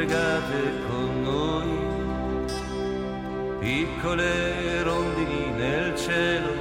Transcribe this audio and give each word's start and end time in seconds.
pregate 0.00 0.60
con 0.88 1.22
noi, 1.22 1.72
piccole 3.58 4.82
rondini 4.82 5.50
nel 5.50 5.94
cielo, 5.94 6.54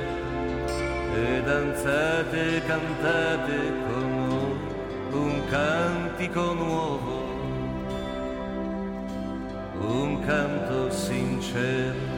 e 1.15 1.41
danzate, 1.46 2.61
cantate 2.65 3.71
con 3.88 4.28
noi 4.28 4.60
un 5.11 5.41
cantico 5.50 6.54
nuovo, 6.54 7.23
un 9.87 10.19
canto 10.25 10.92
sincero. 10.92 12.18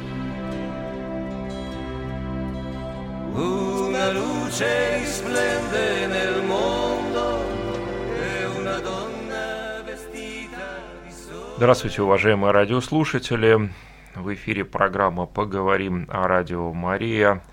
Una 3.34 4.12
luce 4.12 4.98
risplende 4.98 6.08
nel 6.08 6.31
Здравствуйте, 11.62 12.02
уважаемые 12.02 12.50
радиослушатели. 12.54 13.70
В 14.16 14.34
эфире 14.34 14.66
программа 14.66 15.28
«Поговорим 15.28 16.08
о 16.10 16.28
радио 16.28 16.74
Мария». 16.74 17.44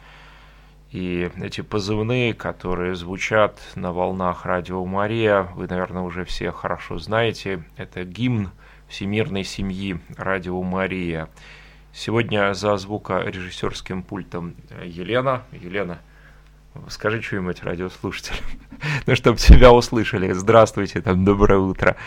И 0.90 1.30
эти 1.42 1.60
позывные, 1.60 2.32
которые 2.32 2.94
звучат 2.94 3.60
на 3.74 3.92
волнах 3.92 4.46
радио 4.46 4.82
Мария, 4.86 5.42
вы, 5.54 5.66
наверное, 5.66 6.00
уже 6.00 6.24
все 6.24 6.52
хорошо 6.52 6.96
знаете. 6.96 7.62
Это 7.76 8.04
гимн 8.04 8.50
всемирной 8.88 9.44
семьи 9.44 10.00
радио 10.16 10.62
Мария. 10.62 11.28
Сегодня 11.92 12.54
за 12.54 12.78
звукорежиссерским 12.78 14.02
пультом 14.02 14.54
Елена. 14.82 15.42
Елена, 15.52 15.98
скажи 16.88 17.20
что-нибудь 17.20 17.62
радиослушателям, 17.62 18.40
ну, 19.06 19.14
чтобы 19.14 19.36
тебя 19.36 19.70
услышали. 19.70 20.32
Здравствуйте, 20.32 21.02
там, 21.02 21.26
доброе 21.26 21.58
утро. 21.58 21.98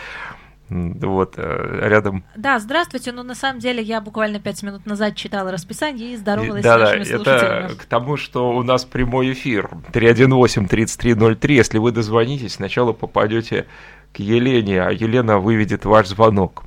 Вот, 0.72 1.34
э, 1.36 1.88
рядом... 1.88 2.24
Да, 2.36 2.58
здравствуйте. 2.58 3.12
Ну, 3.12 3.22
на 3.22 3.34
самом 3.34 3.60
деле, 3.60 3.82
я 3.82 4.00
буквально 4.00 4.40
пять 4.40 4.62
минут 4.62 4.86
назад 4.86 5.16
читала 5.16 5.50
расписание 5.50 6.14
и 6.14 6.16
здоровалась 6.16 6.62
да, 6.62 6.76
с 6.76 6.80
нашими 6.80 7.04
да, 7.04 7.16
слушателями. 7.16 7.64
это 7.66 7.74
к 7.76 7.84
тому, 7.84 8.16
что 8.16 8.50
у 8.50 8.62
нас 8.62 8.84
прямой 8.84 9.32
эфир 9.32 9.70
318-3303. 9.92 11.52
Если 11.52 11.78
вы 11.78 11.92
дозвонитесь, 11.92 12.54
сначала 12.54 12.92
попадете 12.92 13.66
к 14.12 14.18
Елене, 14.18 14.82
а 14.82 14.90
Елена 14.90 15.38
выведет 15.38 15.84
ваш 15.84 16.08
звонок. 16.08 16.64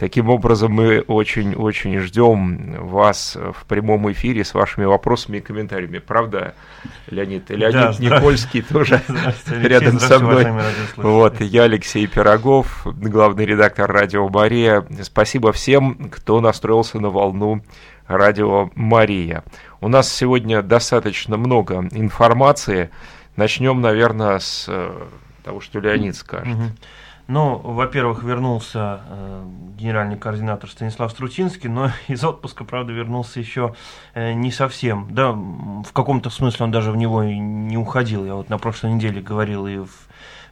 Таким 0.00 0.30
образом, 0.30 0.72
мы 0.72 1.02
очень-очень 1.02 1.98
ждем 1.98 2.72
вас 2.88 3.36
в 3.36 3.66
прямом 3.66 4.10
эфире 4.12 4.44
с 4.44 4.54
вашими 4.54 4.86
вопросами 4.86 5.36
и 5.36 5.40
комментариями. 5.42 5.98
Правда, 5.98 6.54
Леонид? 7.08 7.50
Леонид 7.50 7.74
Да, 7.74 7.94
Никольский 7.98 8.62
тоже 8.62 9.02
рядом 9.46 10.00
со 10.00 10.18
мной. 10.18 10.46
Вот, 10.96 11.42
я 11.42 11.64
Алексей 11.64 12.06
Пирогов, 12.06 12.86
главный 12.86 13.44
редактор 13.44 13.92
«Радио 13.92 14.26
Мария». 14.30 14.86
Спасибо 15.02 15.52
всем, 15.52 16.08
кто 16.08 16.40
настроился 16.40 16.98
на 16.98 17.10
волну 17.10 17.62
«Радио 18.06 18.70
Мария». 18.74 19.44
У 19.82 19.88
нас 19.88 20.10
сегодня 20.10 20.62
достаточно 20.62 21.36
много 21.36 21.86
информации. 21.90 22.88
Начнем, 23.36 23.82
наверное, 23.82 24.38
с 24.38 24.64
э, 24.66 25.08
того, 25.44 25.60
что 25.60 25.78
Леонид 25.78 26.16
скажет. 26.16 26.56
Ну, 27.30 27.58
во-первых, 27.58 28.24
вернулся 28.24 29.02
э, 29.08 29.44
генеральный 29.78 30.16
координатор 30.18 30.68
Станислав 30.68 31.12
Струтинский, 31.12 31.68
но 31.68 31.92
из 32.08 32.24
отпуска, 32.24 32.64
правда, 32.64 32.92
вернулся 32.92 33.38
еще 33.38 33.76
э, 34.14 34.32
не 34.32 34.50
совсем. 34.50 35.06
Да, 35.12 35.30
в 35.30 35.92
каком-то 35.92 36.28
смысле 36.28 36.64
он 36.64 36.72
даже 36.72 36.90
в 36.90 36.96
него 36.96 37.22
и 37.22 37.38
не 37.38 37.78
уходил. 37.78 38.24
Я 38.24 38.34
вот 38.34 38.50
на 38.50 38.58
прошлой 38.58 38.94
неделе 38.94 39.22
говорил 39.22 39.68
и 39.68 39.76
в, 39.76 39.90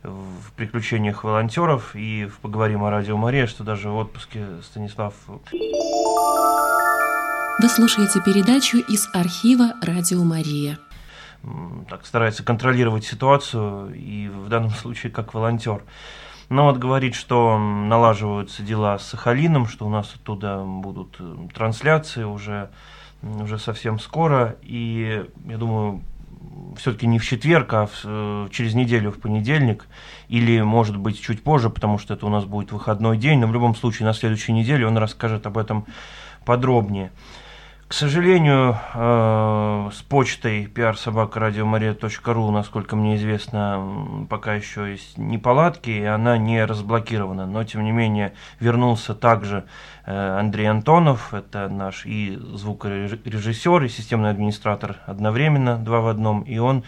в 0.04 0.52
приключениях 0.54 1.24
волонтеров, 1.24 1.96
и 1.96 2.26
в 2.26 2.38
поговорим 2.38 2.84
о 2.84 2.90
радио 2.90 3.16
Мария, 3.16 3.48
что 3.48 3.64
даже 3.64 3.90
в 3.90 3.96
отпуске 3.96 4.46
Станислав 4.62 5.14
Вы 7.60 7.68
слушаете 7.68 8.20
передачу 8.24 8.76
из 8.76 9.08
архива 9.12 9.72
«Радио 9.82 10.22
Мария». 10.22 10.78
так 11.88 12.06
старается 12.06 12.44
контролировать 12.44 13.04
ситуацию, 13.04 13.92
и 13.94 14.28
в 14.28 14.48
данном 14.48 14.70
случае 14.70 15.10
как 15.10 15.34
волонтер. 15.34 15.82
Но 16.48 16.64
вот 16.64 16.78
говорит, 16.78 17.14
что 17.14 17.58
налаживаются 17.58 18.62
дела 18.62 18.98
с 18.98 19.06
Сахалином, 19.06 19.66
что 19.66 19.86
у 19.86 19.90
нас 19.90 20.14
оттуда 20.14 20.62
будут 20.64 21.16
э, 21.18 21.36
трансляции 21.54 22.24
уже, 22.24 22.70
уже 23.22 23.58
совсем 23.58 23.98
скоро. 23.98 24.56
И 24.62 25.26
я 25.44 25.58
думаю, 25.58 26.02
все-таки 26.76 27.06
не 27.06 27.18
в 27.18 27.24
четверг, 27.26 27.72
а 27.74 27.86
в, 27.86 28.00
э, 28.04 28.48
через 28.50 28.74
неделю 28.74 29.10
в 29.10 29.20
понедельник, 29.20 29.86
или, 30.28 30.60
может 30.62 30.96
быть, 30.96 31.20
чуть 31.20 31.42
позже, 31.42 31.68
потому 31.68 31.98
что 31.98 32.14
это 32.14 32.24
у 32.24 32.30
нас 32.30 32.44
будет 32.44 32.72
выходной 32.72 33.18
день, 33.18 33.40
но 33.40 33.46
в 33.46 33.52
любом 33.52 33.74
случае 33.74 34.06
на 34.06 34.14
следующей 34.14 34.52
неделе 34.52 34.86
он 34.86 34.96
расскажет 34.96 35.46
об 35.46 35.58
этом 35.58 35.84
подробнее. 36.46 37.12
К 37.88 37.94
сожалению, 37.94 38.76
э, 38.92 39.90
с 39.94 40.02
почтой 40.02 40.66
pr-собакарадиомария.ру, 40.66 42.50
насколько 42.50 42.96
мне 42.96 43.16
известно, 43.16 44.26
пока 44.28 44.52
еще 44.56 44.90
есть 44.90 45.16
неполадки, 45.16 45.88
и 45.88 46.04
она 46.04 46.36
не 46.36 46.62
разблокирована. 46.66 47.46
Но, 47.46 47.64
тем 47.64 47.84
не 47.84 47.90
менее, 47.90 48.34
вернулся 48.60 49.14
также 49.14 49.64
э, 50.04 50.38
Андрей 50.38 50.66
Антонов, 50.66 51.32
это 51.32 51.70
наш 51.70 52.04
и 52.04 52.36
звукорежиссер, 52.36 53.82
и 53.84 53.88
системный 53.88 54.28
администратор 54.28 54.98
одновременно, 55.06 55.78
два 55.78 56.02
в 56.02 56.08
одном, 56.08 56.42
и 56.42 56.58
он, 56.58 56.84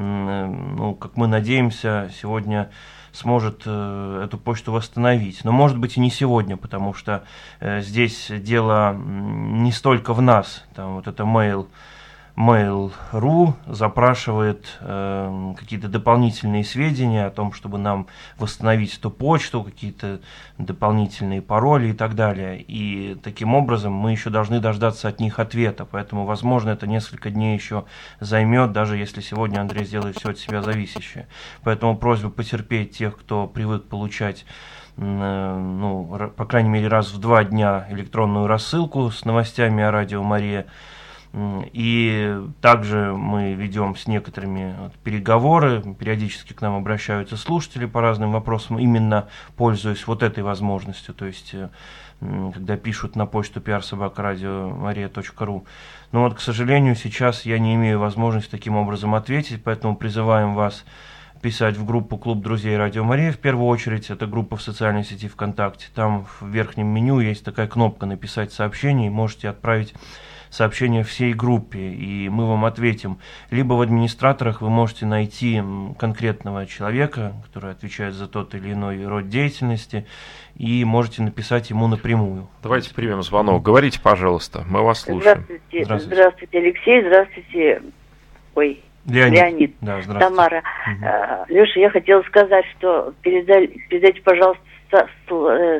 ну, 0.00 0.94
как 0.94 1.16
мы 1.16 1.26
надеемся, 1.26 2.10
сегодня 2.20 2.70
сможет 3.12 3.62
э, 3.66 4.22
эту 4.24 4.38
почту 4.38 4.72
восстановить. 4.72 5.44
Но 5.44 5.52
может 5.52 5.78
быть 5.78 5.96
и 5.96 6.00
не 6.00 6.10
сегодня, 6.10 6.56
потому 6.56 6.94
что 6.94 7.24
э, 7.60 7.80
здесь 7.80 8.30
дело 8.30 8.94
не 8.94 9.72
столько 9.72 10.14
в 10.14 10.22
нас. 10.22 10.64
Там 10.74 10.94
вот 10.94 11.06
это 11.06 11.24
mail, 11.24 11.66
Mail.ru 12.36 13.54
запрашивает 13.66 14.78
э, 14.80 15.54
какие-то 15.58 15.88
дополнительные 15.88 16.64
сведения 16.64 17.26
о 17.26 17.30
том, 17.30 17.52
чтобы 17.52 17.78
нам 17.78 18.06
восстановить 18.38 18.96
эту 18.98 19.10
почту, 19.10 19.62
какие-то 19.62 20.20
дополнительные 20.58 21.42
пароли 21.42 21.88
и 21.88 21.92
так 21.92 22.14
далее. 22.14 22.60
И 22.60 23.16
таким 23.22 23.54
образом 23.54 23.92
мы 23.92 24.12
еще 24.12 24.30
должны 24.30 24.60
дождаться 24.60 25.08
от 25.08 25.20
них 25.20 25.38
ответа. 25.38 25.84
Поэтому, 25.84 26.24
возможно, 26.24 26.70
это 26.70 26.86
несколько 26.86 27.30
дней 27.30 27.54
еще 27.54 27.84
займет, 28.20 28.72
даже 28.72 28.96
если 28.96 29.20
сегодня 29.20 29.60
Андрей 29.60 29.84
сделает 29.84 30.16
все 30.16 30.30
от 30.30 30.38
себя 30.38 30.62
зависящее. 30.62 31.26
Поэтому 31.62 31.96
просьба 31.96 32.30
потерпеть 32.30 32.96
тех, 32.96 33.18
кто 33.18 33.46
привык 33.46 33.84
получать 33.84 34.44
э, 34.96 35.02
ну, 35.02 36.30
по 36.36 36.44
крайней 36.46 36.70
мере, 36.70 36.88
раз 36.88 37.12
в 37.12 37.18
два 37.18 37.44
дня 37.44 37.86
электронную 37.90 38.46
рассылку 38.46 39.10
с 39.10 39.24
новостями 39.24 39.82
о 39.82 39.90
радио 39.90 40.22
Мария. 40.22 40.66
И 41.32 42.40
также 42.60 43.14
мы 43.14 43.54
ведем 43.54 43.94
с 43.94 44.08
некоторыми 44.08 44.74
переговоры, 45.04 45.80
периодически 45.94 46.54
к 46.54 46.60
нам 46.60 46.74
обращаются 46.74 47.36
слушатели 47.36 47.86
по 47.86 48.00
разным 48.00 48.32
вопросам, 48.32 48.80
именно 48.80 49.28
пользуясь 49.56 50.08
вот 50.08 50.24
этой 50.24 50.42
возможностью, 50.42 51.14
то 51.14 51.26
есть 51.26 51.54
э, 51.54 51.68
когда 52.20 52.76
пишут 52.76 53.14
на 53.14 53.26
почту 53.26 53.60
pr-собакарадиомария.ру. 53.60 55.64
Но 56.10 56.22
вот, 56.22 56.34
к 56.34 56.40
сожалению, 56.40 56.96
сейчас 56.96 57.46
я 57.46 57.60
не 57.60 57.76
имею 57.76 58.00
возможности 58.00 58.50
таким 58.50 58.74
образом 58.74 59.14
ответить, 59.14 59.62
поэтому 59.62 59.94
призываем 59.94 60.56
вас 60.56 60.84
писать 61.40 61.76
в 61.76 61.86
группу 61.86 62.18
«Клуб 62.18 62.42
друзей 62.42 62.76
Радио 62.76 63.04
Мария». 63.04 63.30
В 63.30 63.38
первую 63.38 63.68
очередь, 63.68 64.10
это 64.10 64.26
группа 64.26 64.56
в 64.56 64.62
социальной 64.62 65.04
сети 65.04 65.28
ВКонтакте. 65.28 65.86
Там 65.94 66.24
в 66.24 66.42
верхнем 66.48 66.88
меню 66.88 67.20
есть 67.20 67.44
такая 67.44 67.68
кнопка 67.68 68.06
«Написать 68.06 68.52
сообщение», 68.52 69.06
и 69.06 69.10
можете 69.10 69.48
отправить 69.48 69.94
сообщение 70.50 71.04
всей 71.04 71.32
группе, 71.32 71.78
и 71.78 72.28
мы 72.28 72.46
вам 72.46 72.64
ответим. 72.64 73.18
Либо 73.50 73.74
в 73.74 73.80
администраторах 73.80 74.60
вы 74.60 74.68
можете 74.68 75.06
найти 75.06 75.62
конкретного 75.98 76.66
человека, 76.66 77.32
который 77.46 77.70
отвечает 77.70 78.14
за 78.14 78.28
тот 78.28 78.54
или 78.54 78.72
иной 78.72 79.06
род 79.06 79.28
деятельности, 79.28 80.06
и 80.56 80.84
можете 80.84 81.22
написать 81.22 81.70
ему 81.70 81.86
напрямую. 81.86 82.48
Давайте 82.62 82.92
примем 82.94 83.22
звонок. 83.22 83.62
Говорите, 83.62 84.00
пожалуйста, 84.02 84.64
мы 84.68 84.82
вас 84.82 85.00
слушаем. 85.00 85.44
Здравствуйте. 85.44 85.84
Здравствуйте. 85.84 86.16
Здравствуйте, 86.16 86.58
Алексей. 86.58 87.00
Здравствуйте. 87.02 87.82
Ой, 88.56 88.80
Леонид. 89.06 89.38
Леонид. 89.40 89.74
Да. 89.80 90.00
Тамара. 90.18 90.62
Мгм. 90.86 91.06
Леша, 91.48 91.80
я 91.80 91.90
хотела 91.90 92.22
сказать, 92.22 92.64
что 92.76 93.14
передай, 93.22 93.68
передайте, 93.88 94.20
пожалуйста, 94.22 94.62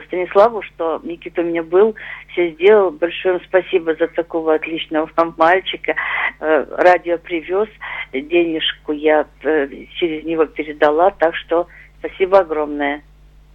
Станиславу, 0.06 0.62
что 0.62 1.00
Никита 1.02 1.40
у 1.42 1.44
меня 1.44 1.62
был, 1.62 1.94
все 2.32 2.50
сделал. 2.52 2.90
Большое 2.90 3.34
вам 3.34 3.42
спасибо 3.46 3.94
за 3.94 4.06
такого 4.08 4.54
отличного 4.54 5.10
вам 5.16 5.34
мальчика. 5.36 5.94
Э, 6.40 6.66
Радио 6.78 7.18
привез, 7.18 7.68
денежку 8.12 8.92
я 8.92 9.26
э, 9.42 9.68
через 9.94 10.24
него 10.24 10.46
передала, 10.46 11.10
так 11.10 11.34
что 11.34 11.66
спасибо 11.98 12.40
огромное. 12.40 13.02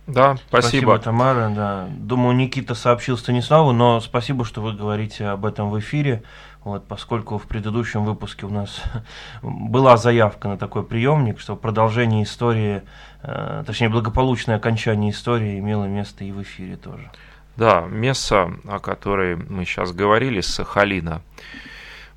Да, 0.08 0.36
спасибо. 0.48 1.00
Тамара. 1.00 1.50
Да. 1.56 1.88
Думаю, 1.90 2.36
Никита 2.36 2.76
сообщил 2.76 3.18
Станиславу, 3.18 3.72
но 3.72 4.00
спасибо, 4.02 4.46
что 4.46 4.62
вы 4.62 4.74
говорите 4.74 5.26
об 5.26 5.46
этом 5.46 5.72
в 5.72 5.80
эфире. 5.80 6.22
Вот, 6.66 6.88
поскольку 6.88 7.38
в 7.38 7.44
предыдущем 7.44 8.06
выпуске 8.06 8.48
у 8.48 8.50
нас 8.50 8.82
была 9.44 9.98
заявка 9.98 10.48
на 10.48 10.58
такой 10.58 10.84
приемник, 10.84 11.40
что 11.40 11.56
продолжение 11.56 12.24
истории, 12.24 12.82
э, 13.22 13.64
точнее 13.68 13.90
благополучное 13.90 14.56
окончание 14.56 15.12
истории 15.12 15.60
имело 15.60 15.86
место 15.86 16.24
и 16.24 16.32
в 16.32 16.42
эфире 16.42 16.76
тоже. 16.76 17.12
Да, 17.56 17.82
месса, 17.82 18.52
о 18.68 18.80
которой 18.80 19.36
мы 19.36 19.64
сейчас 19.64 19.92
говорили, 19.92 20.42
Сахалина, 20.42 21.22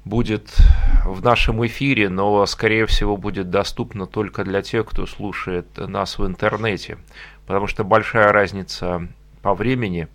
будет 0.07 0.57
в 1.05 1.23
нашем 1.23 1.65
эфире, 1.67 2.09
но, 2.09 2.47
скорее 2.47 2.87
всего, 2.87 3.19
будет 3.19 3.51
доступно 3.51 4.07
только 4.07 4.45
для 4.45 4.63
тех, 4.63 4.87
кто 4.87 5.05
слушает 5.05 5.77
нас 5.77 6.19
в 6.19 6.27
интернете, 6.27 6.97
потому 7.47 7.67
что 7.67 7.85
большая 7.85 8.33
разница 8.33 9.09
по 9.43 9.55
времени, 9.55 10.09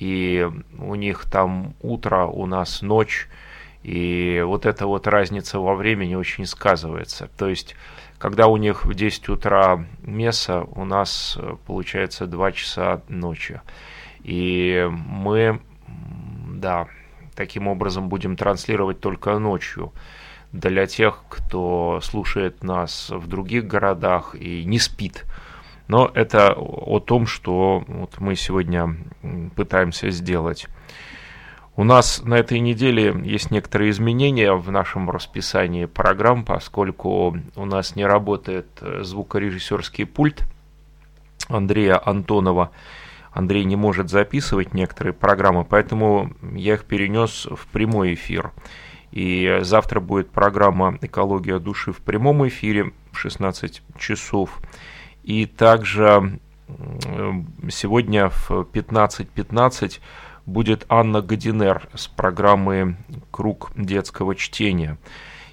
и 0.00 0.50
у 0.76 0.96
них 0.96 1.24
там 1.30 1.74
утро, 1.80 2.24
у 2.24 2.46
нас 2.46 2.82
ночь, 2.82 3.28
и 3.82 4.42
вот 4.46 4.66
эта 4.66 4.86
вот 4.86 5.06
разница 5.06 5.58
во 5.58 5.74
времени 5.74 6.14
очень 6.14 6.46
сказывается. 6.46 7.28
То 7.38 7.48
есть, 7.48 7.76
когда 8.18 8.46
у 8.46 8.56
них 8.56 8.84
в 8.84 8.94
10 8.94 9.28
утра 9.30 9.86
месса, 10.02 10.62
у 10.62 10.84
нас 10.84 11.38
получается 11.66 12.26
2 12.26 12.52
часа 12.52 13.02
ночи. 13.08 13.60
И 14.22 14.86
мы, 14.90 15.60
да, 16.48 16.88
таким 17.34 17.68
образом 17.68 18.08
будем 18.08 18.36
транслировать 18.36 19.00
только 19.00 19.38
ночью 19.38 19.92
для 20.52 20.86
тех, 20.86 21.24
кто 21.28 22.00
слушает 22.02 22.62
нас 22.62 23.10
в 23.10 23.28
других 23.28 23.66
городах 23.66 24.34
и 24.34 24.64
не 24.64 24.78
спит. 24.78 25.24
Но 25.88 26.10
это 26.12 26.52
о 26.56 27.00
том, 27.00 27.26
что 27.26 27.84
вот 27.86 28.18
мы 28.20 28.36
сегодня 28.36 28.94
пытаемся 29.56 30.10
сделать. 30.10 30.68
У 31.80 31.84
нас 31.84 32.20
на 32.22 32.34
этой 32.34 32.60
неделе 32.60 33.18
есть 33.24 33.50
некоторые 33.50 33.90
изменения 33.90 34.52
в 34.52 34.70
нашем 34.70 35.08
расписании 35.08 35.86
программ, 35.86 36.44
поскольку 36.44 37.38
у 37.56 37.64
нас 37.64 37.96
не 37.96 38.04
работает 38.04 38.66
звукорежиссерский 38.82 40.04
пульт 40.04 40.44
Андрея 41.48 41.98
Антонова. 42.06 42.70
Андрей 43.32 43.64
не 43.64 43.76
может 43.76 44.10
записывать 44.10 44.74
некоторые 44.74 45.14
программы, 45.14 45.64
поэтому 45.64 46.34
я 46.52 46.74
их 46.74 46.84
перенес 46.84 47.46
в 47.50 47.66
прямой 47.68 48.12
эфир. 48.12 48.52
И 49.10 49.60
завтра 49.62 50.00
будет 50.00 50.30
программа 50.30 50.98
«Экология 51.00 51.58
души» 51.58 51.94
в 51.94 52.02
прямом 52.02 52.46
эфире 52.46 52.92
в 53.10 53.16
16 53.16 53.82
часов. 53.96 54.58
И 55.22 55.46
также 55.46 56.40
сегодня 57.70 58.28
в 58.28 58.50
15.15 58.50 59.28
.15 59.34 60.00
будет 60.46 60.86
Анна 60.88 61.22
Годинер 61.22 61.88
с 61.94 62.08
программы 62.08 62.96
«Круг 63.30 63.70
детского 63.76 64.34
чтения». 64.34 64.98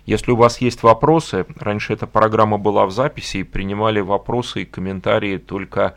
Если 0.05 0.31
у 0.31 0.37
вас 0.37 0.61
есть 0.61 0.83
вопросы, 0.83 1.45
раньше 1.59 1.91
эта 1.91 2.07
программа 2.07 2.57
была 2.57 2.85
в 2.85 2.91
записи 2.91 3.37
и 3.37 3.43
принимали 3.43 3.99
вопросы 3.99 4.61
и 4.61 4.65
комментарии 4.65 5.37
только 5.37 5.95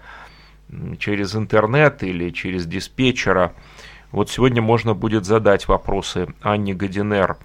через 0.99 1.37
интернет 1.37 2.03
или 2.03 2.31
через 2.31 2.67
диспетчера. 2.67 3.53
Вот 4.11 4.29
сегодня 4.29 4.63
можно 4.63 4.95
будет 4.95 5.25
задать 5.25 5.69
вопросы 5.69 6.29
Анне 6.43 6.75
Годинер. 6.75 7.37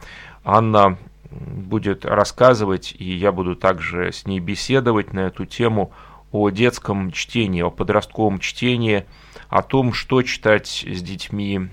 Анна 0.44 0.98
будет 1.30 2.06
рассказывать, 2.06 2.95
и 2.98 3.13
я 3.13 3.31
буду 3.31 3.56
также 3.56 4.12
с 4.12 4.25
ней 4.25 4.39
беседовать 4.39 5.13
на 5.13 5.21
эту 5.21 5.45
тему 5.45 5.91
о 6.31 6.50
детском 6.50 7.12
чтении, 7.12 7.62
о 7.62 7.69
подростковом 7.69 8.39
чтении, 8.39 9.06
о 9.50 9.62
том, 9.62 9.94
что 9.94 10.21
читать 10.21 10.86
с 10.88 11.01
детьми 11.01 11.69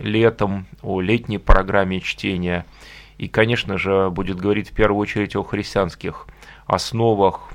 летом, 0.00 0.66
о 0.82 1.00
летней 1.00 1.38
программе 1.38 2.00
чтения. 2.00 2.66
И, 3.18 3.28
конечно 3.28 3.78
же, 3.78 4.10
будет 4.10 4.38
говорить 4.38 4.70
в 4.70 4.74
первую 4.74 5.00
очередь 5.00 5.36
о 5.36 5.42
христианских 5.42 6.26
основах 6.66 7.50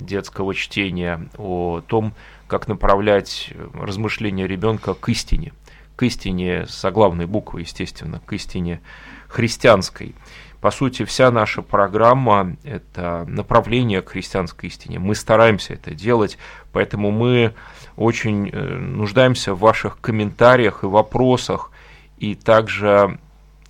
детского 0.00 0.54
чтения, 0.54 1.28
о 1.38 1.80
том, 1.86 2.12
как 2.48 2.68
направлять 2.68 3.52
размышления 3.74 4.46
ребенка 4.46 4.94
к 4.94 5.08
истине, 5.08 5.52
к 5.94 6.02
истине 6.02 6.66
с 6.66 6.80
заглавной 6.80 7.26
буквы, 7.26 7.60
естественно, 7.60 8.20
к 8.24 8.32
истине 8.32 8.80
христианской. 9.28 10.14
По 10.60 10.70
сути, 10.70 11.04
вся 11.04 11.30
наша 11.30 11.62
программа– 11.62 12.56
это 12.64 13.24
направление 13.28 14.02
к 14.02 14.10
христианской 14.10 14.68
истине. 14.68 14.98
Мы 14.98 15.14
стараемся 15.14 15.74
это 15.74 15.94
делать, 15.94 16.38
поэтому 16.72 17.10
мы 17.10 17.54
очень 17.96 18.48
э, 18.48 18.78
нуждаемся 18.78 19.54
в 19.54 19.60
ваших 19.60 20.00
комментариях 20.00 20.84
и 20.84 20.86
вопросах, 20.86 21.70
и 22.18 22.34
также 22.34 23.18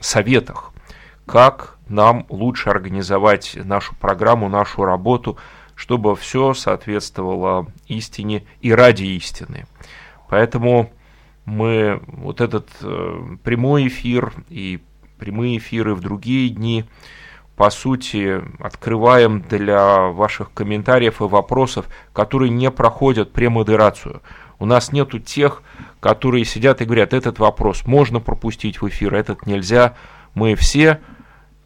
советах, 0.00 0.72
как 1.26 1.78
нам 1.88 2.26
лучше 2.28 2.70
организовать 2.70 3.56
нашу 3.62 3.94
программу, 3.96 4.48
нашу 4.48 4.84
работу– 4.84 5.36
чтобы 5.76 6.16
все 6.16 6.54
соответствовало 6.54 7.70
истине 7.86 8.44
и 8.60 8.72
ради 8.72 9.04
истины. 9.04 9.66
Поэтому 10.28 10.90
мы 11.44 12.00
вот 12.08 12.40
этот 12.40 12.68
э, 12.80 13.36
прямой 13.44 13.86
эфир 13.86 14.32
и 14.48 14.80
прямые 15.18 15.58
эфиры 15.58 15.94
в 15.94 16.00
другие 16.00 16.48
дни, 16.48 16.86
по 17.56 17.70
сути, 17.70 18.42
открываем 18.60 19.40
для 19.40 20.08
ваших 20.08 20.52
комментариев 20.52 21.20
и 21.20 21.24
вопросов, 21.24 21.86
которые 22.12 22.50
не 22.50 22.70
проходят 22.70 23.32
премодерацию. 23.32 24.22
У 24.58 24.66
нас 24.66 24.92
нету 24.92 25.18
тех, 25.18 25.62
которые 26.00 26.44
сидят 26.44 26.80
и 26.80 26.84
говорят, 26.84 27.12
этот 27.12 27.38
вопрос 27.38 27.86
можно 27.86 28.20
пропустить 28.20 28.80
в 28.80 28.88
эфир, 28.88 29.14
этот 29.14 29.46
нельзя. 29.46 29.94
Мы 30.34 30.54
все 30.54 31.00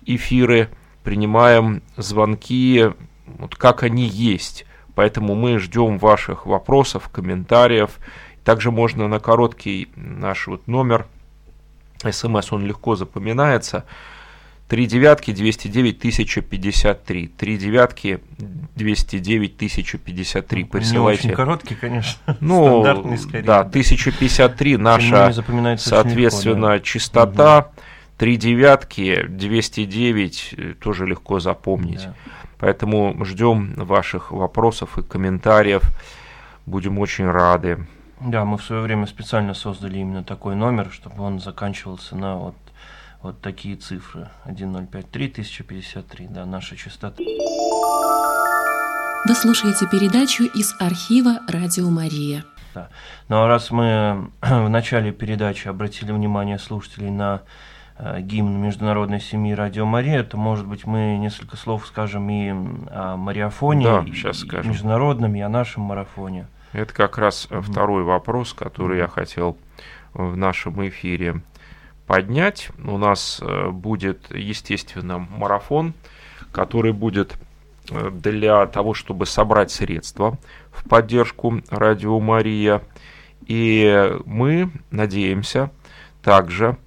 эфиры 0.06 0.68
принимаем 1.02 1.82
звонки 1.96 2.90
вот 3.38 3.54
как 3.56 3.82
они 3.82 4.06
есть. 4.06 4.66
Поэтому 4.94 5.34
мы 5.34 5.58
ждем 5.58 5.98
ваших 5.98 6.46
вопросов, 6.46 7.08
комментариев. 7.08 7.98
Также 8.44 8.70
можно 8.70 9.08
на 9.08 9.20
короткий 9.20 9.88
наш 9.96 10.46
вот 10.46 10.66
номер 10.66 11.06
смс, 12.10 12.52
он 12.52 12.66
легко 12.66 12.96
запоминается. 12.96 13.84
Три 14.70 14.86
девятки 14.86 15.32
209 15.32 15.98
1053. 15.98 17.26
Три 17.26 17.58
девятки 17.58 18.20
209 18.76 19.56
1053. 19.56 20.64
Присылайте. 20.64 21.22
Не 21.24 21.32
очень 21.32 21.36
короткий, 21.36 21.74
конечно. 21.74 22.20
Ну, 22.40 22.82
Стандартный 22.82 23.18
скорее. 23.18 23.42
Да, 23.42 23.60
1053 23.62 24.76
наша, 24.76 25.32
соответственно, 25.76 26.74
легко, 26.74 26.78
да. 26.78 26.80
частота. 26.80 27.68
Три 28.16 28.36
девятки 28.36 29.26
209 29.26 30.54
э, 30.56 30.74
тоже 30.80 31.04
легко 31.04 31.40
запомнить. 31.40 32.04
Да. 32.04 32.14
Поэтому 32.58 33.24
ждем 33.24 33.74
ваших 33.74 34.30
вопросов 34.30 34.98
и 34.98 35.02
комментариев. 35.02 35.82
Будем 36.64 37.00
очень 37.00 37.28
рады. 37.28 37.88
Да, 38.20 38.44
мы 38.44 38.56
в 38.56 38.62
свое 38.62 38.82
время 38.82 39.06
специально 39.06 39.52
создали 39.52 39.98
именно 39.98 40.22
такой 40.22 40.54
номер, 40.54 40.90
чтобы 40.92 41.24
он 41.24 41.40
заканчивался 41.40 42.14
на 42.14 42.36
вот, 42.36 42.54
вот 43.22 43.40
такие 43.40 43.76
цифры. 43.76 44.28
1053 44.44 45.26
1053, 45.26 46.26
да, 46.28 46.46
наша 46.46 46.76
частота. 46.76 47.22
Вы 49.26 49.34
слушаете 49.34 49.86
передачу 49.88 50.44
из 50.44 50.74
архива 50.80 51.40
«Радио 51.48 51.90
Мария». 51.90 52.44
Да. 52.74 52.88
Ну 53.28 53.42
а 53.42 53.48
раз 53.48 53.70
мы 53.70 54.30
в 54.40 54.68
начале 54.68 55.12
передачи 55.12 55.68
обратили 55.68 56.12
внимание 56.12 56.58
слушателей 56.58 57.10
на 57.10 57.42
Э, 58.02 58.20
гимн 58.22 58.62
международной 58.62 59.20
семьи 59.20 59.52
Радио 59.52 59.84
Мария, 59.84 60.22
то, 60.22 60.38
может 60.38 60.66
быть, 60.66 60.86
мы 60.86 61.18
несколько 61.18 61.58
слов 61.58 61.86
скажем 61.86 62.30
и 62.30 62.48
о 62.48 63.16
марафоне, 63.18 63.84
да, 63.84 64.04
и, 64.06 64.12
сейчас 64.12 64.38
скажем. 64.38 64.72
международном, 64.72 65.34
и 65.34 65.40
о 65.40 65.50
нашем 65.50 65.82
марафоне. 65.82 66.46
Это 66.72 66.94
как 66.94 67.18
раз 67.18 67.46
mm 67.50 67.60
второй 67.60 68.02
вопрос, 68.02 68.54
который 68.54 68.98
я 68.98 69.06
хотел 69.06 69.58
в 70.14 70.34
нашем 70.34 70.88
эфире 70.88 71.42
поднять. 72.10 72.70
У 72.84 72.98
нас 72.98 73.38
э, 73.40 73.68
будет, 73.70 74.34
естественно, 74.34 75.20
марафон, 75.20 75.94
который 76.50 76.92
будет 76.92 77.36
э, 77.88 78.10
для 78.10 78.66
того, 78.66 78.94
чтобы 78.94 79.26
собрать 79.26 79.70
средства 79.70 80.36
в 80.72 80.88
поддержку 80.88 81.62
Радио 81.70 82.18
Мария. 82.18 82.82
И 83.46 84.10
мы 84.26 84.72
надеемся 84.90 85.70
также 86.20 86.78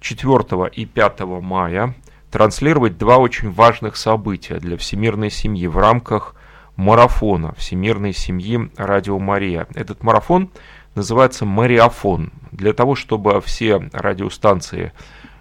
4 0.00 0.70
и 0.72 0.86
5 0.86 1.20
мая 1.42 1.94
транслировать 2.30 2.96
два 2.96 3.18
очень 3.18 3.50
важных 3.50 3.96
события 3.96 4.58
для 4.58 4.78
всемирной 4.78 5.30
семьи 5.30 5.66
в 5.66 5.76
рамках 5.76 6.34
марафона 6.76 7.54
всемирной 7.58 8.14
семьи 8.14 8.70
Радио 8.78 9.18
Мария. 9.18 9.66
Этот 9.74 10.02
марафон 10.02 10.48
называется 10.94 11.44
«Мариафон». 11.44 12.32
Для 12.52 12.72
того, 12.72 12.94
чтобы 12.94 13.40
все 13.40 13.88
радиостанции 13.92 14.92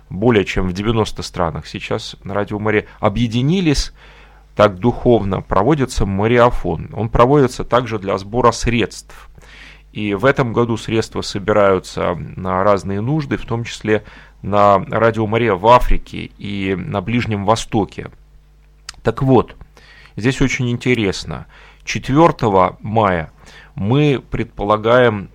более 0.09 0.45
чем 0.45 0.67
в 0.67 0.73
90 0.73 1.21
странах 1.21 1.67
сейчас 1.67 2.15
на 2.23 2.33
Радио 2.33 2.59
Мария 2.59 2.85
объединились 2.99 3.93
так 4.55 4.77
духовно, 4.79 5.41
проводится 5.41 6.05
мариафон. 6.05 6.89
Он 6.93 7.09
проводится 7.09 7.63
также 7.63 7.97
для 7.99 8.17
сбора 8.17 8.51
средств. 8.51 9.29
И 9.93 10.13
в 10.13 10.25
этом 10.25 10.51
году 10.51 10.77
средства 10.77 11.21
собираются 11.21 12.15
на 12.15 12.63
разные 12.63 13.01
нужды, 13.01 13.37
в 13.37 13.45
том 13.45 13.63
числе 13.63 14.03
на 14.41 14.79
Радио 14.89 15.25
Мария 15.27 15.53
в 15.53 15.65
Африке 15.67 16.31
и 16.37 16.75
на 16.75 17.01
Ближнем 17.01 17.45
Востоке. 17.45 18.09
Так 19.01 19.23
вот, 19.23 19.55
здесь 20.15 20.41
очень 20.41 20.69
интересно. 20.69 21.47
4 21.85 22.33
мая 22.81 23.31
мы 23.75 24.21
предполагаем, 24.29 25.29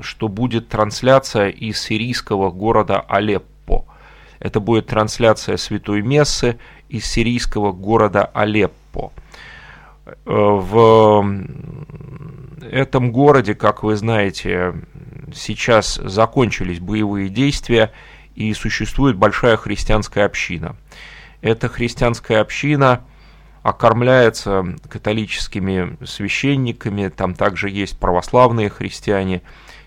что 0.00 0.28
будет 0.28 0.68
трансляция 0.68 1.48
из 1.48 1.80
сирийского 1.80 2.50
города 2.50 3.00
Алеппо. 3.00 3.84
Это 4.38 4.60
будет 4.60 4.86
трансляция 4.86 5.56
Святой 5.56 6.02
Мессы 6.02 6.58
из 6.88 7.04
сирийского 7.04 7.72
города 7.72 8.24
Алеппо. 8.24 9.12
Э, 10.06 10.12
в 10.26 11.26
этом 12.70 13.12
городе, 13.12 13.54
как 13.54 13.82
вы 13.82 13.96
знаете, 13.96 14.74
сейчас 15.34 15.96
закончились 15.96 16.80
боевые 16.80 17.28
действия 17.28 17.92
и 18.34 18.52
существует 18.54 19.16
большая 19.16 19.56
христианская 19.56 20.24
община. 20.24 20.76
Эта 21.40 21.68
христианская 21.68 22.38
община 22.38 23.04
окормляется 23.68 24.76
католическими 24.88 25.96
священниками, 26.04 27.08
там 27.08 27.34
также 27.34 27.70
есть 27.70 27.98
православные 27.98 28.68
христиане, 28.68 29.42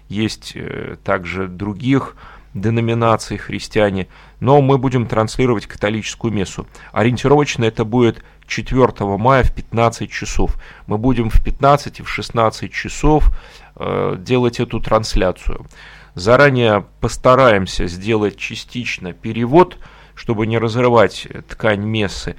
есть 0.10 0.54
э, 0.56 0.98
также 1.04 1.48
других 1.48 2.16
деноминаций 2.54 3.38
христиане, 3.38 4.08
но 4.40 4.62
мы 4.62 4.78
будем 4.78 5.08
транслировать 5.08 5.68
католическую 5.68 6.34
мессу. 6.34 6.68
Ориентировочно 6.92 7.64
это 7.64 7.86
будет 7.86 8.24
4 8.48 8.88
мая 9.18 9.44
в 9.44 9.54
15 9.54 10.12
часов. 10.12 10.58
Мы 10.88 10.98
будем 10.98 11.30
в 11.30 11.42
15 11.42 12.00
и 12.00 12.04
в 12.04 12.10
16 12.10 12.72
часов 12.72 13.32
э, 13.76 14.16
делать 14.20 14.60
эту 14.60 14.80
трансляцию. 14.82 15.66
Заранее 16.14 16.86
постараемся 17.00 17.88
сделать 17.88 18.38
частично 18.38 19.14
перевод, 19.14 19.78
чтобы 20.14 20.46
не 20.46 20.58
разрывать 20.58 21.28
ткань 21.48 21.86
мессы. 21.86 22.36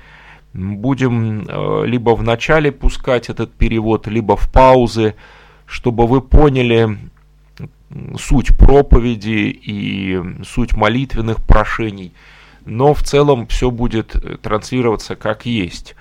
Будем 0.55 1.47
э, 1.49 1.87
либо 1.87 2.11
в 2.15 2.23
начале 2.23 2.73
пускать 2.73 3.31
этот 3.31 3.53
перевод, 3.53 4.07
либо 4.07 4.37
в 4.37 4.51
паузы, 4.51 5.15
чтобы 5.67 6.07
вы 6.07 6.21
поняли 6.21 6.99
суть 8.19 8.57
проповеди 8.57 9.61
и 9.63 10.21
суть 10.45 10.75
молитвенных 10.75 11.45
прошений. 11.45 12.13
Но 12.65 12.95
в 12.95 13.03
целом 13.03 13.47
все 13.47 13.71
будет 13.71 14.15
транслироваться 14.43 15.17
как 15.17 15.47
есть. 15.47 15.95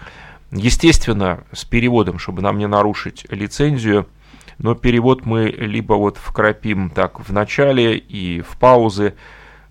Естественно, 0.51 1.43
с 1.53 1.65
переводом, 1.65 2.20
чтобы 2.20 2.41
нам 2.41 2.58
не 2.58 2.67
нарушить 2.67 3.25
лицензию– 3.29 4.08
но 4.62 4.75
перевод 4.75 5.25
мы 5.25 5.46
либо 5.48 5.93
вот 5.93 6.17
вкрапим 6.17 6.91
так 6.91 7.20
в 7.20 7.34
начале 7.34 7.98
и 7.98 8.41
в 8.41 8.58
паузы, 8.58 9.15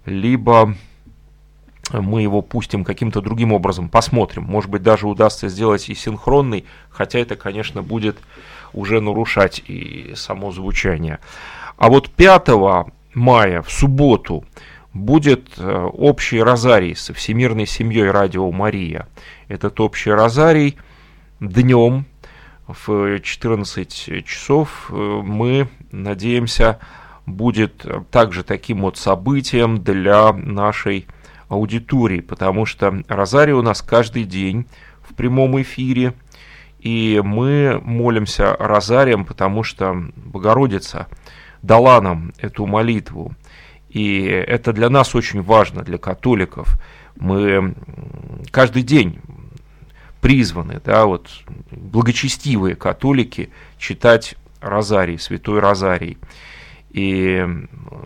либо 0.05 0.75
мы 1.93 2.23
его 2.23 2.43
пустим 2.43 2.85
каким-то 2.85 3.21
другим 3.21 3.53
образом, 3.53 3.89
посмотрим. 3.89 4.45
Может 4.45 4.71
быть, 4.71 4.83
даже 4.83 5.09
удастся 5.09 5.49
сделать 5.49 5.89
и 5.89 5.95
синхронный, 5.95 6.65
хотя 6.91 7.19
это, 7.19 7.37
конечно, 7.37 7.83
будет 7.83 8.19
уже 8.73 9.01
нарушать 9.01 9.63
и 9.67 10.13
само 10.15 10.53
звучание. 10.53 11.19
А 11.77 11.89
вот 11.89 12.11
5 12.11 12.49
мая, 13.15 13.63
в 13.63 13.71
субботу, 13.71 14.45
будет 14.93 15.51
э, 15.59 15.73
общий 15.73 16.43
розарий 16.43 16.97
со 16.97 17.15
Всемирной 17.15 17.67
семьей 17.67 18.11
Радио 18.11 18.51
Мария. 18.51 19.09
Этот 19.49 19.81
общий 19.81 20.11
розарий 20.11 20.77
днем 21.39 22.07
в 22.67 23.21
14 23.21 24.25
часов 24.27 24.91
э, 24.91 24.95
мы 24.95 25.69
надеемся 25.93 26.79
будет 27.27 27.87
также 28.11 28.43
таким 28.43 28.83
вот 28.83 28.97
событием 28.97 29.83
для 29.83 30.33
нашей 30.33 31.07
аудитории, 31.51 32.21
потому 32.21 32.65
что 32.65 33.03
Розарий 33.09 33.53
у 33.53 33.63
нас 33.63 33.83
каждый 33.83 34.25
день 34.25 34.67
в 35.03 35.15
прямом 35.15 35.61
эфире, 35.61 36.15
и 36.79 37.21
мы 37.23 37.81
молимся 37.85 38.57
Розарием, 38.59 39.25
потому 39.27 39.63
что 39.63 39.95
Богородица 40.17 41.09
дала 41.61 42.01
нам 42.01 42.33
эту 42.39 42.67
молитву. 42.67 43.35
И 43.91 44.23
это 44.23 44.73
для 44.73 44.89
нас 44.89 45.15
очень 45.15 45.43
важно, 45.43 45.83
для 45.83 45.99
католиков. 45.99 46.81
Мы 47.17 47.75
каждый 48.51 48.83
день 48.83 49.21
призваны, 50.21 50.81
да, 50.85 51.07
вот 51.07 51.29
благочестивые 51.71 52.77
католики 52.77 53.51
читать 53.79 54.37
Розарий, 54.61 55.19
Святой 55.19 55.59
Розарий. 55.59 56.19
И 56.91 57.47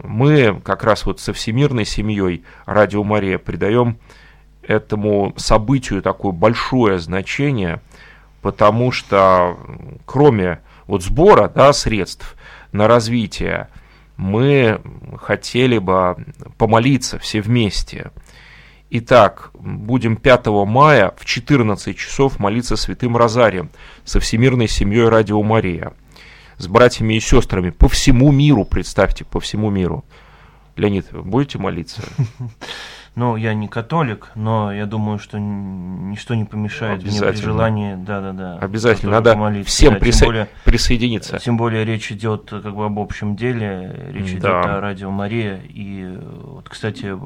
мы 0.03 0.61
как 0.63 0.85
раз 0.85 1.07
вот 1.07 1.21
со 1.21 1.33
всемирной 1.33 1.85
семьей 1.85 2.45
Радио 2.67 3.03
Мария 3.03 3.39
придаем 3.39 3.99
этому 4.63 5.33
событию 5.37 6.03
такое 6.03 6.33
большое 6.33 6.99
значение, 6.99 7.81
потому 8.43 8.93
что 8.93 9.57
кроме 10.05 10.61
вот 10.87 11.03
сбора 11.03 11.49
да, 11.49 11.73
средств 11.73 12.37
на 12.73 12.87
развитие, 12.89 13.69
мы 14.17 14.81
хотели 15.21 15.79
бы 15.79 16.17
помолиться 16.59 17.19
все 17.19 17.41
вместе– 17.41 18.11
Итак, 18.97 19.51
будем 19.55 20.17
5 20.17 20.47
мая 20.67 21.13
в 21.17 21.25
14 21.25 21.99
часов 21.99 22.39
молиться 22.39 22.77
святым 22.77 23.17
Розарием 23.17 23.71
со 24.05 24.21
всемирной 24.21 24.69
семьей 24.69 25.09
Радио 25.09 25.43
Мария, 25.43 25.95
с 26.59 26.67
братьями 26.67 27.15
и 27.15 27.21
сестрами 27.21 27.71
по 27.71 27.89
всему 27.89 28.31
миру, 28.33 28.65
представьте, 28.65 29.25
по 29.25 29.41
всему 29.41 29.71
миру. 29.71 30.05
Леонид, 30.77 31.07
будете 31.13 31.59
молиться? 31.59 32.03
Ну, 33.17 33.37
я 33.37 33.55
не 33.55 33.69
католик, 33.69 34.31
но 34.35 34.73
я 34.73 34.87
думаю, 34.87 35.21
что 35.21 35.39
ничто 35.39 36.35
не 36.35 36.45
помешает 36.45 37.05
мне 37.05 37.21
при 37.21 37.37
желании, 37.37 37.95
да, 37.95 38.21
да, 38.21 38.33
да. 38.33 38.59
Обязательно 38.59 39.13
надо 39.13 39.63
всем 39.63 39.95
да, 39.95 40.01
присо... 40.01 40.27
более, 40.27 40.49
присоединиться. 40.65 41.39
Тем 41.39 41.57
более 41.57 41.85
речь 41.85 42.11
идет 42.11 42.51
как 42.51 42.75
бы 42.75 42.87
об 42.87 42.99
общем 42.99 43.37
деле, 43.37 44.11
речь 44.13 44.33
да. 44.33 44.39
идет 44.39 44.67
о 44.67 44.81
радио 44.81 45.11
Мария. 45.11 45.61
И 45.69 46.19
вот, 46.43 46.69
кстати, 46.69 47.17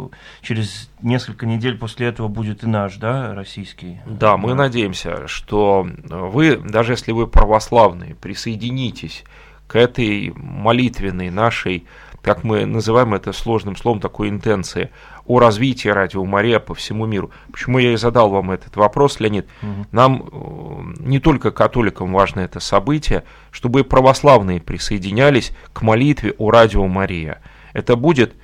через 0.43 0.91
несколько 1.01 1.47
недель 1.47 1.79
после 1.79 2.09
этого 2.09 2.29
будет 2.29 2.65
и 2.65 2.67
наш, 2.67 2.97
да, 2.97 3.35
российский. 3.35 4.01
Да, 4.05 4.37
мы 4.37 4.53
надеемся, 4.53 5.27
что 5.27 5.89
вы, 6.05 6.57
даже 6.57 6.93
если 6.93 7.13
вы 7.13 7.27
православные, 7.27 8.15
присоединитесь 8.15 9.25
к 9.67 9.77
этой 9.77 10.33
молитвенной 10.35 11.31
нашей, 11.31 11.87
как 12.23 12.45
мы 12.45 12.67
называем 12.67 13.15
это 13.15 13.33
сложным 13.33 13.77
словом, 13.77 14.01
такой 14.01 14.29
интенции– 14.29 14.91
о 15.29 15.39
развитии 15.39 15.89
радио 15.89 16.25
Мария 16.25 16.59
по 16.59 16.75
всему 16.75 17.05
миру. 17.05 17.31
Почему 17.53 17.79
я 17.79 17.93
и 17.93 17.97
задал 17.97 18.31
вам 18.31 18.51
этот 18.51 18.75
вопрос, 18.77 19.21
Леонид? 19.21 19.47
Угу. 19.63 19.87
Нам 19.93 20.23
э, 20.23 21.03
не 21.07 21.21
только 21.21 21.51
католикам 21.51 22.13
важно 22.15 22.41
это 22.41 22.61
событие, 22.61 23.25
чтобы 23.51 23.81
и 23.81 23.83
православные 23.85 24.59
присоединялись 24.59 25.53
к 25.75 25.83
молитве 25.83 26.35
о 26.39 26.51
радио 26.51 26.87
Мария. 26.87 27.43
Это 27.75 27.95
будет 27.95 28.35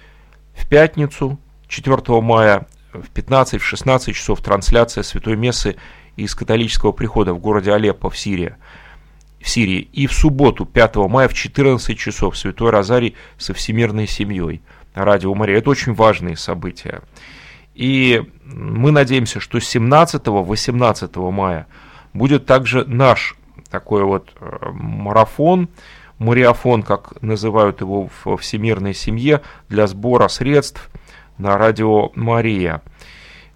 в 0.54 0.68
пятницу, 0.68 1.38
4 1.68 2.20
мая, 2.20 2.66
в 2.92 3.10
15-16 3.10 4.12
часов 4.12 4.42
трансляция 4.42 5.02
Святой 5.02 5.36
Мессы 5.36 5.76
из 6.16 6.34
католического 6.34 6.92
прихода 6.92 7.32
в 7.32 7.38
городе 7.38 7.72
Алеппо 7.72 8.10
в 8.10 8.18
Сирии. 8.18 8.56
В 9.44 9.48
Сирии. 9.50 9.88
И 9.92 10.06
в 10.06 10.14
субботу, 10.14 10.64
5 10.64 10.96
мая, 10.96 11.28
в 11.28 11.34
14 11.34 11.98
часов 11.98 12.38
Святой 12.38 12.70
Розарий 12.70 13.14
со 13.36 13.52
всемирной 13.52 14.06
семьей– 14.06 14.62
Радио 14.94 15.34
Мария. 15.34 15.58
Это 15.58 15.70
очень 15.70 15.92
важные 15.92 16.36
события. 16.36 17.02
И 17.74 18.22
мы 18.44 18.92
надеемся, 18.92 19.40
что 19.40 19.58
17-18 19.58 21.30
мая 21.32 21.66
будет 22.12 22.46
также 22.46 22.84
наш 22.84 23.36
такой 23.70 24.04
вот 24.04 24.30
э, 24.38 24.70
марафон, 24.72 25.68
мариафон, 26.18 26.84
как 26.84 27.20
называют 27.20 27.80
его 27.80 28.08
в 28.24 28.36
всемирной 28.36 28.94
семье, 28.94 29.42
для 29.68 29.88
сбора 29.88 30.28
средств 30.28 30.88
на 31.38 31.58
радио 31.58 32.12
Мария. 32.14 32.80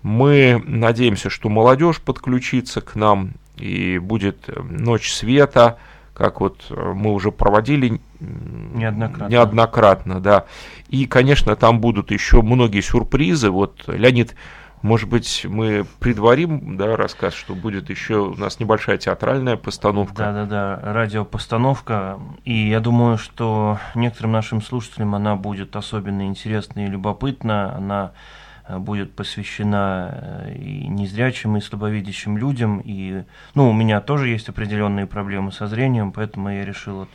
Мы 0.02 0.60
надеемся, 0.66 1.30
что 1.30 1.48
молодежь 1.48 2.00
подключится 2.00 2.80
к 2.80 2.96
нам 2.96 3.34
и 3.60 3.98
будет 3.98 4.48
ночь 4.56 5.12
света, 5.12 5.78
как 6.14 6.40
вот 6.40 6.66
э, 6.70 6.92
мы 6.94 7.12
уже 7.12 7.30
проводили 7.30 8.00
неоднократно. 8.20 9.32
неоднократно, 9.32 10.20
да. 10.20 10.44
И, 10.88 11.06
конечно, 11.06 11.54
там 11.54 11.80
будут 11.80 12.10
еще 12.10 12.42
многие 12.42 12.80
сюрпризы. 12.80 13.50
Вот, 13.50 13.84
Леонид, 13.86 14.34
может 14.82 15.08
быть, 15.08 15.46
мы 15.48 15.86
предварим, 16.00 16.76
да, 16.76 16.96
рассказ, 16.96 17.34
что 17.34 17.54
будет 17.54 17.88
еще 17.88 18.16
у 18.16 18.34
нас 18.34 18.58
небольшая 18.58 18.98
театральная 18.98 19.56
постановка. 19.56 20.16
Да, 20.16 20.32
да, 20.32 20.44
да, 20.44 20.92
радиопостановка. 20.92 22.18
И 22.44 22.68
я 22.68 22.80
думаю, 22.80 23.18
что 23.18 23.78
некоторым 23.94 24.32
нашим 24.32 24.60
слушателям 24.60 25.14
она 25.14 25.36
будет 25.36 25.76
особенно 25.76 26.26
интересна 26.26 26.84
и 26.84 26.88
любопытна. 26.88 27.76
Она 27.76 28.12
Э, 28.12 28.47
будет 28.76 29.16
посвящена 29.16 30.10
э, 30.12 30.54
и 30.54 30.86
незрячим, 30.86 31.56
и 31.56 31.60
слабовидящим 31.60 32.36
людям. 32.36 32.82
И, 32.84 33.24
ну, 33.54 33.70
у 33.70 33.72
меня 33.72 34.00
тоже 34.00 34.28
есть 34.28 34.48
определенные 34.48 35.06
проблемы 35.06 35.52
со 35.52 35.66
зрением, 35.66 36.12
поэтому 36.12 36.50
я 36.50 36.64
решил 36.64 36.98
вот 36.98 37.08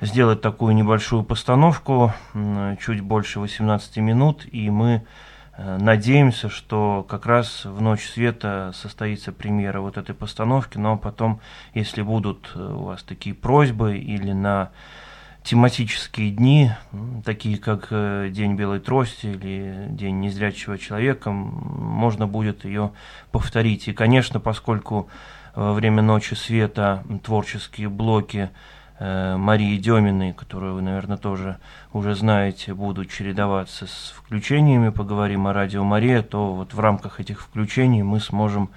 сделать 0.00 0.40
такую 0.40 0.74
небольшую 0.74 1.24
постановку, 1.24 2.12
чуть 2.80 3.00
больше 3.00 3.40
18 3.40 3.96
минут, 3.98 4.46
и 4.50 4.70
мы 4.70 5.02
Э, 5.58 5.76
надеемся, 5.76 6.48
что 6.48 7.04
как 7.08 7.26
раз 7.26 7.64
в 7.64 7.80
Ночь 7.80 8.06
Света 8.06 8.70
состоится 8.74 9.32
премьера 9.32 9.80
вот 9.80 9.98
этой 9.98 10.14
постановки, 10.14 10.78
но 10.78 10.96
потом, 10.96 11.40
если 11.74 12.02
будут 12.02 12.52
э, 12.54 12.60
у 12.60 12.84
вас 12.84 13.02
такие 13.02 13.34
просьбы 13.34 13.98
или 13.98 14.30
на 14.30 14.70
тематические 15.48 16.30
дни, 16.30 16.70
такие 17.24 17.58
как 17.58 17.88
э, 17.90 18.28
День 18.30 18.54
Белой 18.54 18.80
Трости 18.80 19.26
или 19.26 19.86
День 19.90 20.20
Незрячего 20.20 20.78
Человека, 20.78 21.30
можно 21.30 22.26
будет 22.26 22.64
ее 22.64 22.92
повторить. 23.32 23.88
И, 23.88 23.92
конечно, 23.92 24.40
поскольку 24.40 25.08
во 25.54 25.72
время 25.72 26.02
Ночи 26.02 26.34
Света 26.34 27.04
творческие 27.24 27.88
блоки 27.88 28.50
Э, 29.00 29.36
Марии 29.36 29.76
Деминой, 29.76 30.32
которую 30.32 30.74
вы, 30.74 30.82
наверное, 30.82 31.18
тоже 31.18 31.58
уже 31.92 32.16
знаете, 32.16 32.74
будут 32.74 33.10
чередоваться 33.10 33.86
с 33.86 34.12
включениями, 34.16 34.88
поговорим 34.88 35.46
о 35.46 35.52
радио 35.52 35.84
Мария, 35.84 36.22
то 36.22 36.52
вот 36.52 36.74
в 36.74 36.80
рамках 36.80 37.20
этих 37.20 37.40
включений 37.40 38.02
мы 38.02 38.18
сможем 38.18 38.70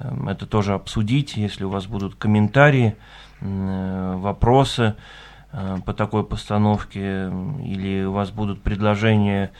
эм, 0.00 0.28
это 0.28 0.46
тоже 0.46 0.74
обсудить, 0.74 1.36
если 1.36 1.62
у 1.62 1.70
вас 1.70 1.86
будут 1.86 2.16
комментарии, 2.16 2.96
э, 3.40 4.14
вопросы 4.16 4.82
э, 4.82 4.94
по 5.84 5.92
такой 5.92 6.24
постановке, 6.24 7.32
или 7.64 8.04
у 8.04 8.12
вас 8.12 8.30
будут 8.30 8.62
предложения, 8.62 9.50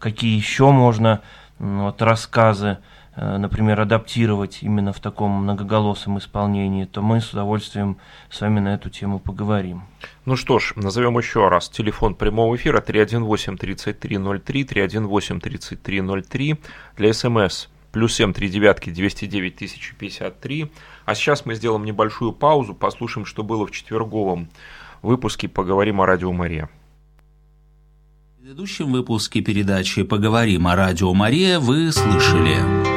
какие 0.00 0.36
еще 0.36 0.70
можно 0.70 1.20
вот, 1.58 2.00
рассказы 2.00 2.78
Э, 3.14 3.36
например, 3.36 3.78
адаптировать 3.80 4.62
именно 4.62 4.92
в 4.92 5.00
таком 5.00 5.42
многоголосом 5.42 6.18
исполнении, 6.18 6.84
то 6.86 7.02
мы 7.02 7.20
с 7.20 7.32
удовольствием 7.32 7.98
с 8.30 8.40
вами 8.40 8.60
на 8.60 8.74
эту 8.74 8.88
тему 8.88 9.18
поговорим. 9.18 9.82
Ну 10.24 10.36
что 10.36 10.58
ж, 10.58 10.72
назовем 10.76 11.18
еще 11.18 11.48
раз. 11.48 11.68
Телефон 11.68 12.14
прямого 12.14 12.56
эфира 12.56 12.80
318-3303, 12.80 14.42
318-3303 14.42 16.58
для 16.96 17.12
СМС 17.12 17.68
плюс 17.92 18.14
7 18.14 18.32
3 18.32 18.48
девятки 18.48 18.90
209 18.90 19.56
1053. 19.56 20.72
А 21.04 21.14
сейчас 21.14 21.44
мы 21.46 21.54
сделаем 21.54 21.84
небольшую 21.84 22.32
паузу, 22.32 22.74
послушаем, 22.74 23.26
что 23.26 23.42
было 23.42 23.66
в 23.66 23.70
четверговом 23.70 24.48
выпуске 25.02 25.48
«Поговорим 25.48 26.00
о 26.00 26.06
радио 26.06 26.32
Мария». 26.32 26.70
В 28.36 28.40
предыдущем 28.40 28.92
выпуске 28.92 29.40
передачи 29.40 30.02
«Поговорим 30.02 30.66
о 30.68 30.76
радио 30.76 31.12
Мария» 31.14 31.58
вы 31.58 31.90
слышали 31.92 32.91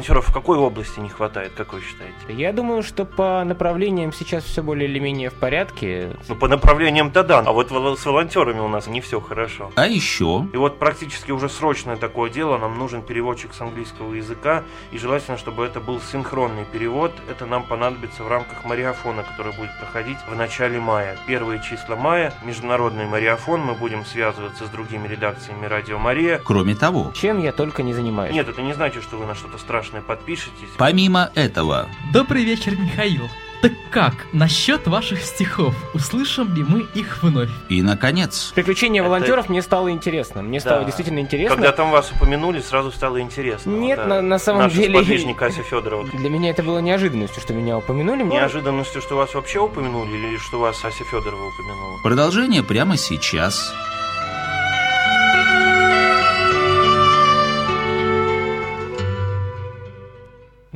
волонтеров 0.00 0.28
в 0.28 0.32
какой 0.32 0.56
области 0.56 0.98
не 0.98 1.10
хватает, 1.10 1.52
как 1.54 1.74
вы 1.74 1.82
считаете? 1.82 2.14
Я 2.28 2.52
думаю, 2.52 2.82
что 2.82 3.04
по 3.04 3.44
направлениям 3.44 4.12
сейчас 4.12 4.44
все 4.44 4.62
более 4.62 4.88
или 4.88 4.98
менее 4.98 5.28
в 5.28 5.34
порядке. 5.34 6.16
Ну, 6.28 6.36
по 6.36 6.48
направлениям-то 6.48 7.22
да, 7.22 7.40
а 7.40 7.52
вот 7.52 7.68
с 7.70 8.06
волонтерами 8.06 8.60
у 8.60 8.68
нас 8.68 8.86
не 8.86 9.02
все 9.02 9.20
хорошо. 9.20 9.70
А 9.74 9.86
еще? 9.86 10.46
И 10.54 10.56
вот 10.56 10.78
практически 10.78 11.32
уже 11.32 11.50
срочное 11.50 11.96
такое 11.96 12.30
дело, 12.30 12.56
нам 12.56 12.78
нужен 12.78 13.02
переводчик 13.02 13.52
с 13.52 13.60
английского 13.60 14.14
языка, 14.14 14.62
и 14.90 14.98
желательно, 14.98 15.36
чтобы 15.36 15.66
это 15.66 15.80
был 15.80 16.00
синхронный 16.00 16.64
перевод. 16.64 17.12
Это 17.30 17.44
нам 17.44 17.64
понадобится 17.64 18.24
в 18.24 18.28
рамках 18.28 18.64
мариафона, 18.64 19.22
который 19.22 19.52
будет 19.52 19.70
проходить 19.78 20.18
в 20.26 20.34
начале 20.34 20.80
мая. 20.80 21.18
Первые 21.26 21.62
числа 21.62 21.96
мая, 21.96 22.32
международный 22.44 23.04
мариафон, 23.04 23.60
мы 23.60 23.74
будем 23.74 24.06
связываться 24.06 24.64
с 24.64 24.68
другими 24.70 25.06
редакциями 25.06 25.66
Радио 25.66 25.98
Мария. 25.98 26.40
Кроме 26.42 26.74
того, 26.74 27.12
чем 27.14 27.38
я 27.38 27.52
только 27.52 27.82
не 27.82 27.92
занимаюсь. 27.92 28.32
Нет, 28.32 28.48
это 28.48 28.62
не 28.62 28.72
значит, 28.72 29.02
что 29.02 29.18
вы 29.18 29.26
на 29.26 29.34
что-то 29.34 29.58
страшное 29.58 29.89
подпишетесь. 30.06 30.68
Помимо 30.78 31.30
этого... 31.34 31.88
Добрый 32.12 32.44
вечер, 32.44 32.78
Михаил. 32.78 33.28
Так 33.62 33.72
как 33.90 34.14
насчет 34.32 34.86
ваших 34.86 35.22
стихов? 35.22 35.74
Услышим 35.92 36.54
ли 36.54 36.64
мы 36.64 36.86
их 36.94 37.22
вновь? 37.22 37.50
И, 37.68 37.82
наконец... 37.82 38.52
Приключения 38.54 39.02
Это... 39.02 39.10
волонтеров 39.10 39.50
мне 39.50 39.60
стало 39.60 39.90
интересно. 39.90 40.40
Мне 40.40 40.60
да. 40.60 40.62
стало 40.62 40.84
действительно 40.84 41.18
интересно. 41.18 41.56
Когда 41.56 41.72
там 41.72 41.90
вас 41.90 42.10
упомянули, 42.10 42.60
сразу 42.60 42.90
стало 42.90 43.20
интересно. 43.20 43.70
Нет, 43.70 43.98
вот, 43.98 44.08
на, 44.08 44.22
на 44.22 44.38
самом 44.38 44.62
Наша 44.62 44.76
деле... 44.76 44.94
сподвижник 44.94 45.42
Ася 45.42 45.62
Федорова. 45.62 46.08
Для 46.08 46.30
меня 46.30 46.50
это 46.50 46.62
было 46.62 46.78
неожиданностью, 46.78 47.42
что 47.42 47.52
меня 47.52 47.76
упомянули. 47.76 48.22
Неожиданностью, 48.22 49.02
что 49.02 49.16
вас 49.16 49.34
вообще 49.34 49.58
упомянули, 49.58 50.16
или 50.16 50.38
что 50.38 50.58
вас 50.58 50.82
Ася 50.82 51.04
Федорова 51.04 51.48
упомянула? 51.48 51.98
Продолжение 52.02 52.62
прямо 52.62 52.96
сейчас. 52.96 53.74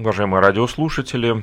Уважаемые 0.04 0.42
радиослушатели, 0.42 1.42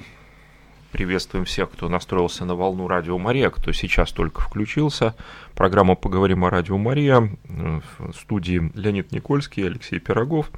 приветствуем 0.91 1.45
всех, 1.45 1.71
кто 1.71 1.89
настроился 1.89 2.45
на 2.45 2.53
волну 2.53 2.87
Радио 2.87 3.17
Мария, 3.17 3.49
кто 3.49 3.71
сейчас 3.71 4.11
только 4.11 4.41
включился. 4.41 5.15
Программа 5.55 5.95
«Поговорим 5.95 6.45
о 6.45 6.51
Радио 6.51 6.77
Мария». 6.77 7.27
В 7.47 8.13
студии 8.13 8.71
Леонид 8.75 9.11
Никольский, 9.13 9.65
Алексей 9.65 9.97
Пирогов, 9.97 10.51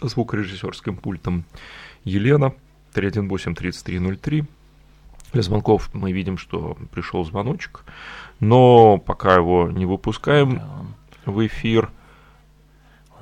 звукорежиссерским 0.00 0.96
пультом 0.96 1.44
Елена, 2.02 2.52
318-3303. 2.94 4.44
Для 5.32 5.42
звонков 5.42 5.88
мы 5.92 6.10
видим, 6.10 6.36
что 6.36 6.76
пришел 6.90 7.24
звоночек, 7.24 7.84
но 8.40 8.98
пока 8.98 9.36
его 9.36 9.70
не 9.70 9.86
выпускаем 9.86 10.60
в 11.26 11.46
эфир– 11.46 11.90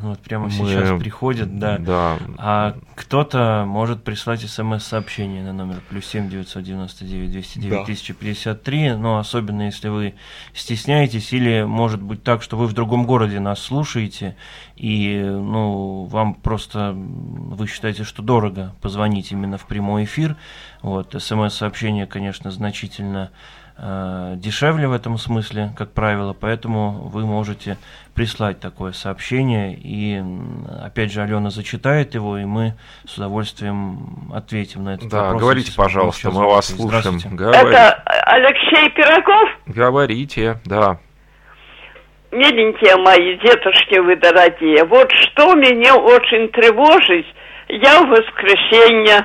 вот 0.01 0.21
прямо 0.21 0.45
мы... 0.45 0.51
сейчас 0.51 0.99
приходит, 1.01 1.59
да. 1.59 1.79
да. 1.79 2.19
А 2.37 2.77
кто-то 2.95 3.65
может 3.67 4.05
прислать 4.05 4.41
смс-сообщение 4.41 5.43
на 5.43 5.53
номер 5.53 5.81
плюс 5.89 6.07
семь 6.07 6.29
девятьсот 6.29 6.63
девяносто 6.63 7.05
девять 7.05 7.33
двести 7.33 7.59
девять 7.59 7.87
тысяча 7.87 8.15
пятьдесят 8.15 8.63
три, 8.63 8.93
но 8.93 9.19
особенно 9.19 9.63
если 9.63 9.89
вы 9.89 10.15
стесняетесь, 10.55 11.33
или 11.33 11.63
может 11.63 12.03
быть 12.03 12.23
так, 12.23 12.43
что 12.43 12.57
вы 12.57 12.67
в 12.67 12.73
другом 12.73 13.07
городе 13.07 13.41
нас 13.41 13.61
слушаете, 13.61 14.37
и 14.77 15.21
ну, 15.23 16.05
вам 16.05 16.35
просто, 16.35 16.93
вы 16.95 17.67
считаете, 17.67 18.05
что 18.05 18.23
дорого 18.23 18.75
позвонить 18.81 19.33
именно 19.33 19.59
в 19.59 19.67
прямой 19.67 20.05
эфир, 20.05 20.37
вот, 20.83 21.15
смс-сообщение, 21.19 22.07
конечно, 22.07 22.51
значительно 22.51 23.31
дешевле 23.81 24.89
в 24.89 24.93
этом 24.93 25.19
смысле, 25.19 25.71
как 25.77 25.93
правило, 25.93 26.35
поэтому 26.39 27.09
вы 27.09 27.25
можете 27.25 27.77
прислать 28.13 28.59
такое 28.59 28.91
сообщение, 28.91 29.73
и 29.73 30.21
опять 30.85 31.13
же 31.13 31.23
Алена 31.23 31.51
зачитает 31.51 32.15
его, 32.15 32.39
и 32.39 32.45
мы 32.45 32.75
с 33.07 33.17
удовольствием 33.17 34.33
ответим 34.35 34.83
на 34.83 34.95
этот 34.95 35.09
да, 35.09 35.19
вопрос. 35.19 35.35
Да, 35.35 35.45
говорите, 35.45 35.73
пожалуйста, 35.77 36.31
мы 36.33 36.45
вас 36.47 36.75
слушаем. 36.75 37.19
Это 37.39 38.03
Алексей 38.27 38.91
Пирогов? 38.91 39.49
Говорите, 39.67 40.59
да. 40.65 40.99
Миленькие 42.33 42.97
мои 42.97 43.39
детушки 43.39 44.01
вы 44.01 44.17
дорогие, 44.17 44.85
вот 44.87 45.09
что 45.13 45.55
меня 45.55 45.95
очень 45.95 46.49
тревожит, 46.49 47.27
я 47.69 48.03
в 48.03 48.09
воскресенье 48.09 49.25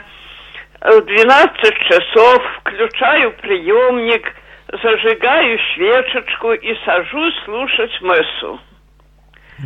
в 0.79 1.01
12 1.01 1.73
часов 1.89 2.43
включаю 2.61 3.31
приемник– 3.41 4.31
зажигаю 4.81 5.59
свечечку 5.73 6.53
и 6.53 6.75
сажусь 6.85 7.35
слушать 7.45 8.01
мессу. 8.01 8.59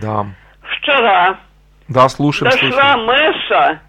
Да. 0.02 0.26
Вчера 0.62 1.38
да, 1.88 2.10
слушаем, 2.10 2.52
дошла 2.52 2.94
слушаем. 2.94 3.06
месса 3.08 3.82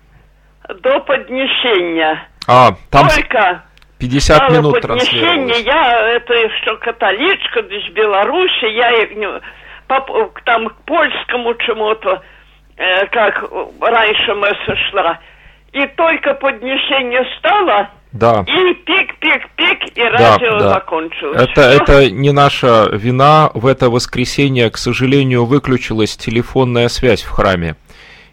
до 0.83 1.01
поднесения. 1.01 2.29
А, 2.47 2.71
там 2.91 3.09
Только 3.09 3.63
50 3.99 4.51
минут 4.53 4.81
поднесения, 4.81 5.61
я 5.63 6.11
это 6.13 6.35
что 6.63 6.77
католичка 6.77 7.61
из 7.61 7.93
Беларуси, 7.93 8.67
я 8.67 9.39
по, 9.89 10.31
там 10.45 10.69
к 10.69 10.77
польскому 10.85 11.55
чему-то, 11.55 12.23
э, 12.77 13.07
как 13.07 13.51
раньше 13.81 14.35
месса 14.35 14.77
шла. 14.91 15.19
И 15.73 15.87
только 15.97 16.35
поднесение 16.35 17.27
стало, 17.39 17.91
да. 18.13 18.45
И 18.47 18.75
пик-пик-пик, 18.85 19.93
и 19.95 20.03
радио 20.03 20.59
да. 20.59 20.69
закончилось. 20.71 21.43
Это, 21.43 21.61
это 21.63 22.11
не 22.11 22.33
наша 22.33 22.89
вина. 22.93 23.51
В 23.55 23.67
это 23.67 23.91
воскресенье, 23.91 24.71
к 24.71 24.79
сожалению, 24.79 25.45
выключилась 25.45 26.17
телефонная 26.17 26.89
связь 26.89 27.23
в 27.23 27.31
храме. 27.31 27.77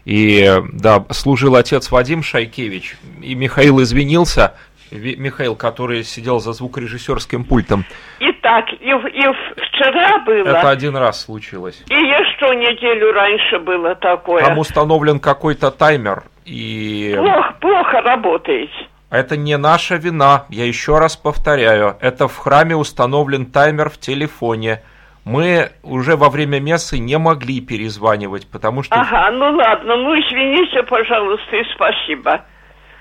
И 0.04 0.62
да, 0.72 1.04
служил 1.10 1.56
отец 1.56 1.90
Вадим 1.90 2.22
Шайкевич, 2.22 2.96
и 3.20 3.34
Михаил 3.34 3.82
извинился, 3.82 4.54
Михаил, 4.92 5.56
который 5.56 6.04
сидел 6.04 6.38
за 6.38 6.52
звукорежиссерским 6.52 7.44
пультом. 7.44 7.84
Итак, 8.20 8.66
и, 8.72 8.88
и 8.88 9.24
вчера 9.56 10.20
было. 10.20 10.48
Это 10.48 10.70
один 10.70 10.96
раз 10.96 11.24
случилось. 11.24 11.82
И 11.88 11.94
еще 11.94 12.54
неделю 12.54 13.12
раньше 13.12 13.58
было 13.58 13.96
такое. 13.96 14.44
Там 14.44 14.58
установлен 14.58 15.18
какой-то 15.18 15.72
таймер 15.72 16.22
и... 16.44 17.14
Плохо, 17.18 17.54
плохо 17.60 18.00
работает. 18.02 18.70
Это 19.10 19.36
не 19.36 19.56
наша 19.56 19.96
вина, 19.96 20.46
я 20.48 20.64
еще 20.64 20.98
раз 20.98 21.16
повторяю. 21.16 21.96
Это 22.00 22.26
в 22.28 22.36
храме 22.36 22.76
установлен 22.76 23.46
таймер 23.46 23.88
в 23.88 23.98
телефоне. 23.98 24.82
Мы 25.24 25.70
уже 25.82 26.16
во 26.16 26.28
время 26.28 26.60
мессы 26.60 26.98
не 26.98 27.18
могли 27.18 27.60
перезванивать, 27.60 28.48
потому 28.48 28.82
что... 28.82 28.94
Ага, 28.94 29.30
ну 29.32 29.56
ладно, 29.56 29.96
ну 29.96 30.14
извините, 30.14 30.82
пожалуйста, 30.82 31.56
и 31.56 31.64
спасибо. 31.74 32.42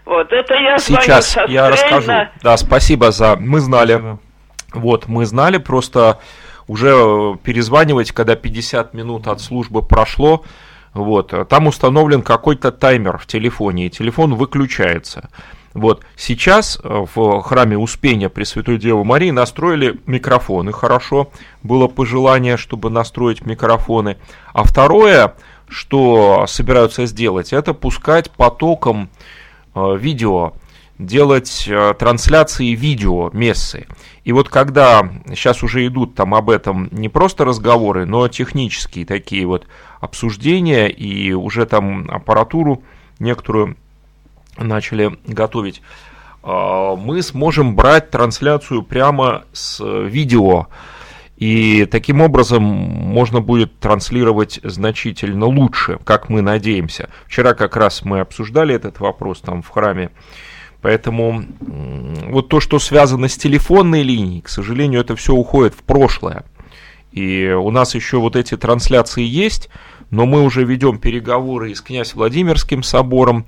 Вот, 0.06 0.32
это 0.32 0.54
я 0.56 0.78
Сейчас 0.78 1.34
звоню 1.34 1.52
я 1.52 1.70
расскажу. 1.70 2.12
Да, 2.44 2.58
спасибо 2.58 3.12
за... 3.12 3.36
Мы 3.36 3.60
знали. 3.60 3.94
Спасибо. 3.94 4.20
Вот, 4.76 5.08
мы 5.08 5.26
знали, 5.26 5.58
просто 5.58 6.20
уже 6.68 6.90
э, 6.90 7.36
перезванивать, 7.44 8.12
когда 8.12 8.36
50 8.36 8.94
минут 8.94 9.28
от 9.28 9.40
службы 9.40 9.82
прошло, 9.82 10.44
вот, 10.94 11.34
э, 11.34 11.46
там 11.46 11.68
установлен 11.68 12.22
какой-то 12.22 12.72
таймер 12.72 13.18
в 13.18 13.26
телефоне, 13.26 13.88
и 13.88 13.90
телефон 13.90 14.36
выключается. 14.36 15.30
Вот, 15.76 16.06
сейчас 16.16 16.80
э, 16.82 17.06
в 17.14 17.42
храме 17.42 17.78
Успения 17.78 18.30
Пресвятой 18.30 18.78
Девы 18.78 19.04
Марии 19.04 19.30
настроили 19.32 20.00
микрофоны, 20.06 20.72
хорошо, 20.72 21.30
было 21.64 21.90
пожелание, 21.90 22.56
чтобы 22.56 22.90
настроить 22.90 23.46
микрофоны. 23.46 24.16
А 24.54 24.64
второе, 24.64 25.36
что 25.68 26.46
собираются 26.48 27.06
сделать, 27.06 27.52
это 27.52 27.74
пускать 27.74 28.32
потоком 28.32 29.10
э, 29.76 29.98
видео, 30.00 30.54
делать 30.98 31.66
э, 31.68 31.94
трансляции 32.00 32.70
видео 32.70 33.30
мессы. 33.34 33.86
И 34.24 34.32
вот 34.32 34.48
когда 34.48 35.10
сейчас 35.28 35.62
уже 35.62 35.86
идут 35.86 36.16
там 36.16 36.36
об 36.36 36.52
этом 36.52 36.88
не 36.94 37.10
просто 37.10 37.44
разговоры, 37.44 38.06
но 38.06 38.30
технические 38.30 39.06
такие 39.06 39.46
вот 39.46 39.68
обсуждения, 40.00 40.88
и 40.88 41.34
уже 41.34 41.66
там 41.66 42.10
аппаратуру 42.10 42.82
некоторую 43.20 43.76
начали 44.58 45.18
готовить, 45.26 45.82
э, 46.44 46.96
мы 46.98 47.22
сможем 47.22 47.76
брать 47.76 48.12
трансляцию 48.12 48.84
прямо 48.84 49.46
с 49.54 49.84
видео. 49.84 50.68
И 51.38 51.86
таким 51.92 52.22
образом 52.22 52.64
можно 52.64 53.42
будет 53.42 53.78
транслировать 53.80 54.60
значительно 54.64 55.48
лучше, 55.48 56.00
как 56.06 56.30
мы 56.30 56.42
надеемся. 56.42 57.10
Вчера 57.28 57.54
как 57.54 57.76
раз 57.76 58.06
мы 58.06 58.22
обсуждали 58.22 58.74
этот 58.74 59.00
вопрос 59.02 59.42
там 59.42 59.62
в 59.62 59.70
храме. 59.70 60.12
Поэтому 60.82 61.44
вот 62.30 62.48
то, 62.48 62.60
что 62.60 62.80
связано 62.80 63.28
с 63.28 63.36
телефонной 63.36 64.04
линией, 64.04 64.42
к 64.42 64.50
сожалению, 64.50 65.02
это 65.02 65.16
все 65.16 65.34
уходит 65.34 65.74
в 65.74 65.84
прошлое. 65.84 66.46
И 67.12 67.48
у 67.48 67.72
нас 67.72 67.96
еще 67.96 68.18
вот 68.20 68.36
эти 68.36 68.56
трансляции 68.56 69.24
есть, 69.24 69.70
но 70.12 70.26
мы 70.26 70.44
уже 70.44 70.64
ведем 70.64 71.00
переговоры 71.00 71.72
и 71.72 71.76
с 71.76 71.82
князь 71.82 72.14
Владимирским 72.14 72.84
собором, 72.84 73.46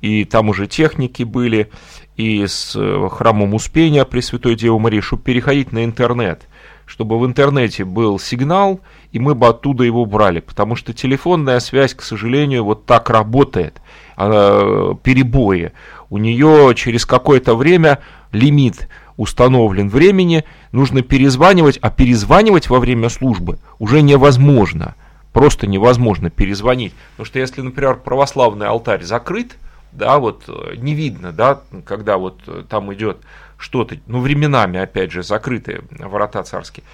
и 0.00 0.24
там 0.24 0.48
уже 0.48 0.66
техники 0.66 1.22
были, 1.22 1.70
и 2.16 2.46
с 2.46 2.74
э, 2.76 3.08
храмом 3.10 3.54
Успения 3.54 4.04
Пресвятой 4.04 4.54
Девы 4.54 4.78
Марии, 4.78 5.00
чтобы 5.00 5.22
переходить 5.22 5.72
на 5.72 5.84
интернет– 5.84 6.46
чтобы 6.88 7.18
в 7.18 7.26
интернете 7.26 7.84
был 7.84 8.18
сигнал, 8.18 8.80
и 9.12 9.18
мы 9.18 9.34
бы 9.34 9.46
оттуда 9.46 9.84
его 9.84 10.06
брали, 10.06 10.40
потому 10.40 10.74
что 10.74 10.92
телефонная 10.92 11.60
связь, 11.60 11.94
к 11.94 12.02
сожалению, 12.02 12.64
вот 12.64 12.86
так 12.86 13.10
работает, 13.10 13.80
она, 14.16 14.94
перебои. 15.02 15.72
У 16.08 16.16
нее 16.16 16.72
через 16.74 17.04
какое-то 17.04 17.54
время 17.54 17.98
лимит 18.32 18.88
установлен 19.18 19.90
времени, 19.90 20.44
нужно 20.72 21.02
перезванивать, 21.02 21.78
а 21.82 21.90
перезванивать 21.90 22.70
во 22.70 22.78
время 22.78 23.10
службы 23.10 23.58
уже 23.78 24.00
невозможно. 24.00 24.94
Просто 25.32 25.66
невозможно 25.66 26.30
перезвонить. 26.30 26.94
Потому 27.12 27.26
что 27.26 27.38
если, 27.38 27.60
например, 27.60 27.96
православный 27.96 28.66
алтарь 28.66 29.02
закрыт, 29.02 29.56
да, 29.92 30.18
вот 30.18 30.44
э, 30.48 30.76
не 30.76 30.94
видно, 30.94 31.32
да, 31.32 31.60
когда 31.84 32.18
вот 32.18 32.40
э, 32.46 32.64
там 32.68 32.92
идет 32.94 33.18
что-то, 33.56 33.96
ну, 34.06 34.20
временами, 34.20 34.78
опять 34.78 35.10
же, 35.10 35.22
закрыты 35.22 35.82
ворота 35.90 36.42
царские, 36.42 36.84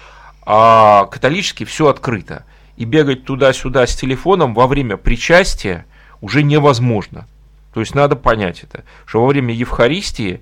а 0.45 1.05
католически 1.05 1.63
все 1.63 1.87
открыто. 1.87 2.45
И 2.77 2.85
бегать 2.85 3.23
туда-сюда 3.25 3.87
с 3.87 3.95
телефоном 3.95 4.53
во 4.53 4.67
время 4.67 4.97
причастия 4.97 5.85
уже 6.21 6.43
невозможно. 6.43 7.27
То 7.73 7.79
есть 7.79 7.95
надо 7.95 8.15
понять 8.15 8.63
это, 8.63 8.83
что 9.05 9.21
во 9.21 9.27
время 9.27 9.53
Евхаристии 9.53 10.41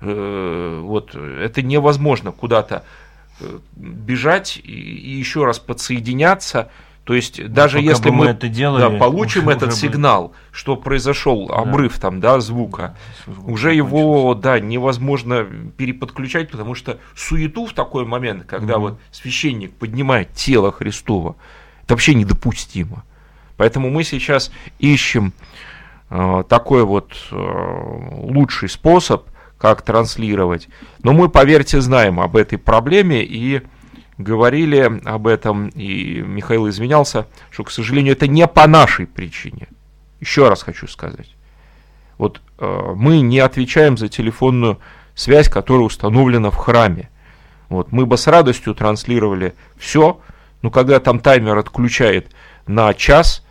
э, 0.00 0.80
вот 0.82 1.14
это 1.14 1.62
невозможно 1.62 2.32
куда-то 2.32 2.84
бежать 3.74 4.60
и 4.62 4.70
еще 4.70 5.44
раз 5.44 5.58
подсоединяться 5.58 6.70
то 7.04 7.12
есть 7.12 7.38
ну, 7.38 7.48
даже 7.48 7.80
если 7.80 8.08
мы, 8.08 8.24
мы 8.24 8.26
это 8.26 8.48
делали, 8.48 8.80
да, 8.80 8.98
получим 8.98 9.50
этот 9.50 9.70
уже 9.70 9.78
сигнал, 9.78 10.28
бы... 10.28 10.34
что 10.52 10.76
произошел 10.76 11.50
обрыв 11.52 11.94
да. 11.94 12.00
там, 12.00 12.20
да, 12.20 12.40
звука, 12.40 12.96
Звук 13.26 13.48
уже 13.48 13.74
его, 13.74 14.34
да, 14.34 14.58
невозможно 14.58 15.46
переподключать, 15.76 16.50
потому 16.50 16.74
что 16.74 16.98
суету 17.14 17.66
в 17.66 17.74
такой 17.74 18.06
момент, 18.06 18.46
когда 18.46 18.76
угу. 18.76 18.82
вот 18.82 19.00
священник 19.12 19.74
поднимает 19.74 20.32
тело 20.32 20.72
Христова, 20.72 21.36
это 21.82 21.94
вообще 21.94 22.14
недопустимо. 22.14 23.04
Поэтому 23.58 23.90
мы 23.90 24.02
сейчас 24.02 24.50
ищем 24.78 25.34
э, 26.08 26.42
такой 26.48 26.84
вот 26.84 27.12
э, 27.30 28.10
лучший 28.22 28.68
способ, 28.70 29.28
как 29.58 29.82
транслировать. 29.82 30.68
Но 31.02 31.12
мы, 31.12 31.28
поверьте, 31.28 31.80
знаем 31.80 32.18
об 32.18 32.36
этой 32.36 32.58
проблеме 32.58 33.22
и 33.22 33.62
говорили 34.18 35.00
об 35.04 35.26
этом, 35.26 35.68
и 35.68 36.20
Михаил 36.20 36.68
извинялся, 36.68 37.26
что, 37.50 37.64
к 37.64 37.70
сожалению, 37.70 38.12
это 38.12 38.26
не 38.26 38.46
по 38.46 38.66
нашей 38.66 39.06
причине. 39.06 39.68
Еще 40.20 40.48
раз 40.48 40.62
хочу 40.62 40.86
сказать. 40.86 41.34
Вот 42.18 42.40
э, 42.58 42.92
мы 42.94 43.20
не 43.20 43.40
отвечаем 43.40 43.96
за 43.96 44.08
телефонную 44.08 44.78
связь, 45.14 45.48
которая 45.48 45.86
установлена 45.86 46.50
в 46.50 46.56
храме. 46.56 47.10
Вот, 47.68 47.92
мы 47.92 48.06
бы 48.06 48.16
с 48.16 48.26
радостью 48.26 48.74
транслировали 48.74 49.54
все, 49.76 50.20
но 50.62 50.70
когда 50.70 51.00
там 51.00 51.18
таймер 51.18 51.58
отключает 51.58 52.30
на 52.66 52.94
час, 52.94 53.44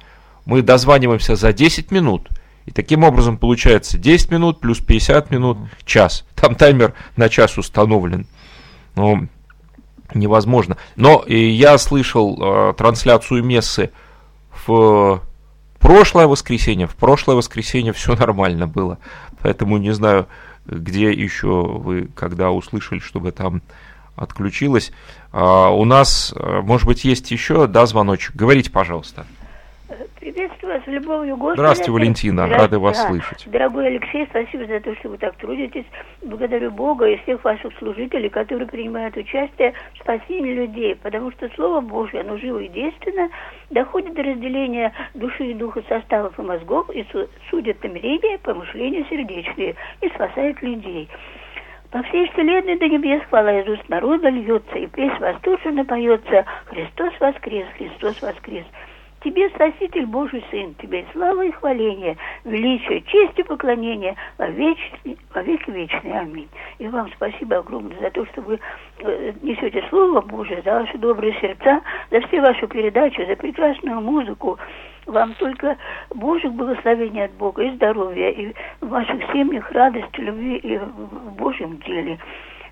мы 0.45 0.62
дозваниваемся 0.62 1.36
за 1.36 1.52
10 1.52 1.91
минут, 1.91 2.30
и 2.65 2.71
таким 2.71 3.04
образом 3.04 3.38
получается 3.38 3.97
10 3.97 4.32
минут 4.32 4.60
плюс 4.60 4.80
50 4.80 5.32
минут, 5.32 5.58
час. 5.86 6.26
Там 6.36 6.56
таймер 6.56 6.93
на 7.17 7.30
час 7.30 7.58
установлен. 7.58 8.26
Но 8.95 9.28
невозможно. 10.15 10.78
Но 10.95 11.23
я 11.28 11.78
слышал 11.78 12.38
э, 12.39 12.73
трансляцию 12.73 13.43
мессы 13.43 13.91
в 14.65 15.21
прошлое 15.80 16.28
воскресенье. 16.28 16.88
В 16.88 16.95
прошлое 16.95 17.36
воскресенье 17.36 17.93
все 17.93 18.15
нормально 18.17 18.67
было. 18.67 18.99
Поэтому 19.41 19.78
не 19.78 19.91
знаю, 19.91 20.28
где 20.65 21.12
еще 21.12 21.47
вы, 21.47 22.10
когда 22.15 22.52
услышали, 22.52 22.99
чтобы 22.99 23.32
там 23.32 23.62
отключилось. 24.15 24.91
А, 25.32 25.69
у 25.69 25.86
нас, 25.86 26.34
э, 26.36 26.62
может 26.62 26.88
быть, 26.88 27.04
есть 27.04 27.32
еще, 27.32 27.67
да, 27.67 27.86
звоночек. 27.86 28.36
Говорите, 28.36 28.69
пожалуйста. 28.69 29.26
Приветствую 30.19 30.73
вас 30.73 30.84
с 30.84 30.88
любовью 30.88 31.36
Господа. 31.38 31.62
Здравствуйте, 31.62 31.91
Валентина, 31.91 32.45
Здравствуйте. 32.45 32.62
рады 32.62 32.79
вас 32.79 32.97
да. 32.97 33.08
слышать. 33.08 33.43
Дорогой 33.47 33.88
Алексей, 33.88 34.25
спасибо 34.29 34.65
за 34.65 34.79
то, 34.79 34.95
что 34.95 35.10
вы 35.10 35.17
так 35.17 35.36
трудитесь. 35.36 35.86
Благодарю 36.21 36.71
Бога 36.71 37.06
и 37.08 37.17
всех 37.17 37.43
ваших 37.43 37.77
служителей, 37.77 38.29
которые 38.29 38.67
принимают 38.67 39.15
участие 39.17 39.73
в 39.93 39.99
спасении 39.99 40.53
людей, 40.53 40.95
потому 40.95 41.32
что 41.32 41.49
Слово 41.56 41.82
Божье, 41.82 42.21
оно 42.21 42.38
живо 42.38 42.60
и 42.60 42.69
действенно, 42.69 43.29
доходит 43.69 44.13
до 44.13 44.23
разделения 44.23 44.93
души 45.13 45.51
и 45.51 45.53
духа 45.53 45.84
составов 45.89 46.38
и 46.39 46.41
мозгов 46.41 46.89
и 46.89 47.06
судит 47.49 47.84
намерения, 47.84 48.38
помышления 48.39 49.06
сердечные 49.10 49.75
и 50.01 50.10
спасает 50.10 50.62
людей. 50.62 51.10
По 51.91 52.01
всей 52.03 52.27
вселенной 52.32 52.77
до 52.77 52.88
небес 52.88 53.21
хвала 53.29 53.60
из 53.60 53.67
уст 53.67 53.88
народа 53.88 54.29
льется, 54.29 54.79
и 54.79 54.88
песнь 54.88 55.19
восторженно 55.19 55.86
поется 55.86 56.43
«Христос 56.65 57.13
воскрес! 57.19 57.67
Христос 57.77 58.19
воскрес!» 58.19 58.65
Тебе, 59.23 59.49
Спаситель 59.51 60.05
Божий 60.05 60.43
Сын, 60.51 60.75
Тебе 60.75 61.05
слава 61.13 61.45
и 61.45 61.51
хваление, 61.51 62.17
величие, 62.43 63.01
честь 63.03 63.39
и 63.39 63.43
поклонение 63.43 64.15
во, 64.38 64.47
вечный, 64.47 65.17
во 65.33 65.41
веки 65.41 65.71
вечные. 65.71 66.19
Аминь. 66.19 66.49
И 66.79 66.88
вам 66.89 67.09
спасибо 67.15 67.57
огромное 67.57 67.97
за 68.01 68.12
то, 68.12 68.25
что 68.25 68.41
вы 68.41 68.59
э, 68.99 69.33
несете 69.41 69.83
Слово 69.89 70.19
Божие, 70.19 70.62
за 70.63 70.73
ваши 70.73 70.97
добрые 70.97 71.33
сердца, 71.39 71.81
за 72.12 72.19
все 72.27 72.41
ваши 72.41 72.67
передачи, 72.67 73.25
за 73.25 73.38
прекрасную 73.38 74.01
музыку. 74.01 74.59
Вам 75.05 75.33
только 75.36 75.77
Божьих 76.13 76.51
благословений 76.53 77.23
от 77.23 77.31
Бога 77.31 77.63
и 77.63 77.75
здоровья, 77.75 78.29
и 78.29 78.53
в 78.81 78.89
ваших 78.89 79.21
семьях 79.31 79.71
радости, 79.71 80.19
любви 80.19 80.57
и 80.57 80.77
в 80.77 81.36
Божьем 81.38 81.77
деле. 81.79 82.19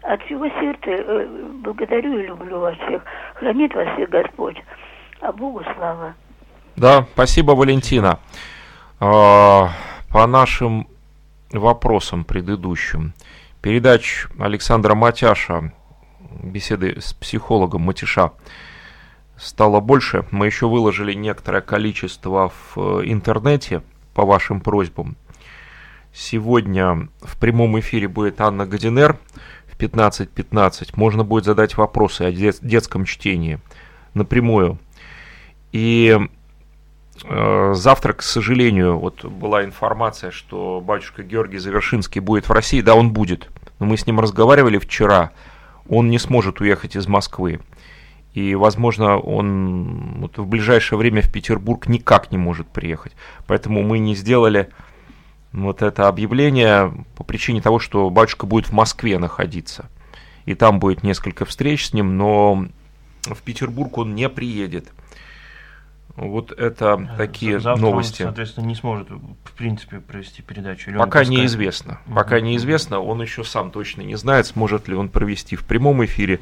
От 0.01 0.21
всего 0.23 0.49
сердца 0.49 0.89
э, 0.89 1.27
благодарю 1.63 2.17
и 2.19 2.27
люблю 2.27 2.59
вас 2.59 2.75
всех. 2.85 3.05
Хранит 3.35 3.73
вас 3.73 3.87
всех 3.93 4.09
Господь. 4.09 4.61
А 5.21 5.31
Богу 5.31 5.63
слава. 5.75 6.15
Да, 6.75 7.05
спасибо, 7.13 7.51
Валентина. 7.51 8.19
А, 8.99 9.71
по 10.09 10.25
нашим 10.27 10.87
вопросам 11.51 12.23
предыдущим. 12.23 13.13
Передач 13.61 14.27
Александра 14.39 14.95
Матяша, 14.95 15.73
беседы 16.41 16.99
с 16.99 17.13
психологом 17.13 17.81
Матиша, 17.81 18.31
стало 19.37 19.79
больше. 19.79 20.25
Мы 20.31 20.45
еще 20.45 20.67
выложили 20.67 21.13
некоторое 21.13 21.61
количество 21.61 22.51
в 22.73 23.01
интернете 23.03 23.83
по 24.13 24.25
вашим 24.25 24.61
просьбам. 24.61 25.17
Сегодня 26.13 27.09
в 27.21 27.37
прямом 27.39 27.79
эфире 27.79 28.07
будет 28.07 28.41
Анна 28.41 28.65
Гадинер 28.65 29.17
в 29.67 29.77
15.15. 29.77 30.29
.15. 30.35 30.89
Можно 30.95 31.23
будет 31.23 31.45
задать 31.45 31.77
вопросы 31.77 32.23
о 32.23 32.31
детском 32.31 33.05
чтении 33.05 33.59
напрямую. 34.13 34.77
И 35.71 36.17
э, 36.19 36.27
завтра, 37.23 38.13
к 38.13 38.21
сожалению, 38.21 38.97
вот 38.97 39.25
была 39.25 39.63
информация, 39.63 40.31
что 40.31 40.81
батюшка 40.85 41.23
Георгий 41.23 41.57
Завершинский 41.57 42.19
будет 42.19 42.49
в 42.49 42.51
России. 42.51 42.81
Да, 42.81 42.95
он 42.95 43.11
будет. 43.11 43.49
Но 43.79 43.85
мы 43.85 43.97
с 43.97 44.05
ним 44.05 44.19
разговаривали 44.19 44.77
вчера. 44.77 45.31
Он 45.87 46.09
не 46.09 46.19
сможет 46.19 46.61
уехать 46.61 46.95
из 46.95 47.07
Москвы. 47.07 47.59
И, 48.33 48.55
возможно, 48.55 49.17
он 49.17 50.21
вот 50.21 50.37
в 50.37 50.45
ближайшее 50.45 50.97
время 50.97 51.21
в 51.21 51.31
Петербург 51.31 51.87
никак 51.87 52.31
не 52.31 52.37
может 52.37 52.67
приехать. 52.67 53.13
Поэтому 53.45 53.83
мы 53.83 53.99
не 53.99 54.15
сделали 54.15 54.69
вот 55.51 55.81
это 55.81 56.07
объявление 56.07 56.93
по 57.17 57.23
причине 57.23 57.61
того, 57.61 57.79
что 57.79 58.09
батюшка 58.09 58.45
будет 58.45 58.67
в 58.67 58.71
Москве 58.71 59.19
находиться. 59.19 59.89
И 60.45 60.55
там 60.55 60.79
будет 60.79 61.03
несколько 61.03 61.45
встреч 61.45 61.87
с 61.87 61.93
ним, 61.93 62.17
но 62.17 62.67
в 63.23 63.41
Петербург 63.43 63.97
он 63.97 64.15
не 64.15 64.29
приедет. 64.29 64.91
Вот 66.21 66.51
это 66.51 67.09
такие 67.17 67.59
Завтра 67.59 67.81
новости. 67.81 68.21
Он, 68.21 68.27
соответственно, 68.27 68.65
не 68.65 68.75
сможет, 68.75 69.09
в 69.09 69.51
принципе, 69.57 69.99
провести 69.99 70.43
передачу. 70.43 70.91
Или 70.91 70.97
Пока 70.97 71.25
неизвестно. 71.25 71.99
Пока 72.13 72.39
неизвестно, 72.39 72.99
он 72.99 73.21
еще 73.23 73.43
сам 73.43 73.71
точно 73.71 74.03
не 74.03 74.15
знает, 74.15 74.45
сможет 74.45 74.87
ли 74.87 74.93
он 74.93 75.09
провести 75.09 75.55
в 75.55 75.65
прямом 75.65 76.05
эфире 76.05 76.39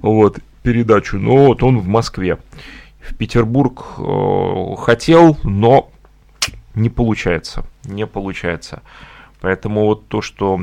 вот, 0.00 0.38
передачу. 0.62 1.18
Но 1.18 1.46
вот 1.46 1.64
он 1.64 1.80
в 1.80 1.88
Москве. 1.88 2.38
В 3.00 3.16
Петербург 3.16 3.84
э, 3.98 4.76
хотел, 4.76 5.36
но 5.42 5.90
не 6.76 6.88
получается. 6.88 7.64
Не 7.84 8.06
получается. 8.06 8.82
Поэтому 9.40 9.84
вот 9.84 10.06
то, 10.06 10.22
что 10.22 10.60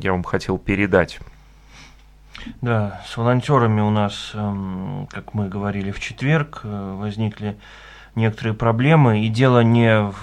я 0.00 0.12
вам 0.12 0.24
хотел 0.24 0.58
передать. 0.58 1.20
Да, 2.60 3.00
с 3.06 3.16
волонтерами 3.16 3.80
у 3.80 3.90
нас, 3.90 4.32
эм, 4.34 5.06
как 5.10 5.34
мы 5.34 5.48
говорили 5.48 5.90
в 5.90 6.00
четверг, 6.00 6.60
э, 6.64 6.94
возникли 6.98 7.56
некоторые 8.14 8.54
проблемы, 8.54 9.24
и 9.24 9.28
дело 9.28 9.60
не 9.62 10.00
в 10.10 10.14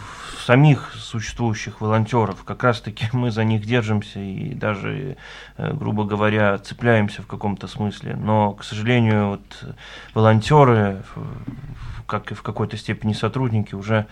самих 0.46 0.94
существующих 0.96 1.82
волонтеров, 1.82 2.44
как 2.44 2.64
раз-таки 2.64 3.08
мы 3.14 3.32
за 3.32 3.44
них 3.44 3.66
держимся 3.66 4.20
и 4.20 4.54
даже, 4.54 5.18
э, 5.58 5.74
грубо 5.74 6.04
говоря, 6.04 6.58
цепляемся 6.58 7.22
в 7.22 7.28
каком-то 7.28 7.68
смысле, 7.68 8.16
но, 8.16 8.52
к 8.54 8.64
сожалению, 8.64 9.30
вот 9.30 9.76
волонтеры, 10.14 11.04
в- 11.16 12.04
как 12.06 12.32
и 12.32 12.36
в 12.36 12.44
какой-то 12.44 12.78
степени 12.78 13.14
сотрудники, 13.14 13.74
уже 13.76 14.06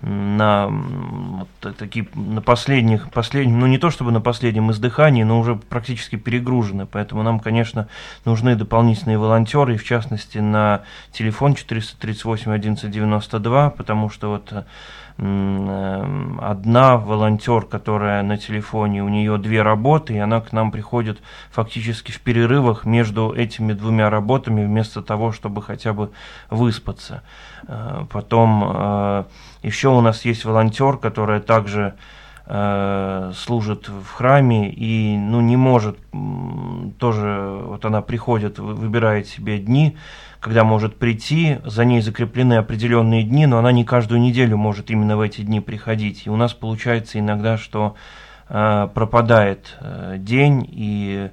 на 0.00 0.68
вот 0.68 1.48
та- 1.60 1.72
такие 1.72 2.06
на 2.14 2.40
последних 2.40 3.10
последних 3.10 3.54
ну 3.56 3.66
не 3.66 3.78
то 3.78 3.90
чтобы 3.90 4.12
на 4.12 4.20
последнем 4.20 4.70
издыхании 4.70 5.24
но 5.24 5.40
уже 5.40 5.56
практически 5.56 6.16
перегружены. 6.16 6.86
Поэтому 6.86 7.22
нам 7.22 7.40
конечно 7.40 7.88
нужны 8.24 8.54
дополнительные 8.54 9.18
волонтеры 9.18 9.76
в 9.76 9.84
частности 9.84 10.38
на 10.38 10.82
телефон 11.10 11.54
438 11.54 12.52
11 12.52 12.90
92 12.90 13.70
потому 13.70 14.08
что 14.08 14.30
вот 14.30 14.52
э, 14.52 14.62
одна 15.18 16.96
волонтер 16.96 17.62
которая 17.62 18.22
на 18.22 18.38
телефоне 18.38 19.02
у 19.02 19.08
нее 19.08 19.36
две 19.36 19.62
работы 19.62 20.14
и 20.14 20.18
она 20.18 20.40
к 20.40 20.52
нам 20.52 20.70
приходит 20.70 21.18
фактически 21.50 22.12
в 22.12 22.20
перерывах 22.20 22.84
между 22.84 23.32
этими 23.32 23.72
двумя 23.72 24.10
работами 24.10 24.64
вместо 24.64 25.02
того 25.02 25.32
чтобы 25.32 25.62
хотя 25.62 25.92
бы 25.92 26.10
выспаться. 26.50 27.22
Э, 27.66 28.04
потом 28.10 28.64
э, 28.64 29.24
еще 29.62 29.88
у 29.88 30.00
нас 30.00 30.24
есть 30.24 30.44
волонтер, 30.44 30.96
которая 30.96 31.40
также 31.40 31.94
э, 32.46 33.32
служит 33.34 33.88
в 33.88 34.10
храме 34.12 34.70
и 34.70 35.16
ну, 35.16 35.40
не 35.40 35.56
может 35.56 35.98
тоже, 36.98 37.60
вот 37.64 37.84
она 37.84 38.02
приходит, 38.02 38.58
вы- 38.58 38.74
выбирает 38.74 39.26
себе 39.26 39.58
дни, 39.58 39.96
когда 40.40 40.64
может 40.64 40.96
прийти, 40.96 41.58
за 41.64 41.84
ней 41.84 42.00
закреплены 42.00 42.54
определенные 42.54 43.22
дни, 43.24 43.46
но 43.46 43.58
она 43.58 43.72
не 43.72 43.84
каждую 43.84 44.20
неделю 44.20 44.56
может 44.56 44.90
именно 44.90 45.16
в 45.16 45.20
эти 45.20 45.40
дни 45.40 45.60
приходить. 45.60 46.26
И 46.26 46.30
у 46.30 46.36
нас 46.36 46.54
получается 46.54 47.18
иногда, 47.18 47.56
что 47.56 47.96
э, 48.48 48.88
пропадает 48.94 49.76
э, 49.80 50.16
день, 50.18 50.66
и 50.70 51.30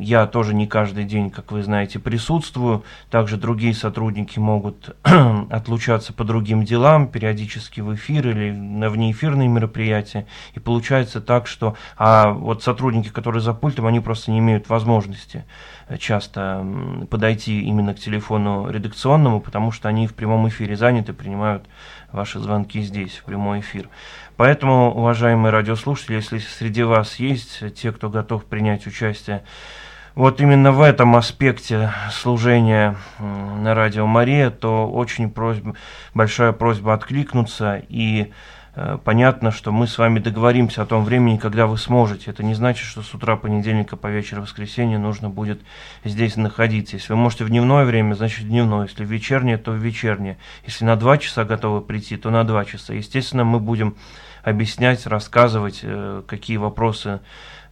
я 0.00 0.26
тоже 0.26 0.54
не 0.54 0.66
каждый 0.66 1.04
день, 1.04 1.30
как 1.30 1.52
вы 1.52 1.62
знаете, 1.62 1.98
присутствую. 1.98 2.84
Также 3.10 3.36
другие 3.36 3.74
сотрудники 3.74 4.38
могут 4.38 4.96
отлучаться 5.50 6.14
по 6.14 6.24
другим 6.24 6.64
делам, 6.64 7.08
периодически 7.08 7.82
в 7.82 7.94
эфир 7.94 8.28
или 8.28 8.50
на 8.52 8.88
внеэфирные 8.88 9.46
мероприятия. 9.48 10.26
И 10.54 10.60
получается 10.60 11.20
так, 11.20 11.46
что 11.46 11.76
а 11.98 12.30
вот 12.30 12.62
сотрудники, 12.62 13.08
которые 13.08 13.42
за 13.42 13.52
пультом, 13.52 13.86
они 13.86 14.00
просто 14.00 14.30
не 14.30 14.38
имеют 14.38 14.70
возможности 14.70 15.44
э, 15.88 15.98
часто 15.98 16.66
подойти 17.10 17.60
именно 17.60 17.92
к 17.92 17.98
телефону 17.98 18.70
редакционному, 18.70 19.40
потому 19.40 19.72
что 19.72 19.88
они 19.88 20.06
в 20.06 20.14
прямом 20.14 20.48
эфире 20.48 20.74
заняты, 20.74 21.12
принимают 21.12 21.66
ваши 22.12 22.38
звонки 22.38 22.80
здесь, 22.80 23.18
в 23.18 23.24
прямой 23.24 23.60
эфир. 23.60 23.90
Поэтому, 24.38 24.94
уважаемые 24.94 25.50
радиослушатели, 25.50 26.14
если 26.14 26.38
среди 26.38 26.84
вас 26.84 27.16
есть 27.16 27.74
те, 27.74 27.90
кто 27.90 28.08
готов 28.08 28.44
принять 28.44 28.86
участие 28.86 29.42
вот 30.14 30.40
именно 30.40 30.70
в 30.70 30.80
этом 30.80 31.16
аспекте 31.16 31.92
служения 32.12 32.96
на 33.18 33.74
радио 33.74 34.06
Мария, 34.06 34.50
то 34.50 34.88
очень 34.88 35.28
просьба, 35.28 35.74
большая 36.14 36.52
просьба 36.52 36.94
откликнуться 36.94 37.82
и 37.88 38.32
понятно, 39.04 39.50
что 39.50 39.72
мы 39.72 39.86
с 39.86 39.98
вами 39.98 40.18
договоримся 40.18 40.82
о 40.82 40.86
том 40.86 41.04
времени, 41.04 41.36
когда 41.36 41.66
вы 41.66 41.78
сможете. 41.78 42.30
Это 42.30 42.42
не 42.42 42.54
значит, 42.54 42.86
что 42.86 43.02
с 43.02 43.14
утра 43.14 43.36
понедельника 43.36 43.96
по 43.96 44.08
вечер 44.08 44.40
воскресенья 44.40 44.98
нужно 44.98 45.30
будет 45.30 45.60
здесь 46.04 46.36
находиться. 46.36 46.96
Если 46.96 47.12
вы 47.12 47.18
можете 47.18 47.44
в 47.44 47.48
дневное 47.48 47.84
время, 47.84 48.14
значит 48.14 48.44
в 48.44 48.48
дневное. 48.48 48.86
Если 48.86 49.04
в 49.04 49.10
вечернее, 49.10 49.58
то 49.58 49.72
в 49.72 49.76
вечернее. 49.76 50.38
Если 50.64 50.84
на 50.84 50.96
два 50.96 51.18
часа 51.18 51.44
готовы 51.44 51.80
прийти, 51.80 52.16
то 52.16 52.30
на 52.30 52.44
два 52.44 52.64
часа. 52.64 52.94
Естественно, 52.94 53.44
мы 53.44 53.58
будем 53.58 53.96
объяснять, 54.42 55.06
рассказывать, 55.06 55.80
э, 55.82 56.22
какие 56.26 56.56
вопросы 56.56 57.20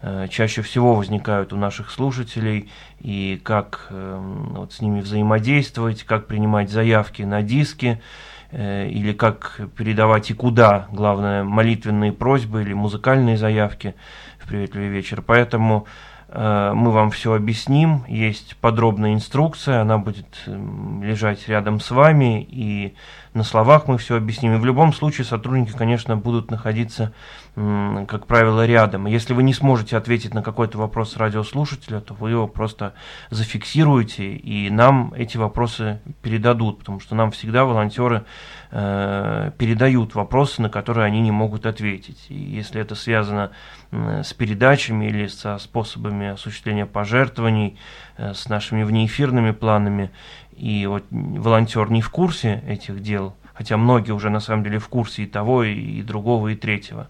э, 0.02 0.26
чаще 0.28 0.62
всего 0.62 0.94
возникают 0.94 1.52
у 1.52 1.56
наших 1.56 1.90
слушателей 1.90 2.70
и 3.00 3.40
как 3.42 3.86
э, 3.90 4.18
вот 4.50 4.72
с 4.72 4.80
ними 4.80 5.00
взаимодействовать, 5.00 6.04
как 6.04 6.26
принимать 6.26 6.70
заявки 6.70 7.22
на 7.22 7.42
диски 7.42 8.00
э, 8.00 8.35
или 8.52 9.12
как 9.12 9.60
передавать 9.76 10.30
и 10.30 10.34
куда, 10.34 10.88
главное, 10.92 11.44
молитвенные 11.44 12.12
просьбы 12.12 12.62
или 12.62 12.72
музыкальные 12.72 13.36
заявки 13.36 13.94
в 14.38 14.48
приветливый 14.48 14.88
вечер. 14.88 15.22
Поэтому 15.22 15.86
э, 15.86 16.15
мы 16.28 16.90
вам 16.90 17.10
все 17.12 17.34
объясним, 17.34 18.04
есть 18.08 18.56
подробная 18.56 19.14
инструкция, 19.14 19.80
она 19.80 19.96
будет 19.98 20.26
м, 20.46 21.02
лежать 21.02 21.46
рядом 21.48 21.78
с 21.78 21.90
вами, 21.92 22.42
и 22.42 22.94
на 23.32 23.44
словах 23.44 23.86
мы 23.86 23.96
все 23.96 24.16
объясним. 24.16 24.54
И 24.54 24.58
в 24.58 24.64
любом 24.64 24.92
случае 24.92 25.24
сотрудники, 25.24 25.70
конечно, 25.70 26.16
будут 26.16 26.50
находиться, 26.50 27.12
как 27.54 28.26
правило, 28.26 28.66
рядом. 28.66 29.06
Если 29.06 29.34
вы 29.34 29.42
не 29.44 29.54
сможете 29.54 29.96
ответить 29.96 30.34
на 30.34 30.42
какой-то 30.42 30.78
вопрос 30.78 31.16
радиослушателя, 31.16 32.00
то 32.00 32.14
вы 32.14 32.30
его 32.30 32.48
просто 32.48 32.94
зафиксируете, 33.30 34.34
и 34.34 34.68
нам 34.70 35.12
эти 35.14 35.36
вопросы 35.36 36.00
передадут, 36.22 36.80
потому 36.80 36.98
что 36.98 37.14
нам 37.14 37.30
всегда 37.30 37.64
волонтеры 37.64 38.24
э, 38.78 39.52
передают 39.56 40.14
вопросы, 40.14 40.60
на 40.60 40.68
которые 40.68 41.06
они 41.06 41.22
не 41.22 41.30
могут 41.30 41.64
ответить. 41.64 42.26
И 42.28 42.34
если 42.34 42.80
это 42.80 42.94
связано 42.94 43.52
с 43.90 44.34
передачами 44.34 45.06
или 45.06 45.28
со 45.28 45.56
способами 45.58 46.28
осуществления 46.28 46.84
пожертвований, 46.84 47.78
э, 48.18 48.34
с 48.34 48.48
нашими 48.48 48.82
внеэфирными 48.82 49.52
планами, 49.52 50.10
и 50.52 50.86
вот 50.86 51.04
волонтер 51.10 51.90
не 51.90 52.02
в 52.02 52.10
курсе 52.10 52.62
этих 52.66 53.00
дел, 53.00 53.34
хотя 53.54 53.78
многие 53.78 54.12
уже 54.12 54.28
на 54.28 54.40
самом 54.40 54.62
деле 54.62 54.78
в 54.78 54.88
курсе 54.88 55.22
и 55.22 55.26
того, 55.26 55.64
и, 55.64 56.02
другого, 56.02 56.48
и 56.48 56.54
третьего, 56.54 57.08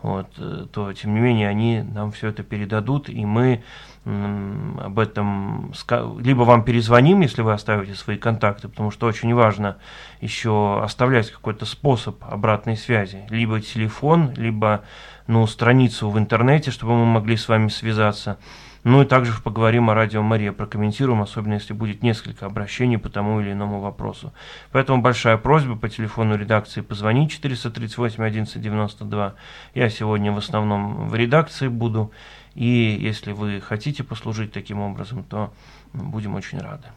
вот, 0.00 0.28
э, 0.38 0.66
то 0.72 0.92
тем 0.94 1.14
не 1.14 1.20
менее 1.20 1.48
они 1.48 1.82
нам 1.82 2.10
все 2.12 2.28
это 2.28 2.42
передадут, 2.42 3.10
и 3.10 3.26
мы 3.26 3.62
об 4.04 4.98
этом 4.98 5.72
либо 6.18 6.42
вам 6.42 6.64
перезвоним, 6.64 7.20
если 7.20 7.42
вы 7.42 7.52
оставите 7.52 7.94
свои 7.94 8.16
контакты, 8.16 8.68
потому 8.68 8.90
что 8.90 9.06
очень 9.06 9.32
важно 9.32 9.76
еще 10.20 10.82
оставлять 10.82 11.30
какой-то 11.30 11.66
способ 11.66 12.16
обратной 12.24 12.76
связи, 12.76 13.24
либо 13.30 13.60
телефон, 13.60 14.32
либо 14.36 14.82
ну, 15.28 15.46
страницу 15.46 16.10
в 16.10 16.18
интернете, 16.18 16.72
чтобы 16.72 16.96
мы 16.96 17.06
могли 17.06 17.36
с 17.36 17.48
вами 17.48 17.68
связаться. 17.68 18.38
Ну 18.84 19.02
и 19.02 19.04
также 19.04 19.32
поговорим 19.40 19.90
о 19.90 19.94
радио 19.94 20.22
Мария, 20.22 20.50
прокомментируем, 20.52 21.22
особенно 21.22 21.54
если 21.54 21.72
будет 21.72 22.02
несколько 22.02 22.46
обращений 22.46 22.98
по 22.98 23.08
тому 23.08 23.40
или 23.40 23.52
иному 23.52 23.80
вопросу. 23.80 24.32
Поэтому 24.72 25.00
большая 25.00 25.36
просьба 25.36 25.76
по 25.76 25.88
телефону 25.88 26.36
редакции 26.36 26.80
позвонить 26.80 27.30
438 27.30 28.24
11 28.24 28.60
92. 28.60 29.34
Я 29.74 29.88
сегодня 29.88 30.32
в 30.32 30.38
основном 30.38 31.08
в 31.08 31.14
редакции 31.14 31.68
буду. 31.68 32.10
И 32.54 32.66
если 32.66 33.30
вы 33.32 33.60
хотите 33.60 34.02
послужить 34.02 34.52
таким 34.52 34.80
образом, 34.80 35.22
то 35.22 35.52
будем 35.92 36.34
очень 36.34 36.58
рады. 36.58 36.88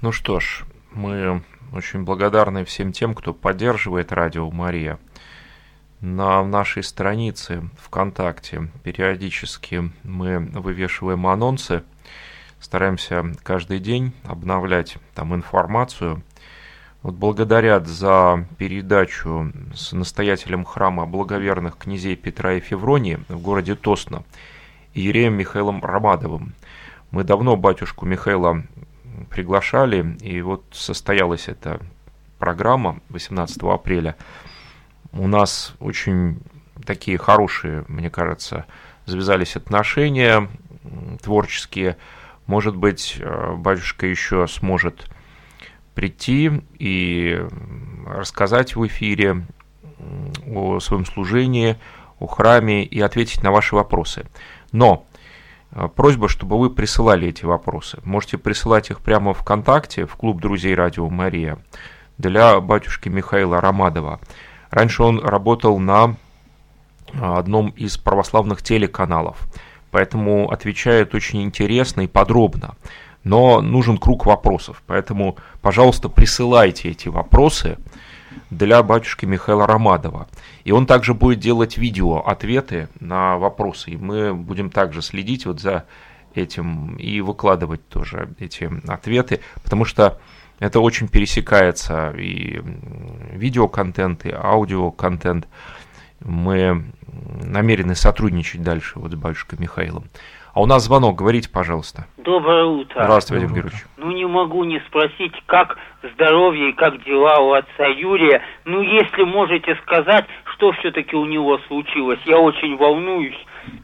Ну 0.00 0.12
что 0.12 0.38
ж, 0.38 0.64
мы 0.92 1.42
очень 1.72 2.04
благодарны 2.04 2.64
всем 2.64 2.92
тем, 2.92 3.14
кто 3.14 3.34
поддерживает 3.34 4.12
радио 4.12 4.48
Мария. 4.48 5.00
На 6.06 6.44
нашей 6.44 6.82
странице 6.82 7.62
ВКонтакте 7.78 8.68
периодически 8.82 9.90
мы 10.02 10.38
вывешиваем 10.38 11.26
анонсы, 11.26 11.82
стараемся 12.60 13.32
каждый 13.42 13.78
день 13.78 14.12
обновлять 14.24 14.98
там 15.14 15.34
информацию. 15.34 16.22
вот 17.02 17.14
благодарят 17.14 17.86
за 17.86 18.46
передачу 18.58 19.50
с 19.74 19.92
настоятелем 19.92 20.66
храма 20.66 21.06
благоверных 21.06 21.78
князей 21.78 22.16
Петра 22.16 22.52
и 22.52 22.60
Февронии 22.60 23.18
в 23.28 23.40
городе 23.40 23.74
Тосно, 23.74 24.24
Иереем 24.92 25.32
Михаилом 25.32 25.82
Ромадовым. 25.82 26.52
Мы 27.12 27.24
давно 27.24 27.56
батюшку 27.56 28.04
Михаила 28.04 28.62
приглашали, 29.30 30.18
и 30.20 30.42
вот 30.42 30.66
состоялась 30.70 31.48
эта 31.48 31.80
программа 32.38 33.00
18 33.08 33.62
апреля. 33.62 34.16
У 35.16 35.28
нас 35.28 35.74
очень 35.78 36.40
такие 36.84 37.18
хорошие, 37.18 37.84
мне 37.86 38.10
кажется, 38.10 38.66
завязались 39.06 39.54
отношения 39.54 40.48
творческие. 41.22 41.96
Может 42.46 42.74
быть, 42.76 43.16
э, 43.20 43.54
батюшка 43.54 44.06
еще 44.06 44.48
сможет 44.48 45.06
прийти 45.94 46.50
и 46.78 47.46
рассказать 48.06 48.74
в 48.74 48.84
эфире 48.86 49.46
о 50.52 50.80
своем 50.80 51.06
служении, 51.06 51.76
о 52.18 52.26
храме 52.26 52.84
и 52.84 53.00
ответить 53.00 53.42
на 53.42 53.52
ваши 53.52 53.76
вопросы. 53.76 54.26
Но 54.72 55.06
э, 55.70 55.88
просьба, 55.94 56.28
чтобы 56.28 56.58
вы 56.58 56.70
присылали 56.70 57.28
эти 57.28 57.44
вопросы. 57.44 58.00
Можете 58.04 58.36
присылать 58.36 58.90
их 58.90 59.00
прямо 59.00 59.32
ВКонтакте, 59.32 60.06
в 60.06 60.16
клуб 60.16 60.40
друзей 60.40 60.74
Радио 60.74 61.08
Мария, 61.08 61.58
для 62.18 62.60
батюшки 62.60 63.08
Михаила 63.08 63.60
Ромадова. 63.60 64.20
Раньше 64.74 65.04
он 65.04 65.20
работал 65.20 65.78
на 65.78 66.16
э, 67.12 67.18
одном 67.20 67.68
из 67.70 67.96
православных 67.96 68.60
телеканалов, 68.60 69.38
поэтому 69.92 70.50
отвечает 70.50 71.14
очень 71.14 71.42
интересно 71.42 72.00
и 72.00 72.08
подробно 72.08 72.74
но 73.22 73.62
нужен 73.62 73.96
круг 73.96 74.26
вопросов. 74.26 74.82
Поэтому, 74.86 75.38
пожалуйста, 75.62 76.10
присылайте 76.10 76.90
эти 76.90 77.08
вопросы 77.08 77.78
для 78.50 78.82
батюшки 78.82 79.24
Михаила 79.24 79.66
Ромадова. 79.66 80.28
И 80.64 80.72
он 80.72 80.86
также 80.86 81.14
будет 81.14 81.40
делать 81.40 81.78
видео, 81.78 82.18
ответы 82.18 82.90
на 83.00 83.38
вопросы. 83.38 83.92
И 83.92 83.96
мы 83.96 84.34
будем 84.34 84.68
также 84.68 85.00
следить 85.00 85.46
вот 85.46 85.58
за 85.58 85.84
этим 86.34 86.96
и 86.96 87.22
выкладывать 87.22 87.88
тоже 87.88 88.34
эти 88.38 88.70
ответы, 88.88 89.40
потому 89.62 89.86
что 89.86 90.20
это 90.58 90.80
очень 90.80 91.08
пересекается 91.08 92.10
и 92.16 92.60
видеоконтент, 93.32 94.24
и 94.26 94.32
аудиоконтент. 94.32 95.48
Мы 96.20 96.84
намерены 97.42 97.94
сотрудничать 97.94 98.62
дальше 98.62 98.98
вот 98.98 99.12
с 99.12 99.14
батюшкой 99.14 99.58
Михаилом. 99.58 100.04
А 100.54 100.62
у 100.62 100.66
нас 100.66 100.84
звонок, 100.84 101.16
говорите, 101.16 101.50
пожалуйста. 101.50 102.06
Доброе 102.16 102.64
утро. 102.64 103.02
Здравствуйте, 103.02 103.46
Вадим 103.46 103.56
Георгиевич. 103.56 103.86
Ну, 103.96 104.12
не 104.12 104.24
могу 104.24 104.62
не 104.62 104.78
спросить, 104.86 105.32
как 105.46 105.76
здоровье 106.14 106.70
и 106.70 106.72
как 106.74 107.02
дела 107.02 107.40
у 107.40 107.52
отца 107.52 107.86
Юрия. 107.86 108.40
Ну, 108.64 108.80
если 108.80 109.24
можете 109.24 109.74
сказать, 109.82 110.26
что 110.54 110.70
все-таки 110.72 111.16
у 111.16 111.24
него 111.24 111.58
случилось. 111.66 112.20
Я 112.24 112.38
очень 112.38 112.76
волнуюсь, 112.76 113.36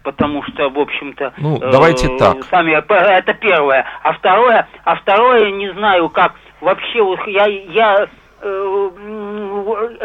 потому 0.04 0.44
что, 0.44 0.70
в 0.70 0.78
общем-то... 0.78 1.34
Ну, 1.38 1.58
давайте 1.58 2.06
э, 2.06 2.18
так. 2.18 2.44
Сами, 2.44 2.70
это 2.72 3.34
первое. 3.34 3.84
А 4.04 4.12
второе, 4.12 4.68
а 4.84 4.94
второе, 4.94 5.50
не 5.50 5.72
знаю, 5.72 6.08
как 6.08 6.36
вообще, 6.60 7.02
вот 7.02 7.26
я, 7.26 7.46
я 7.46 8.08
э, 8.40 8.90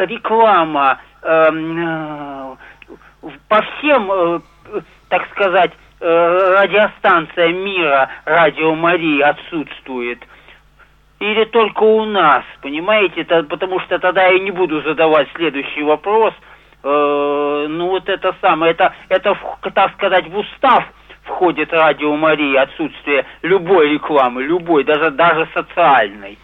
реклама 0.07 0.99
э, 1.21 1.51
э, 1.51 2.55
по 3.47 3.61
всем, 3.61 4.11
э, 4.11 4.39
так 5.09 5.27
сказать, 5.31 5.71
Э, 6.07 6.57
радиостанция 6.61 7.53
мира 7.53 8.09
Радио 8.25 8.75
Мария 8.75 9.29
отсутствует? 9.29 10.19
Или 11.19 11.45
только 11.45 11.83
у 11.83 12.03
нас, 12.05 12.43
понимаете? 12.61 13.21
Это, 13.21 13.43
потому 13.43 13.79
что 13.79 13.97
тогда 13.97 14.27
я 14.27 14.37
не 14.39 14.51
буду 14.51 14.81
задавать 14.81 15.29
следующий 15.35 15.83
вопрос. 15.83 16.33
Э, 16.83 17.67
ну 17.69 17.87
вот 17.87 18.09
это 18.09 18.35
самое, 18.41 18.73
это, 18.73 18.93
это, 19.07 19.37
так 19.73 19.93
сказать, 19.93 20.27
в 20.27 20.37
устав 20.37 20.83
входит 21.23 21.71
Радио 21.71 22.15
Мария, 22.17 22.63
отсутствие 22.63 23.25
любой 23.41 23.89
рекламы, 23.93 24.43
любой, 24.43 24.83
даже, 24.83 25.11
даже 25.11 25.47
социальной. 25.53 26.37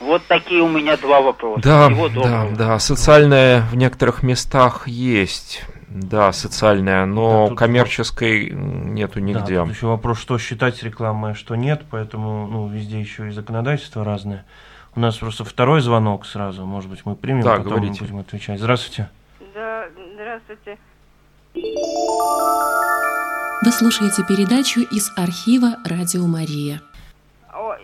Вот 0.00 0.22
такие 0.26 0.62
у 0.62 0.68
меня 0.68 0.96
два 0.96 1.20
вопроса. 1.20 1.60
Да, 1.62 1.90
да, 2.14 2.48
да, 2.56 2.78
социальная 2.78 3.62
в 3.70 3.76
некоторых 3.76 4.22
местах 4.22 4.88
есть. 4.88 5.62
Да, 5.88 6.32
социальная, 6.32 7.04
но 7.04 7.48
да, 7.48 7.56
коммерческой 7.56 8.50
нету 8.50 9.18
нигде. 9.18 9.56
Да, 9.56 9.64
тут 9.64 9.74
еще 9.74 9.86
вопрос, 9.88 10.20
что 10.20 10.38
считать 10.38 10.82
рекламой, 10.84 11.32
а 11.32 11.34
что 11.34 11.56
нет, 11.56 11.82
поэтому 11.90 12.46
ну, 12.46 12.68
везде 12.68 13.00
еще 13.00 13.28
и 13.28 13.32
законодательство 13.32 14.04
разное. 14.04 14.46
У 14.94 15.00
нас 15.00 15.16
просто 15.16 15.44
второй 15.44 15.80
звонок 15.80 16.26
сразу, 16.26 16.64
может 16.64 16.88
быть, 16.88 17.00
мы 17.04 17.16
примем, 17.16 17.42
да, 17.42 17.56
потом 17.56 17.72
говорите. 17.72 18.04
будем 18.04 18.18
отвечать. 18.18 18.60
Здравствуйте. 18.60 19.10
Да, 19.52 19.86
здравствуйте. 20.14 20.78
Вы 23.62 23.72
слушаете 23.72 24.24
передачу 24.26 24.80
из 24.80 25.12
архива 25.16 25.76
«Радио 25.84 26.26
Мария». 26.26 26.80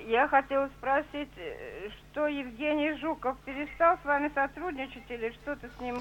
Я 0.06 0.28
хотела 0.28 0.68
спросить, 0.78 1.32
э, 1.36 1.88
что 2.12 2.28
Евгений 2.28 2.94
Жуков 3.00 3.36
перестал 3.44 3.98
с 4.00 4.04
вами 4.04 4.30
сотрудничать 4.32 5.02
или 5.08 5.32
что-то 5.42 5.68
с 5.76 5.80
ним... 5.80 6.00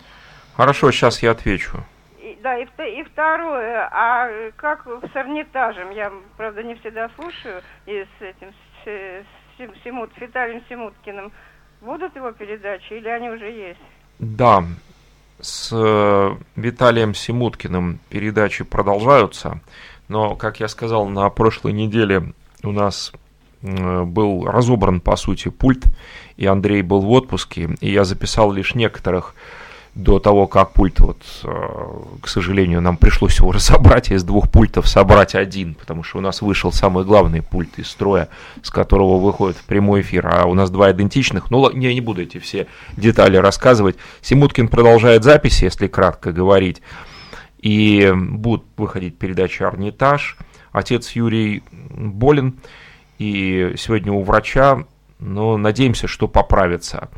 Хорошо, 0.55 0.91
сейчас 0.91 1.23
я 1.23 1.31
отвечу. 1.31 1.79
И, 2.19 2.37
да, 2.43 2.55
и, 2.55 2.65
и 2.65 3.03
второе, 3.03 3.89
а 3.91 4.51
как 4.57 4.85
с 4.85 5.15
Эрмитажем? 5.15 5.89
Я, 5.89 6.11
правда, 6.37 6.61
не 6.61 6.75
всегда 6.75 7.09
слушаю, 7.15 7.63
и 7.87 8.05
с 8.19 8.21
этим, 8.21 8.53
с, 8.83 9.25
с, 9.57 9.83
Симут, 9.83 10.11
с 10.15 10.21
Виталием 10.21 10.61
Симуткиным. 10.69 11.31
Будут 11.81 12.15
его 12.15 12.31
передачи 12.31 12.93
или 12.93 13.09
они 13.09 13.31
уже 13.31 13.49
есть? 13.51 13.81
Да, 14.19 14.63
с 15.39 15.71
э, 15.73 16.35
Виталием 16.55 17.15
Симуткиным 17.15 17.99
передачи 18.09 18.63
продолжаются, 18.63 19.59
но, 20.09 20.35
как 20.35 20.59
я 20.59 20.67
сказал, 20.67 21.07
на 21.07 21.27
прошлой 21.31 21.73
неделе 21.73 22.33
у 22.63 22.71
нас 22.71 23.11
был 24.05 24.45
разобран, 24.45 25.01
по 25.01 25.15
сути, 25.15 25.49
пульт, 25.49 25.85
и 26.37 26.45
Андрей 26.45 26.81
был 26.81 27.01
в 27.01 27.11
отпуске, 27.11 27.69
и 27.81 27.91
я 27.91 28.03
записал 28.03 28.51
лишь 28.51 28.75
некоторых 28.75 29.35
до 29.95 30.19
того, 30.19 30.45
как 30.45 30.73
пульт, 30.73 30.99
вот, 30.99 31.21
э, 31.43 31.47
к 32.21 32.27
сожалению, 32.27 32.81
нам 32.81 32.97
пришлось 32.97 33.39
его 33.39 33.51
разобрать, 33.53 34.11
из 34.11 34.23
двух 34.23 34.51
пультов 34.51 34.87
собрать 34.87 35.35
один, 35.35 35.73
потому 35.73 36.03
что 36.03 36.17
у 36.17 36.21
нас 36.21 36.41
вышел 36.41 36.73
самый 36.73 37.05
главный 37.05 37.41
пульт 37.41 37.79
из 37.79 37.87
строя, 37.87 38.27
с 38.61 38.69
которого 38.69 39.17
выходит 39.19 39.57
в 39.57 39.63
прямой 39.63 40.01
эфир, 40.01 40.27
а 40.27 40.45
у 40.45 40.53
нас 40.53 40.69
два 40.69 40.91
идентичных. 40.91 41.49
Ну, 41.49 41.69
я 41.71 41.93
не 41.93 42.01
буду 42.01 42.21
эти 42.21 42.39
все 42.39 42.67
детали 42.97 43.37
рассказывать. 43.37 43.95
Симуткин 44.21 44.67
продолжает 44.67 45.23
записи, 45.23 45.63
если 45.63 45.87
кратко 45.87 46.33
говорить, 46.33 46.81
и 47.59 48.13
будут 48.13 48.65
выходить 48.75 49.17
передачи 49.17 49.63
«Орнитаж». 49.63 50.37
Отец 50.73 51.11
Юрий 51.11 51.63
болен, 51.71 52.59
и 53.17 53.73
сегодня 53.77 54.11
у 54.11 54.21
врача, 54.23 54.85
но 55.19 55.57
надеемся, 55.57 56.07
что 56.07 56.27
поправится. 56.27 57.09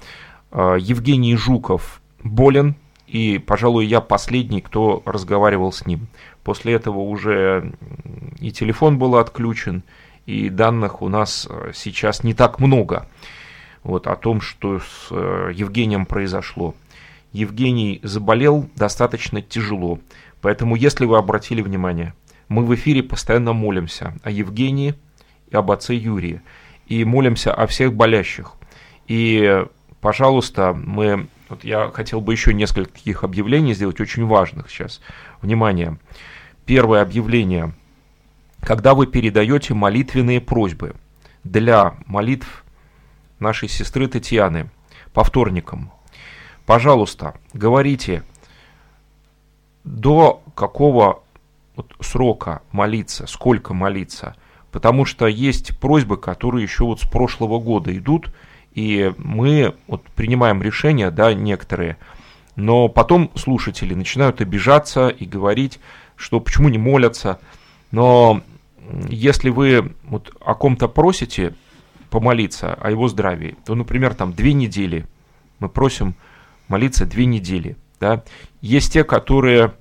Э, 0.51 0.77
Евгений 0.79 1.36
Жуков 1.36 2.01
болен, 2.23 2.75
и, 3.07 3.38
пожалуй, 3.38 3.86
я 3.86 4.01
последний, 4.01 4.62
кто 4.62 5.01
разговаривал 5.05 5.71
с 5.71 5.86
ним. 5.86 6.07
После 6.43 6.73
этого 6.73 6.99
уже 6.99 7.73
и 8.39 8.51
телефон 8.51 8.97
был 8.97 9.15
отключен, 9.15 9.83
и 10.25 10.49
данных 10.49 11.01
у 11.01 11.10
нас 11.10 11.47
э, 11.49 11.71
сейчас 11.73 12.23
не 12.23 12.33
так 12.33 12.60
много 12.60 13.07
вот, 13.83 14.07
о 14.07 14.15
том, 14.15 14.41
что 14.41 14.79
с 14.79 15.07
э, 15.12 15.51
Евгением 15.53 16.05
произошло. 16.05 16.75
Евгений 17.31 17.99
заболел 18.03 18.69
достаточно 18.75 19.41
тяжело, 19.41 19.99
поэтому, 20.41 20.75
если 20.75 21.05
вы 21.05 21.17
обратили 21.17 21.62
внимание, 21.62 22.13
мы 22.49 22.65
в 22.65 22.73
эфире 22.75 23.03
постоянно 23.03 23.53
молимся 23.53 24.13
о 24.23 24.29
Евгении 24.29 24.95
и 25.49 25.55
об 25.55 25.71
отце 25.71 25.95
Юрии, 25.95 26.41
и 26.88 27.03
молимся 27.03 27.53
о 27.53 27.67
всех 27.67 27.93
болящих. 27.93 28.53
И, 29.07 29.65
пожалуйста, 30.01 30.73
мы 30.73 31.27
вот 31.49 31.63
я 31.63 31.91
хотел 31.91 32.21
бы 32.21 32.33
еще 32.33 32.53
несколько 32.53 32.91
таких 32.91 33.23
объявлений 33.23 33.73
сделать, 33.73 33.99
очень 33.99 34.25
важных 34.25 34.69
сейчас. 34.69 35.01
Внимание. 35.41 35.97
Первое 36.65 37.01
объявление. 37.01 37.73
Когда 38.62 38.93
вы 38.93 39.07
передаете 39.07 39.73
молитвенные 39.73 40.41
просьбы 40.41 40.95
для 41.43 41.95
молитв 42.06 42.65
нашей 43.39 43.69
сестры 43.69 44.08
Татьяны 44.08 44.69
по 45.13 45.23
вторникам, 45.23 45.91
пожалуйста, 46.65 47.35
говорите, 47.54 48.23
до 49.83 50.43
какого 50.54 51.23
срока 52.02 52.62
молиться, 52.71 53.25
сколько 53.27 53.73
молиться, 53.73 54.35
потому 54.78 55.06
что 55.06 55.25
есть 55.25 55.75
просьбы, 55.80 56.17
которые 56.17 56.62
еще 56.62 56.84
вот 56.84 57.02
с 57.02 57.04
прошлого 57.04 57.60
года 57.60 57.98
идут, 57.98 58.32
и 58.75 59.12
мы 59.17 59.73
вот 59.88 60.04
принимаем 60.15 60.62
решения, 60.62 61.10
да, 61.10 61.34
некоторые, 61.34 61.98
но 62.56 62.88
потом 62.88 63.32
слушатели 63.34 63.96
начинают 63.96 64.40
обижаться 64.40 65.08
и 65.08 65.25
говорить, 65.25 65.80
что 66.15 66.40
почему 66.40 66.69
не 66.69 66.78
молятся. 66.78 67.40
Но 67.90 68.44
если 69.10 69.50
вы 69.50 69.96
вот 70.04 70.32
о 70.42 70.54
ком-то 70.54 70.88
просите, 70.88 71.56
помолиться 72.12 72.75
о 72.75 72.92
его 72.92 73.08
здравии, 73.08 73.56
то, 73.65 73.73
например, 73.73 74.13
там 74.13 74.32
две 74.32 74.54
недели, 74.54 75.08
мы 75.58 75.69
просим 75.69 76.13
молиться 76.67 77.08
две 77.08 77.25
недели. 77.25 77.78
Да? 78.00 78.23
Есть 78.62 78.94
те, 78.94 79.04
которые 79.04 79.73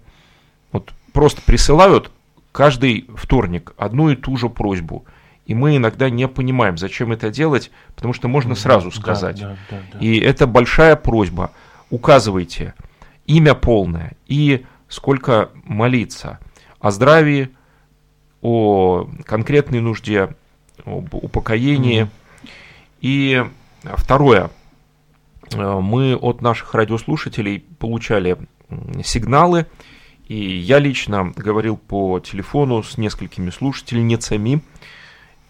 вот 0.72 0.94
просто 1.12 1.42
присылают 1.42 2.10
каждый 2.56 3.06
вторник 3.14 3.74
одну 3.76 4.08
и 4.08 4.16
ту 4.16 4.38
же 4.38 4.48
просьбу. 4.48 5.04
И 5.44 5.54
мы 5.54 5.76
иногда 5.76 6.08
не 6.08 6.26
понимаем, 6.26 6.78
зачем 6.78 7.12
это 7.12 7.28
делать, 7.28 7.70
потому 7.94 8.14
что 8.14 8.28
можно 8.28 8.54
сразу 8.54 8.90
сказать. 8.90 9.42
Да, 9.42 9.48
да, 9.48 9.56
да, 9.70 9.82
да. 9.92 9.98
И 9.98 10.18
это 10.18 10.46
большая 10.46 10.96
просьба. 10.96 11.50
Указывайте 11.90 12.72
имя 13.26 13.54
полное 13.54 14.16
и 14.26 14.64
сколько 14.88 15.50
молиться 15.64 16.38
о 16.80 16.90
здравии, 16.90 17.50
о 18.40 19.06
конкретной 19.26 19.80
нужде, 19.80 20.34
об 20.86 21.14
упокоении. 21.14 22.04
Mm. 22.04 22.08
И 23.02 23.44
второе, 23.96 24.50
э, 25.52 25.80
мы 25.80 26.16
от 26.16 26.40
наших 26.40 26.72
радиослушателей 26.74 27.60
получали 27.78 28.38
сигналы, 29.04 29.66
и 30.26 30.58
я 30.58 30.78
лично 30.78 31.32
говорил 31.36 31.76
по 31.76 32.18
телефону 32.20 32.82
с 32.82 32.98
несколькими 32.98 33.50
слушательницами. 33.50 34.60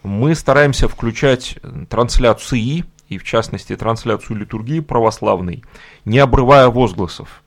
Мы 0.02 0.34
стараемся 0.34 0.88
включать 0.88 1.58
трансляции, 1.88 2.84
и 3.08 3.18
в 3.18 3.24
частности 3.24 3.74
трансляцию 3.76 4.38
литургии 4.38 4.80
православной, 4.80 5.64
не 6.04 6.18
обрывая 6.18 6.68
возгласов. 6.68 7.42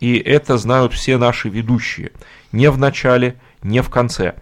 И 0.00 0.16
это 0.16 0.58
знают 0.58 0.92
все 0.94 1.16
наши 1.16 1.48
ведущие. 1.48 2.10
Не 2.50 2.70
в 2.70 2.78
начале, 2.78 3.40
не 3.62 3.82
в 3.82 3.90
конце. 3.90 4.34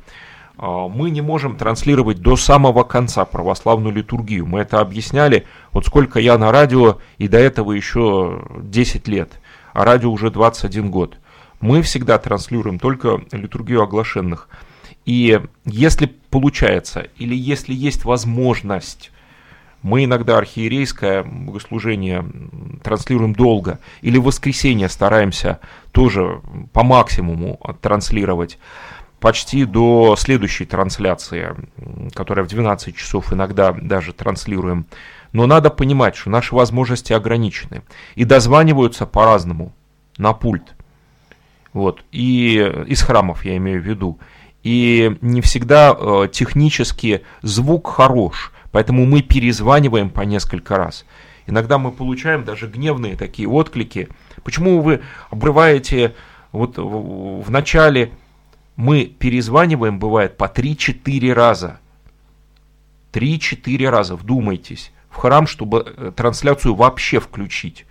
А, 0.57 0.89
мы 0.89 1.11
не 1.11 1.21
можем 1.21 1.57
транслировать 1.57 2.21
до 2.21 2.37
самого 2.37 2.83
конца 2.83 3.27
православную 3.27 3.95
литургию. 3.95 4.47
Мы 4.47 4.61
это 4.61 4.81
объясняли, 4.81 5.47
вот 5.73 5.85
сколько 5.85 6.19
я 6.19 6.39
на 6.39 6.51
радио, 6.51 6.99
и 7.19 7.29
до 7.29 7.39
этого 7.39 7.73
еще 7.73 8.43
10 8.63 9.07
лет, 9.09 9.39
а 9.75 9.85
радио 9.85 10.11
уже 10.11 10.31
21 10.31 10.91
год. 10.91 11.19
Мы 11.61 11.83
всегда 11.83 12.19
транслируем 12.19 12.79
только 12.79 13.21
литургию 13.33 13.83
оглашенных. 13.83 14.49
И 15.05 15.41
если 15.65 16.07
получается, 16.07 17.09
или 17.17 17.35
если 17.35 17.75
есть 17.75 18.05
возможность, 18.05 19.11
мы 19.83 20.05
иногда 20.05 20.37
архиерейское 20.39 21.23
богослужение 21.23 22.25
транслируем 22.83 23.35
долго, 23.35 23.79
или 24.03 24.19
в 24.19 24.25
воскресенье 24.25 24.89
стараемся 24.89 25.61
тоже 25.93 26.43
по 26.73 26.83
максимуму 26.83 27.59
транслировать 27.81 28.59
почти 29.21 29.65
до 29.65 30.17
следующей 30.17 30.65
трансляции, 30.65 31.55
которая 32.15 32.45
в 32.45 32.49
12 32.49 32.97
часов 32.97 33.33
иногда 33.33 33.73
даже 33.73 34.13
транслируем. 34.13 34.87
Но 35.33 35.47
надо 35.47 35.71
понимать, 35.71 36.17
что 36.17 36.31
наши 36.31 36.55
возможности 36.55 37.13
ограничены. 37.13 37.83
И 38.17 38.25
дозваниваются 38.25 39.07
по-разному 39.07 39.73
на 40.17 40.33
пульт. 40.33 40.75
Вот. 41.73 42.05
И 42.13 42.57
из 42.87 43.03
храмов 43.03 43.45
я 43.45 43.57
имею 43.57 43.83
в 43.83 43.87
виду. 43.87 44.19
И 44.63 45.17
не 45.21 45.41
всегда 45.41 45.97
э, 45.97 46.29
технически 46.31 47.23
звук 47.43 47.89
хорош, 47.89 48.53
поэтому 48.73 49.07
мы 49.07 49.23
перезваниваем 49.23 50.11
по 50.11 50.21
несколько 50.23 50.77
раз. 50.77 51.07
Иногда 51.47 51.79
мы 51.79 51.93
получаем 51.93 52.45
даже 52.45 52.67
гневные 52.67 53.17
такие 53.17 53.49
отклики. 53.49 54.09
Почему 54.45 54.83
вы 54.83 55.01
обрываете 55.31 56.15
вот 56.53 56.77
в, 56.77 57.43
в 57.43 57.51
начале 57.51 58.13
мы 58.77 59.05
перезваниваем, 59.05 59.99
бывает, 59.99 60.37
по 60.37 60.45
3-4 60.45 61.33
раза. 61.33 61.81
3-4 63.13 63.89
раза, 63.89 64.15
вдумайтесь, 64.17 64.93
в 65.11 65.17
храм, 65.17 65.47
чтобы 65.47 65.85
э, 65.85 66.13
трансляцию 66.15 66.75
вообще 66.75 67.19
включить 67.19 67.87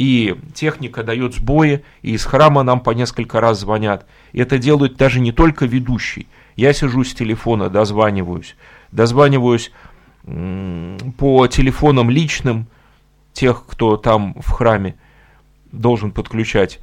и 0.00 0.34
техника 0.54 1.02
дает 1.02 1.34
сбои, 1.34 1.84
и 2.00 2.12
из 2.12 2.24
храма 2.24 2.62
нам 2.62 2.80
по 2.80 2.92
несколько 2.92 3.38
раз 3.38 3.60
звонят. 3.60 4.06
И 4.32 4.40
это 4.40 4.56
делают 4.56 4.96
даже 4.96 5.20
не 5.20 5.30
только 5.30 5.66
ведущий. 5.66 6.26
Я 6.56 6.72
сижу 6.72 7.04
с 7.04 7.12
телефона, 7.12 7.68
дозваниваюсь. 7.68 8.56
Дозваниваюсь 8.92 9.72
по 10.24 11.46
телефонам 11.48 12.08
личным 12.08 12.66
тех, 13.34 13.66
кто 13.66 13.98
там 13.98 14.36
в 14.40 14.50
храме 14.52 14.94
должен 15.70 16.12
подключать. 16.12 16.80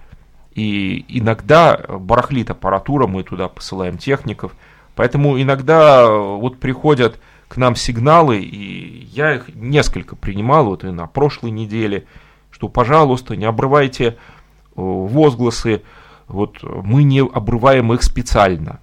И 0.54 1.04
иногда 1.08 1.76
барахлит 1.90 2.52
аппаратура, 2.52 3.08
мы 3.08 3.24
туда 3.24 3.48
посылаем 3.48 3.98
техников. 3.98 4.56
Поэтому 4.94 5.42
иногда 5.42 6.08
вот 6.08 6.60
приходят 6.60 7.20
к 7.48 7.58
нам 7.58 7.76
сигналы, 7.76 8.42
и 8.42 9.06
я 9.12 9.34
их 9.34 9.50
несколько 9.56 10.16
принимал 10.16 10.66
вот 10.66 10.84
и 10.84 10.92
на 10.92 11.08
прошлой 11.08 11.50
неделе– 11.50 12.06
что, 12.58 12.70
пожалуйста, 12.70 13.36
не 13.36 13.46
обрывайте 13.46 14.06
э, 14.08 14.14
возгласы, 14.76 15.84
вот 16.28 16.64
мы 16.64 17.04
не 17.04 17.20
обрываем 17.20 17.94
их 17.94 18.02
специально. 18.02 18.80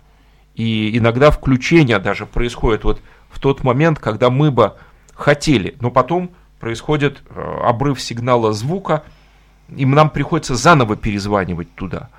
И 0.54 0.96
иногда 0.96 1.32
включение 1.32 1.98
даже 1.98 2.24
происходит 2.24 2.84
вот 2.84 3.02
в 3.30 3.40
тот 3.40 3.64
момент, 3.64 3.98
когда 3.98 4.30
мы 4.30 4.52
бы 4.52 4.74
хотели, 5.12 5.74
но 5.80 5.90
потом 5.90 6.30
происходит 6.60 7.20
э, 7.28 7.58
обрыв 7.64 8.00
сигнала 8.00 8.52
звука, 8.52 9.02
и 9.74 9.84
нам 9.84 10.08
приходится 10.08 10.54
заново 10.54 10.94
перезванивать 10.94 11.74
туда. 11.74 12.10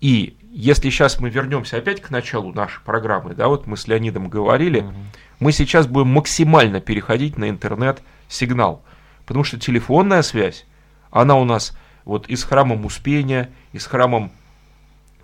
И 0.00 0.38
если 0.50 0.88
сейчас 0.88 1.20
мы 1.20 1.28
вернемся 1.28 1.76
опять 1.76 2.00
к 2.00 2.08
началу 2.08 2.54
нашей 2.54 2.80
программы, 2.82 3.34
да, 3.34 3.48
вот 3.48 3.66
мы 3.66 3.76
с 3.76 3.86
Леонидом 3.86 4.30
говорили, 4.30 4.80
угу. 4.80 4.94
мы 5.38 5.52
сейчас 5.52 5.86
будем 5.86 6.08
максимально 6.08 6.80
переходить 6.80 7.36
на 7.36 7.50
интернет-сигнал. 7.50 8.82
Потому 9.26 9.44
что 9.44 9.58
телефонная 9.58 10.22
связь, 10.22 10.64
она 11.10 11.36
у 11.36 11.44
нас 11.44 11.76
вот 12.04 12.28
и 12.28 12.36
с 12.36 12.44
храмом 12.44 12.86
Успения, 12.86 13.50
и 13.72 13.78
с 13.78 13.86
храмом 13.86 14.30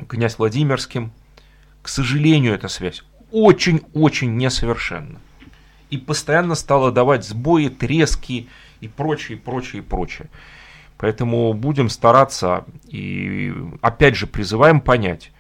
князь 0.09 0.39
Владимирским, 0.39 1.13
к 1.81 1.89
сожалению, 1.89 2.55
эта 2.55 2.69
связь 2.69 3.03
очень-очень 3.31 4.37
несовершенна. 4.37 5.19
И 5.91 5.99
постоянно 5.99 6.55
стала 6.55 6.91
давать 6.91 7.25
сбои, 7.25 7.69
трески 7.69 8.49
и 8.81 8.89
прочее, 8.89 9.39
прочее, 9.39 9.83
прочее. 9.83 10.29
Поэтому 10.99 11.53
будем 11.53 11.89
стараться 11.89 12.65
и 12.87 13.53
опять 13.81 14.17
же 14.17 14.27
призываем 14.27 14.81
понять 14.81 15.33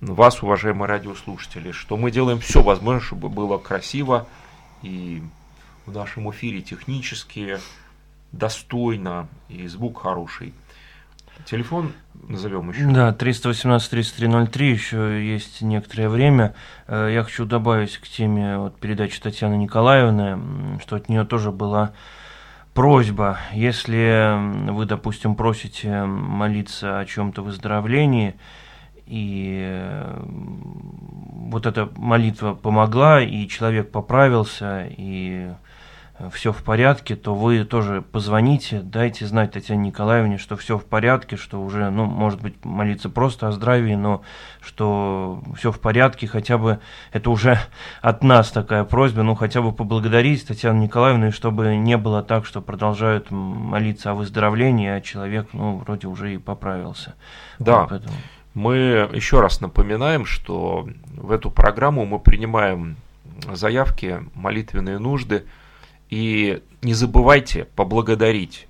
вас, 0.00 0.42
уважаемые 0.42 0.88
радиослушатели, 0.88 1.72
что 1.72 1.96
мы 1.96 2.10
делаем 2.10 2.38
все 2.40 2.62
возможное, 2.62 3.00
чтобы 3.00 3.28
было 3.28 3.58
красиво 3.58 4.26
и 4.82 5.22
в 5.88 5.94
нашем 5.94 6.30
эфире 6.30 6.60
технически, 6.60 7.58
достойно 8.32 9.28
и 9.48 9.66
звук 9.66 10.02
хороший. 10.02 10.54
Телефон 11.44 11.92
назовем 12.28 12.70
еще. 12.70 12.86
Да, 12.86 13.12
318-3303, 13.12 14.62
еще 14.64 15.26
есть 15.26 15.62
некоторое 15.62 16.08
время. 16.08 16.54
Э, 16.86 17.10
я 17.12 17.22
хочу 17.22 17.46
добавить 17.46 17.96
к 17.96 18.08
теме 18.08 18.58
вот, 18.58 18.78
передачи 18.78 19.20
Татьяны 19.20 19.54
Николаевны, 19.54 20.78
что 20.80 20.96
от 20.96 21.08
нее 21.08 21.24
тоже 21.24 21.52
была 21.52 21.92
просьба, 22.74 23.38
если 23.52 24.70
вы, 24.70 24.84
допустим, 24.84 25.36
просите 25.36 26.04
молиться 26.04 26.98
о 26.98 27.06
чем-то 27.06 27.42
выздоровлении, 27.42 28.34
и 29.06 29.82
вот 30.26 31.66
эта 31.66 31.88
молитва 31.96 32.54
помогла, 32.54 33.22
и 33.22 33.48
человек 33.48 33.90
поправился, 33.90 34.86
и 34.90 35.50
все 36.32 36.52
в 36.52 36.62
порядке, 36.64 37.14
то 37.14 37.34
вы 37.34 37.64
тоже 37.64 38.02
позвоните, 38.02 38.80
дайте 38.80 39.26
знать 39.26 39.52
Татьяне 39.52 39.88
Николаевне, 39.88 40.36
что 40.36 40.56
все 40.56 40.76
в 40.76 40.84
порядке, 40.84 41.36
что 41.36 41.62
уже, 41.62 41.90
ну, 41.90 42.06
может 42.06 42.40
быть, 42.40 42.64
молиться 42.64 43.08
просто 43.08 43.48
о 43.48 43.52
здравии, 43.52 43.94
но 43.94 44.22
что 44.60 45.42
все 45.56 45.70
в 45.70 45.78
порядке, 45.78 46.26
хотя 46.26 46.58
бы 46.58 46.80
это 47.12 47.30
уже 47.30 47.58
от 48.02 48.24
нас 48.24 48.50
такая 48.50 48.84
просьба, 48.84 49.22
ну, 49.22 49.36
хотя 49.36 49.62
бы 49.62 49.72
поблагодарить 49.72 50.46
Татьяну 50.46 50.80
Николаевну, 50.82 51.30
чтобы 51.30 51.76
не 51.76 51.96
было 51.96 52.22
так, 52.22 52.46
что 52.46 52.60
продолжают 52.60 53.30
молиться 53.30 54.10
о 54.10 54.14
выздоровлении, 54.14 54.88
а 54.88 55.00
человек, 55.00 55.48
ну, 55.52 55.76
вроде 55.76 56.08
уже 56.08 56.34
и 56.34 56.38
поправился. 56.38 57.14
Да. 57.58 57.80
Вот 57.80 57.90
поэтому. 57.90 58.14
Мы 58.54 59.08
еще 59.12 59.40
раз 59.40 59.60
напоминаем, 59.60 60.24
что 60.24 60.88
в 61.14 61.30
эту 61.30 61.48
программу 61.50 62.04
мы 62.04 62.18
принимаем 62.18 62.96
заявки, 63.52 64.24
молитвенные 64.34 64.98
нужды, 64.98 65.44
и 66.10 66.62
не 66.82 66.94
забывайте 66.94 67.64
поблагодарить, 67.64 68.66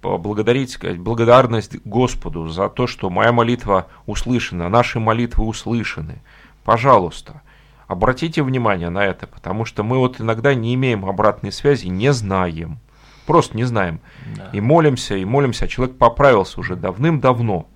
поблагодарить, 0.00 0.70
сказать, 0.70 0.98
благодарность 0.98 1.76
Господу 1.84 2.48
за 2.48 2.68
то, 2.68 2.86
что 2.86 3.10
моя 3.10 3.32
молитва 3.32 3.88
услышана, 4.06 4.68
наши 4.68 5.00
молитвы 5.00 5.44
услышаны. 5.44 6.22
Пожалуйста, 6.64 7.42
обратите 7.86 8.42
внимание 8.42 8.90
на 8.90 9.04
это, 9.04 9.26
потому 9.26 9.64
что 9.64 9.82
мы 9.82 9.98
вот 9.98 10.20
иногда 10.20 10.54
не 10.54 10.74
имеем 10.74 11.06
обратной 11.06 11.52
связи, 11.52 11.86
не 11.86 12.12
знаем. 12.12 12.78
Просто 13.26 13.56
не 13.56 13.64
знаем. 13.64 14.00
Да. 14.36 14.50
И 14.52 14.60
молимся, 14.60 15.16
и 15.16 15.24
молимся, 15.24 15.64
а 15.64 15.68
человек 15.68 15.96
поправился 15.96 16.60
уже 16.60 16.76
давным-давно. 16.76 17.68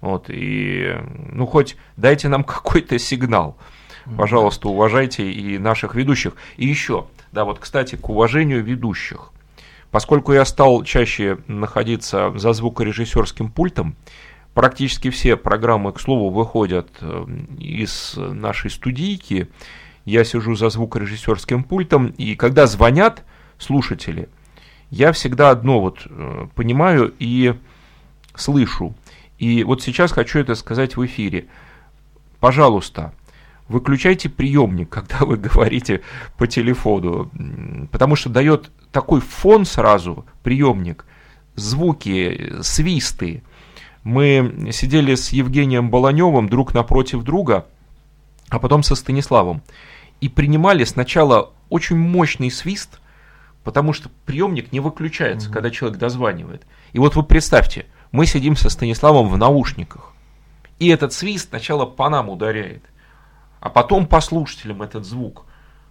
Вот, 0.00 0.26
и, 0.28 0.96
ну, 1.32 1.46
хоть 1.46 1.76
дайте 1.96 2.28
нам 2.28 2.44
какой-то 2.44 2.98
сигнал. 2.98 3.56
Пожалуйста, 4.16 4.68
уважайте 4.68 5.30
и 5.30 5.58
наших 5.58 5.94
ведущих. 5.94 6.34
И 6.56 6.66
еще, 6.66 7.06
Да, 7.32 7.44
вот, 7.44 7.58
кстати, 7.58 7.96
к 7.96 8.08
уважению 8.08 8.64
ведущих. 8.64 9.32
Поскольку 9.90 10.32
я 10.32 10.44
стал 10.44 10.84
чаще 10.84 11.38
находиться 11.46 12.32
за 12.36 12.52
звукорежиссерским 12.52 13.50
пультом, 13.50 13.96
практически 14.54 15.10
все 15.10 15.36
программы, 15.36 15.92
к 15.92 16.00
слову, 16.00 16.30
выходят 16.30 16.88
э, 17.00 17.26
из 17.58 18.14
нашей 18.16 18.70
студийки. 18.70 19.48
Я 20.04 20.24
сижу 20.24 20.54
за 20.54 20.70
звукорежиссерским 20.70 21.64
пультом, 21.64 22.08
и 22.18 22.34
когда 22.34 22.66
звонят 22.66 23.24
слушатели, 23.58 24.28
я 24.90 25.12
всегда 25.12 25.50
одно 25.50 25.80
вот 25.80 26.06
э, 26.06 26.46
понимаю 26.54 27.14
и 27.18 27.54
слышу. 28.34 28.94
И 29.38 29.64
вот 29.64 29.82
сейчас 29.82 30.12
хочу 30.12 30.38
это 30.38 30.54
сказать 30.54 30.96
в 30.96 31.04
эфире. 31.06 31.46
Пожалуйста, 32.40 33.12
выключайте 33.70 34.28
приемник, 34.28 34.88
когда 34.90 35.18
вы 35.20 35.36
говорите 35.36 36.02
по 36.36 36.46
телефону, 36.46 37.30
потому 37.90 38.16
что 38.16 38.28
дает 38.28 38.70
такой 38.92 39.20
фон 39.20 39.64
сразу, 39.64 40.26
приемник, 40.42 41.06
звуки, 41.54 42.56
свисты. 42.62 43.42
Мы 44.02 44.70
сидели 44.72 45.14
с 45.14 45.30
Евгением 45.30 45.90
Баланевым 45.90 46.48
друг 46.48 46.74
напротив 46.74 47.22
друга, 47.22 47.66
а 48.48 48.58
потом 48.58 48.82
со 48.82 48.96
Станиславом, 48.96 49.62
и 50.20 50.28
принимали 50.28 50.84
сначала 50.84 51.52
очень 51.68 51.96
мощный 51.96 52.50
свист, 52.50 53.00
потому 53.62 53.92
что 53.92 54.10
приемник 54.26 54.72
не 54.72 54.80
выключается, 54.80 55.48
mm 55.48 55.52
когда 55.52 55.70
человек 55.70 55.98
дозванивает. 55.98 56.66
И 56.92 56.98
вот 56.98 57.14
вы 57.14 57.22
представьте, 57.22 57.86
мы 58.10 58.26
сидим 58.26 58.56
со 58.56 58.68
Станиславом 58.68 59.28
в 59.28 59.38
наушниках, 59.38 60.12
и 60.80 60.88
этот 60.88 61.12
свист 61.12 61.50
сначала 61.50 61.86
по 61.86 62.08
нам 62.08 62.28
ударяет– 62.28 62.82
а 63.60 63.68
потом 63.68 64.06
по 64.06 64.20
слушателям 64.20 64.82
этот 64.82 65.04
звук 65.04 65.44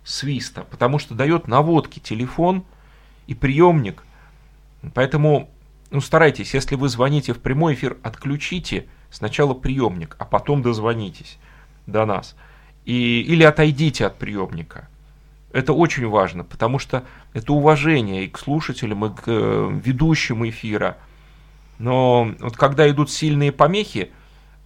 свиста, 0.04 0.64
потому 0.64 1.00
что 1.00 1.14
дает 1.14 1.48
наводки 1.48 2.00
телефон 2.00 2.64
и 3.28 3.36
приемник. 3.36 4.04
Поэтому 4.94 5.50
ну, 5.92 6.02
старайтесь, 6.02 6.54
если 6.54 6.76
вы 6.76 6.90
звоните 6.90 7.34
в 7.34 7.40
прямой 7.40 7.76
эфир, 7.76 7.98
отключите 8.04 8.88
сначала 9.12 9.54
приемник, 9.54 10.16
а 10.20 10.26
потом 10.26 10.62
дозвонитесь 10.62 11.38
до 11.86 12.06
нас. 12.06 12.36
И, 12.86 13.22
или 13.22 13.44
отойдите 13.44 14.06
от 14.06 14.18
приемника. 14.18 14.88
Это 15.52 15.74
очень 15.74 16.08
важно, 16.08 16.44
потому 16.44 16.80
что 16.80 17.04
это 17.34 17.54
уважение 17.54 18.26
и 18.26 18.30
к 18.30 18.38
слушателям, 18.38 19.06
и 19.06 19.16
к 19.16 19.24
э, 19.26 19.80
ведущим 19.84 20.48
эфира. 20.48 20.98
Но 21.80 22.32
вот 22.40 22.56
когда 22.56 22.90
идут 22.90 23.10
сильные 23.10 23.52
помехи, 23.52 24.12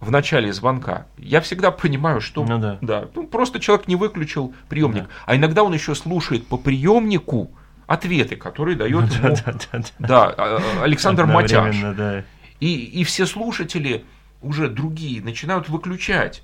в 0.04 0.10
начале 0.10 0.52
звонка, 0.52 1.06
я 1.18 1.40
всегда 1.40 1.70
понимаю, 1.70 2.20
что 2.20 2.44
ну, 2.44 2.58
да. 2.58 2.78
Да, 2.80 3.08
ну, 3.14 3.26
просто 3.26 3.58
человек 3.58 3.88
не 3.88 3.96
выключил 3.96 4.54
приемник. 4.68 5.04
Да. 5.04 5.08
А 5.26 5.36
иногда 5.36 5.64
он 5.64 5.72
еще 5.72 5.94
слушает 5.94 6.46
по 6.46 6.56
приемнику 6.56 7.50
ответы, 7.86 8.36
которые 8.36 8.76
дает 8.76 9.10
ну, 9.10 9.28
ему 9.28 9.36
да, 9.44 9.52
да, 9.52 9.58
да. 9.72 9.84
Да, 9.98 10.24
а, 10.36 10.60
а, 10.78 10.82
Александр 10.82 11.26
Матяш. 11.26 11.76
Да. 11.96 12.24
И, 12.60 12.74
и 12.74 13.04
все 13.04 13.26
слушатели 13.26 14.04
уже 14.42 14.68
другие 14.68 15.22
начинают 15.22 15.68
выключать 15.68 16.42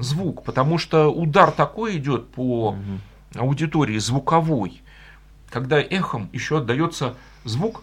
звук, 0.00 0.44
потому 0.44 0.78
что 0.78 1.08
удар 1.08 1.50
такой 1.50 1.96
идет 1.96 2.28
по 2.30 2.76
аудитории 3.34 3.98
звуковой, 3.98 4.82
когда 5.50 5.80
эхом 5.80 6.28
еще 6.32 6.58
отдается 6.58 7.14
звук, 7.44 7.82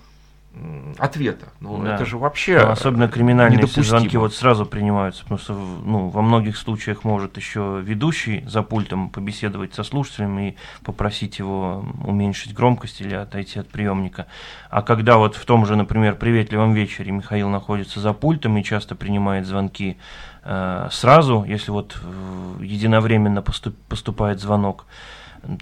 ответа. 0.98 1.48
Ну, 1.60 1.84
да. 1.84 1.96
это 1.96 2.06
же 2.06 2.18
вообще 2.18 2.60
ну, 2.60 2.72
Особенно 2.72 3.08
криминальные 3.08 3.66
звонки 3.68 4.18
вот 4.18 4.34
сразу 4.34 4.66
принимаются, 4.66 5.24
потому 5.24 5.40
что 5.40 5.54
ну, 5.54 6.10
во 6.10 6.22
многих 6.22 6.58
случаях 6.58 7.04
может 7.04 7.38
еще 7.38 7.82
ведущий 7.84 8.44
за 8.48 8.64
пультом 8.64 9.10
побеседовать 9.10 9.74
со 9.74 9.84
слушателем 9.84 10.40
и 10.40 10.56
попросить 10.84 11.40
его 11.40 11.86
уменьшить 12.04 12.54
громкость 12.54 13.02
или 13.02 13.16
отойти 13.16 13.60
от 13.60 13.68
приемника. 13.70 14.28
А 14.70 14.82
когда 14.82 15.18
вот 15.18 15.36
в 15.36 15.46
том 15.46 15.66
же, 15.66 15.76
например, 15.76 16.16
приветливом 16.16 16.74
вечере 16.74 17.12
Михаил 17.12 17.50
находится 17.50 18.00
за 18.00 18.14
пультом 18.14 18.58
и 18.58 18.64
часто 18.64 18.96
принимает 18.96 19.46
звонки 19.46 19.98
э, 20.44 20.88
сразу, 20.92 21.44
если 21.48 21.72
вот 21.72 21.98
э, 22.02 22.64
единовременно 22.64 23.42
поступ, 23.42 23.76
поступает 23.88 24.40
звонок, 24.40 24.86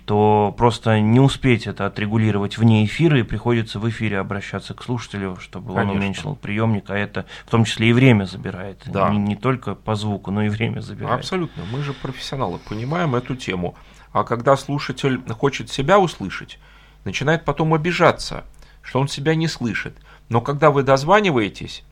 то 0.06 0.54
просто 0.58 1.00
не 1.00 1.20
успеть 1.20 1.68
это 1.68 1.86
отрегулировать 1.86 2.58
вне 2.58 2.86
эфира, 2.86 3.20
и 3.20 3.24
приходится 3.24 3.80
в 3.80 3.88
эфире 3.90 4.20
обращаться 4.20 4.74
к 4.74 4.84
слушателю, 4.84 5.38
чтобы 5.40 5.74
Конечно. 5.74 5.92
он 5.92 5.98
уменьшил 5.98 6.36
приемник, 6.36 6.90
а 6.90 6.98
это 6.98 7.26
в 7.46 7.52
том 7.52 7.66
числе 7.66 7.90
и 7.90 7.94
время 7.94 8.26
забирает. 8.26 8.82
Да. 8.86 9.10
Не, 9.10 9.18
не 9.18 9.36
только 9.36 9.76
по 9.76 9.96
звуку, 9.96 10.32
но 10.32 10.44
и 10.44 10.50
время 10.50 10.82
забирает. 10.82 11.20
Абсолютно. 11.20 11.64
Мы 11.72 11.82
же 11.84 11.94
профессионалы, 11.94 12.60
понимаем 12.68 13.16
эту 13.16 13.36
тему. 13.36 13.76
А 14.12 14.24
когда 14.24 14.56
слушатель 14.56 15.22
хочет 15.34 15.70
себя 15.70 16.00
услышать, 16.00 16.60
начинает 17.04 17.46
потом 17.46 17.74
обижаться, 17.74 18.46
что 18.82 19.00
он 19.00 19.08
себя 19.08 19.36
не 19.36 19.48
слышит. 19.48 19.98
Но 20.30 20.42
когда 20.42 20.72
вы 20.72 20.84
дозваниваетесь, 20.84 21.84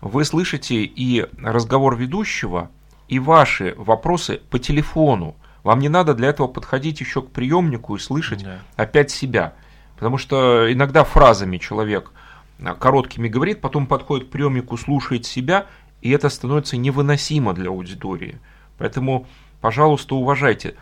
вы 0.00 0.24
слышите 0.24 0.84
и 0.84 1.26
разговор 1.40 1.96
ведущего, 1.96 2.70
и 3.08 3.18
ваши 3.18 3.74
вопросы 3.76 4.40
по 4.50 4.58
телефону. 4.58 5.36
Вам 5.68 5.80
не 5.80 5.90
надо 5.90 6.14
для 6.14 6.28
этого 6.28 6.46
подходить 6.46 6.98
еще 7.00 7.20
к 7.20 7.28
приемнику 7.30 7.94
и 7.94 7.98
слышать 7.98 8.42
да. 8.42 8.60
опять 8.76 9.10
себя. 9.10 9.52
Потому 9.96 10.16
что 10.16 10.72
иногда 10.72 11.04
фразами 11.04 11.58
человек 11.58 12.10
а, 12.58 12.74
короткими 12.74 13.28
говорит, 13.28 13.60
потом 13.60 13.86
подходит 13.86 14.28
к 14.28 14.30
приемнику, 14.30 14.78
слушает 14.78 15.26
себя, 15.26 15.66
и 16.00 16.08
это 16.08 16.30
становится 16.30 16.78
невыносимо 16.78 17.52
для 17.52 17.68
аудитории. 17.68 18.38
Поэтому, 18.78 19.26
пожалуйста, 19.60 20.14
уважайте. 20.14 20.74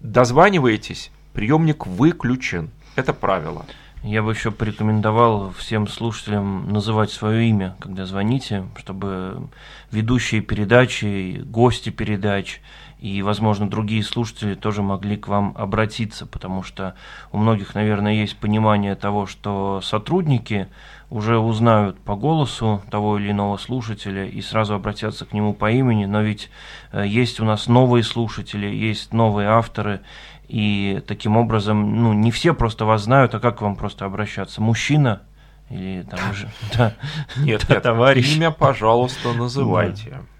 Дозваниваетесь, 0.00 1.10
приемник 1.32 1.86
выключен. 1.86 2.68
Это 2.94 3.14
правило. 3.14 3.64
Я 4.02 4.22
бы 4.22 4.32
еще 4.32 4.50
порекомендовал 4.50 5.50
всем 5.52 5.88
слушателям 5.88 6.70
называть 6.70 7.10
свое 7.10 7.48
имя, 7.48 7.74
когда 7.80 8.04
звоните, 8.04 8.66
чтобы 8.76 9.48
ведущие 9.90 10.42
передачи, 10.42 11.40
гости 11.42 11.88
передач– 11.88 12.60
и, 13.06 13.22
возможно, 13.22 13.70
другие 13.70 14.02
слушатели 14.02 14.54
тоже 14.54 14.82
могли 14.82 15.16
к 15.16 15.28
вам 15.28 15.54
обратиться, 15.56 16.26
потому 16.26 16.64
что 16.64 16.96
у 17.30 17.38
многих, 17.38 17.76
наверное, 17.76 18.14
есть 18.14 18.36
понимание 18.36 18.96
того, 18.96 19.26
что 19.26 19.80
сотрудники 19.80 20.66
уже 21.08 21.38
узнают 21.38 22.00
по 22.00 22.16
голосу 22.16 22.82
того 22.90 23.16
или 23.16 23.30
иного 23.30 23.58
слушателя 23.58 24.26
и 24.26 24.42
сразу 24.42 24.74
обратятся 24.74 25.24
к 25.24 25.32
нему 25.32 25.54
по 25.54 25.70
имени, 25.70 26.04
но 26.06 26.20
ведь 26.20 26.50
э, 26.90 27.04
есть 27.06 27.38
у 27.38 27.44
нас 27.44 27.68
новые 27.68 28.02
слушатели, 28.02 28.66
есть 28.66 29.12
новые 29.12 29.50
авторы, 29.50 30.00
и 30.48 31.00
таким 31.06 31.36
образом, 31.36 32.02
ну, 32.02 32.12
не 32.12 32.32
все 32.32 32.54
просто 32.54 32.86
вас 32.86 33.02
знают, 33.02 33.36
а 33.36 33.38
как 33.38 33.58
к 33.58 33.62
вам 33.62 33.76
просто 33.76 34.04
обращаться? 34.04 34.60
Мужчина 34.60 35.22
или 35.70 36.02
там 36.02 36.34
же, 36.34 36.48
да, 36.76 36.94
нет, 37.36 37.68
нет, 37.68 37.82
товарищ. 37.84 38.36
Имя, 38.36 38.50
пожалуйста, 38.50 39.32
называйте. 39.32 40.10
Да 40.10 40.35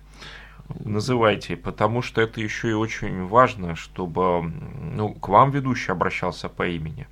называйте, 0.85 1.57
потому 1.57 2.03
что 2.03 2.21
это 2.21 2.41
еще 2.41 2.71
и 2.71 2.75
очень 2.75 3.27
важно, 3.27 3.77
чтобы 3.77 4.43
ну, 4.43 5.15
к 5.15 5.29
вам 5.29 5.51
ведущий 5.51 5.93
обращался 5.93 6.49
по 6.49 6.67
имени. 6.67 7.07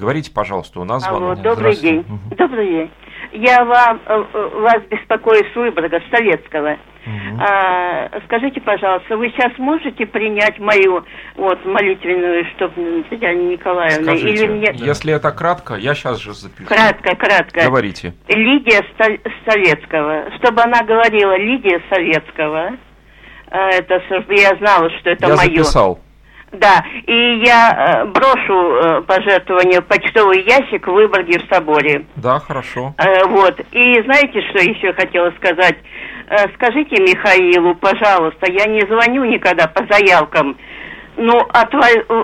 Говорите, 0.00 0.32
пожалуйста, 0.32 0.80
у 0.80 0.84
нас 0.84 1.04
звонок. 1.04 1.42
Добрый 1.42 1.76
день. 1.76 2.00
Угу. 2.00 2.34
Добрый 2.36 2.66
день. 2.66 2.90
Я 3.32 3.64
вам, 3.64 4.00
э, 4.06 4.24
э, 4.32 4.48
вас 4.60 4.82
беспокою 4.90 5.44
с 5.52 5.54
Выборга, 5.54 6.00
Советского. 6.10 6.78
Угу. 7.06 7.40
А, 7.40 8.10
скажите, 8.24 8.60
пожалуйста, 8.60 9.16
вы 9.16 9.28
сейчас 9.30 9.56
можете 9.58 10.06
принять 10.06 10.58
мою 10.58 11.04
вот 11.36 11.64
молитвенную, 11.64 12.44
чтобы 12.56 13.04
Татьяна 13.08 13.40
Николаевна? 13.40 14.16
Скажите, 14.16 14.44
или 14.44 14.46
мне... 14.46 14.72
если 14.74 15.14
это 15.14 15.30
кратко, 15.32 15.74
я 15.74 15.94
сейчас 15.94 16.18
же 16.18 16.34
запишу. 16.34 16.66
Кратко, 16.66 17.14
кратко. 17.16 17.64
Говорите. 17.64 18.14
Лидия 18.28 18.82
Советского, 19.46 20.30
чтобы 20.38 20.62
она 20.62 20.82
говорила 20.82 21.36
Лидия 21.36 21.80
Советского. 21.90 22.72
А, 23.50 23.68
это, 23.70 24.00
чтобы 24.06 24.34
я 24.34 24.54
знала, 24.56 24.88
что 25.00 25.10
это 25.10 25.26
я 25.28 25.36
мое. 25.36 25.48
записал. 25.48 25.98
Да, 26.52 26.84
и 27.06 27.42
я 27.44 27.70
э, 27.70 28.04
брошу 28.06 28.74
э, 28.74 29.02
пожертвование 29.02 29.80
почтовый 29.82 30.42
ящик 30.42 30.88
в 30.88 30.92
Выборге 30.92 31.38
в 31.38 31.54
соборе. 31.54 32.06
Да, 32.16 32.40
хорошо. 32.40 32.92
Э, 32.98 33.24
вот, 33.26 33.60
и 33.70 34.02
знаете, 34.02 34.40
что 34.50 34.58
еще 34.58 34.92
хотела 34.94 35.30
сказать? 35.32 35.76
Э, 36.28 36.48
скажите 36.54 37.00
Михаилу, 37.02 37.76
пожалуйста, 37.76 38.50
я 38.50 38.66
не 38.66 38.80
звоню 38.80 39.24
никогда 39.26 39.68
по 39.68 39.84
заявкам, 39.92 40.56
ну, 41.20 41.38
от 41.50 41.72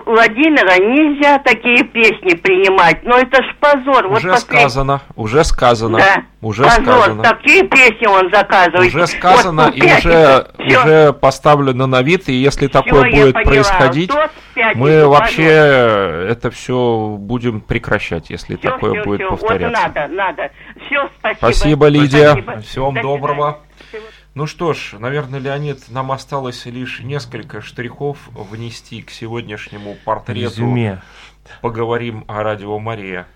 Владимира 0.06 0.76
нельзя 0.78 1.38
такие 1.38 1.84
песни 1.84 2.34
принимать. 2.34 3.02
Ну, 3.04 3.14
это 3.14 3.42
ж 3.42 3.54
позор. 3.60 4.06
Уже 4.06 4.30
вот 4.30 4.40
сказано, 4.40 5.02
уже 5.14 5.44
сказано. 5.44 5.98
Да. 5.98 6.24
Уже 6.40 6.64
позор. 6.64 6.82
сказано. 6.82 7.22
Такие 7.22 7.62
песни 7.64 8.06
он 8.06 8.30
заказывает. 8.32 8.94
Уже 8.94 9.06
сказано 9.06 9.64
вот, 9.66 9.76
и 9.76 9.84
уже, 9.84 10.46
уже 10.58 11.12
поставлено 11.12 11.86
на 11.86 12.00
вид. 12.02 12.28
И 12.28 12.32
если 12.32 12.68
все, 12.68 12.82
такое 12.82 13.10
будет 13.10 13.34
происходить, 13.34 14.10
мы 14.74 15.06
вообще 15.06 16.26
это 16.30 16.50
все 16.50 17.16
будем 17.18 17.60
прекращать, 17.60 18.30
если 18.30 18.56
все, 18.56 18.70
такое 18.70 18.92
все, 18.92 19.04
будет 19.04 19.20
все. 19.20 19.30
повторяться. 19.30 19.82
Вот 19.86 19.94
надо, 19.94 20.14
надо. 20.14 20.50
Все, 20.86 21.08
спасибо. 21.18 21.38
Спасибо, 21.38 21.86
Лидия. 21.88 22.30
Спасибо. 22.30 22.60
Всем 22.60 22.94
До 22.94 23.02
доброго. 23.02 23.60
Всего 23.90 24.04
Ну 24.36 24.46
что 24.46 24.74
ж, 24.74 24.96
наверное, 24.98 25.40
Леонид, 25.40 25.88
нам 25.88 26.12
осталось 26.12 26.66
лишь 26.66 27.00
несколько 27.00 27.62
штрихов 27.62 28.28
внести 28.34 29.00
к 29.00 29.08
сегодняшнему 29.08 29.96
портрету. 30.04 30.56
Резюме. 30.56 31.00
Поговорим 31.62 32.26
о 32.28 32.42
радио 32.42 32.78
Мария. 32.78 33.26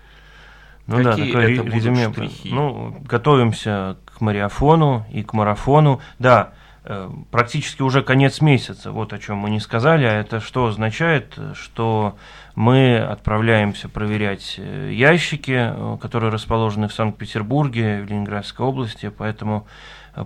Ну 0.85 0.97
Какие 0.97 1.25
да, 1.25 1.39
такое 1.39 1.53
это 1.53 1.63
будут 1.63 1.73
резюме. 1.73 2.11
штрихи? 2.11 2.49
Ну, 2.53 2.95
готовимся 3.03 3.97
к 4.05 4.21
марафону 4.21 5.03
и 5.11 5.23
к 5.23 5.33
марафону. 5.33 6.01
Да, 6.19 6.53
э, 6.83 7.09
практически 7.31 7.81
уже 7.81 8.03
конец 8.03 8.39
месяца, 8.39 8.91
вот 8.91 9.11
о 9.11 9.17
чем 9.17 9.37
мы 9.37 9.49
не 9.49 9.59
сказали, 9.59 10.05
а 10.05 10.13
это 10.13 10.39
что 10.39 10.67
означает, 10.67 11.35
что 11.55 12.15
мы 12.53 12.99
отправляемся 12.99 13.89
проверять 13.89 14.53
э, 14.59 14.91
ящики, 14.93 15.73
э, 15.73 15.97
которые 15.99 16.31
расположены 16.31 16.87
в 16.87 16.93
Санкт-Петербурге, 16.93 18.03
в 18.03 18.05
Ленинградской 18.05 18.63
области, 18.63 19.09
поэтому 19.09 19.65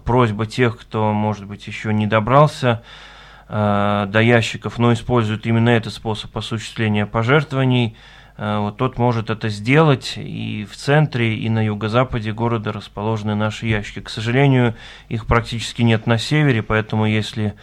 просьба 0.03 0.45
тех, 0.45 0.77
кто, 0.79 1.13
может 1.13 1.45
быть, 1.45 1.67
еще 1.67 1.93
не 1.93 2.07
добрался 2.07 2.83
э, 3.47 4.07
до 4.09 4.19
ящиков, 4.19 4.77
но 4.77 4.93
использует 4.93 5.45
именно 5.45 5.69
этот 5.69 5.93
способ 5.93 6.35
осуществления 6.37 7.05
пожертвований, 7.05 7.95
э, 8.37 8.57
вот 8.59 8.77
тот 8.77 8.97
может 8.97 9.29
это 9.29 9.49
сделать, 9.49 10.13
и 10.17 10.67
в 10.69 10.75
центре, 10.75 11.35
и 11.35 11.49
на 11.49 11.63
юго-западе 11.63 12.31
города 12.33 12.71
расположены 12.71 13.35
наши 13.35 13.67
ящики. 13.67 14.01
К 14.01 14.09
сожалению, 14.09 14.75
их 15.09 15.25
практически 15.27 15.81
нет 15.81 16.07
на 16.07 16.17
севере, 16.17 16.63
поэтому 16.63 17.05
если 17.05 17.55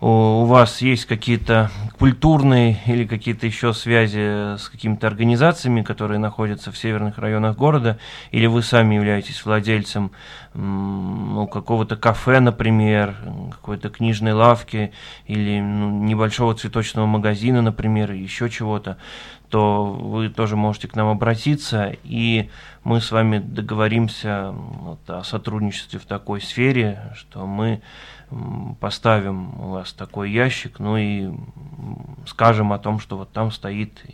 у, 0.00 0.44
вас 0.46 0.80
есть 0.80 1.04
какие-то 1.04 1.70
культурные 1.98 2.78
или 2.86 3.04
какие-то 3.04 3.46
еще 3.46 3.74
связи 3.74 4.56
с 4.56 4.68
какими-то 4.70 5.06
организациями, 5.06 5.82
которые 5.82 6.18
находятся 6.18 6.72
в 6.72 6.78
северных 6.78 7.18
районах 7.18 7.56
города, 7.56 7.98
или 8.30 8.46
вы 8.46 8.62
сами 8.62 8.94
являетесь 8.94 9.44
владельцем 9.44 10.12
ну, 10.54 11.46
какого-то 11.46 11.96
кафе, 11.96 12.40
например, 12.40 13.14
какой-то 13.50 13.90
книжной 13.90 14.32
лавки 14.32 14.92
или 15.26 15.60
ну, 15.60 15.90
небольшого 16.02 16.54
цветочного 16.54 17.06
магазина, 17.06 17.60
например, 17.60 18.12
еще 18.12 18.48
чего-то, 18.48 18.96
то 19.50 19.84
вы 19.84 20.28
тоже 20.28 20.56
можете 20.56 20.88
к 20.88 20.94
нам 20.94 21.08
обратиться, 21.08 21.94
и 22.04 22.48
мы 22.84 23.00
с 23.00 23.10
вами 23.10 23.38
договоримся 23.38 24.52
вот, 24.52 25.00
о 25.10 25.24
сотрудничестве 25.24 25.98
в 25.98 26.06
такой 26.06 26.40
сфере, 26.40 27.12
что 27.16 27.46
мы 27.46 27.82
поставим 28.80 29.60
у 29.60 29.70
вас 29.70 29.92
такой 29.92 30.30
ящик, 30.30 30.78
ну 30.78 30.96
и 30.96 31.30
скажем 32.26 32.72
о 32.72 32.78
том, 32.78 32.98
что 32.98 33.16
вот 33.16 33.32
там 33.32 33.50
стоит 33.50 34.04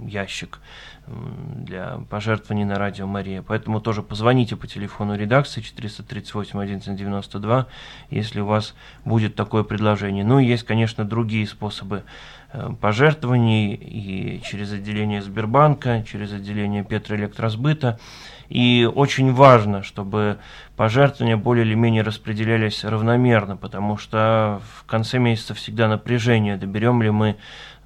ящик 0.00 0.60
для 1.06 2.00
пожертвований 2.10 2.64
на 2.64 2.78
радио 2.78 3.06
Мария. 3.06 3.42
Поэтому 3.42 3.80
тоже 3.80 4.02
позвоните 4.02 4.56
по 4.56 4.66
телефону 4.66 5.16
редакции 5.16 5.60
438 5.60 6.58
1192, 6.58 7.66
если 8.10 8.40
у 8.40 8.46
вас 8.46 8.74
будет 9.04 9.34
такое 9.34 9.62
предложение. 9.62 10.24
Ну 10.24 10.38
и 10.38 10.46
есть, 10.46 10.64
конечно, 10.64 11.04
другие 11.04 11.46
способы 11.46 12.02
э, 12.52 12.70
пожертвований 12.80 13.74
и 13.74 14.42
через 14.44 14.72
отделение 14.72 15.22
Сбербанка, 15.22 16.04
через 16.06 16.32
отделение 16.32 16.84
Петроэлектросбыта. 16.84 17.98
И 18.48 18.88
очень 18.92 19.32
важно, 19.32 19.82
чтобы 19.82 20.38
пожертвования 20.76 21.36
более 21.36 21.64
или 21.64 21.74
менее 21.74 22.02
распределялись 22.02 22.84
равномерно, 22.84 23.56
потому 23.56 23.96
что 23.96 24.60
в 24.76 24.84
конце 24.84 25.18
месяца 25.18 25.54
всегда 25.54 25.88
напряжение, 25.88 26.56
доберем 26.56 27.02
ли 27.02 27.10
мы 27.10 27.36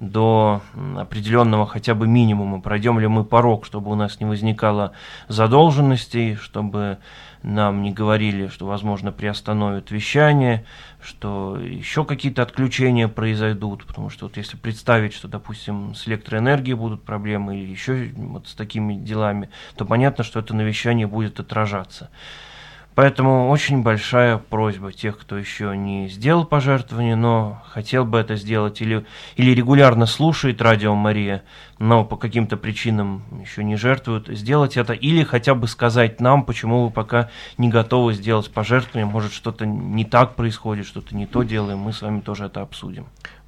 до 0.01 0.61
определенного 0.97 1.67
хотя 1.67 1.93
бы 1.93 2.07
минимума, 2.07 2.59
пройдем 2.59 2.99
ли 2.99 3.07
мы 3.07 3.23
порог, 3.23 3.65
чтобы 3.65 3.91
у 3.91 3.95
нас 3.95 4.19
не 4.19 4.25
возникало 4.25 4.93
задолженностей, 5.27 6.35
чтобы 6.35 6.97
нам 7.43 7.83
не 7.83 7.91
говорили, 7.91 8.47
что, 8.47 8.65
возможно, 8.65 9.11
приостановят 9.11 9.91
вещание, 9.91 10.65
что 11.01 11.57
еще 11.59 12.03
какие-то 12.03 12.41
отключения 12.41 13.07
произойдут, 13.07 13.85
потому 13.85 14.09
что 14.09 14.25
вот 14.25 14.37
если 14.37 14.57
представить, 14.57 15.13
что, 15.13 15.27
допустим, 15.27 15.93
с 15.93 16.07
электроэнергией 16.07 16.75
будут 16.75 17.03
проблемы 17.03 17.57
или 17.57 17.69
еще 17.69 18.11
вот 18.15 18.47
с 18.47 18.55
такими 18.55 18.95
делами, 18.95 19.49
то 19.75 19.85
понятно, 19.85 20.23
что 20.23 20.39
это 20.39 20.55
на 20.55 20.61
вещание 20.61 21.05
будет 21.05 21.39
отражаться. 21.39 22.09
Поэтому 22.93 23.49
очень 23.49 23.83
большая 23.83 24.37
просьба 24.37 24.91
тех, 24.91 25.17
кто 25.17 25.37
еще 25.37 25.75
не 25.77 26.09
сделал 26.09 26.43
пожертвование, 26.43 27.15
но 27.15 27.61
хотел 27.67 28.05
бы 28.05 28.19
это 28.19 28.35
сделать, 28.35 28.81
или, 28.81 29.05
или 29.37 29.51
регулярно 29.51 30.05
слушает 30.05 30.61
радио 30.61 30.93
Мария, 30.93 31.43
но 31.79 32.03
по 32.03 32.17
каким-то 32.17 32.57
причинам 32.57 33.23
еще 33.41 33.63
не 33.63 33.77
жертвуют, 33.77 34.27
сделать 34.27 34.75
это, 34.75 34.91
или 34.91 35.23
хотя 35.23 35.55
бы 35.55 35.67
сказать 35.67 36.19
нам, 36.19 36.43
почему 36.43 36.85
вы 36.85 36.91
пока 36.91 37.29
не 37.57 37.69
готовы 37.69 38.13
сделать 38.13 38.51
пожертвование, 38.51 39.09
может 39.09 39.31
что-то 39.31 39.65
не 39.65 40.03
так 40.03 40.35
происходит, 40.35 40.85
что-то 40.85 41.15
не 41.15 41.25
то 41.25 41.43
делаем, 41.43 41.79
мы 41.79 41.93
с 41.93 42.01
вами 42.01 42.19
тоже 42.19 42.45
это 42.45 42.61
обсудим. 42.61 43.05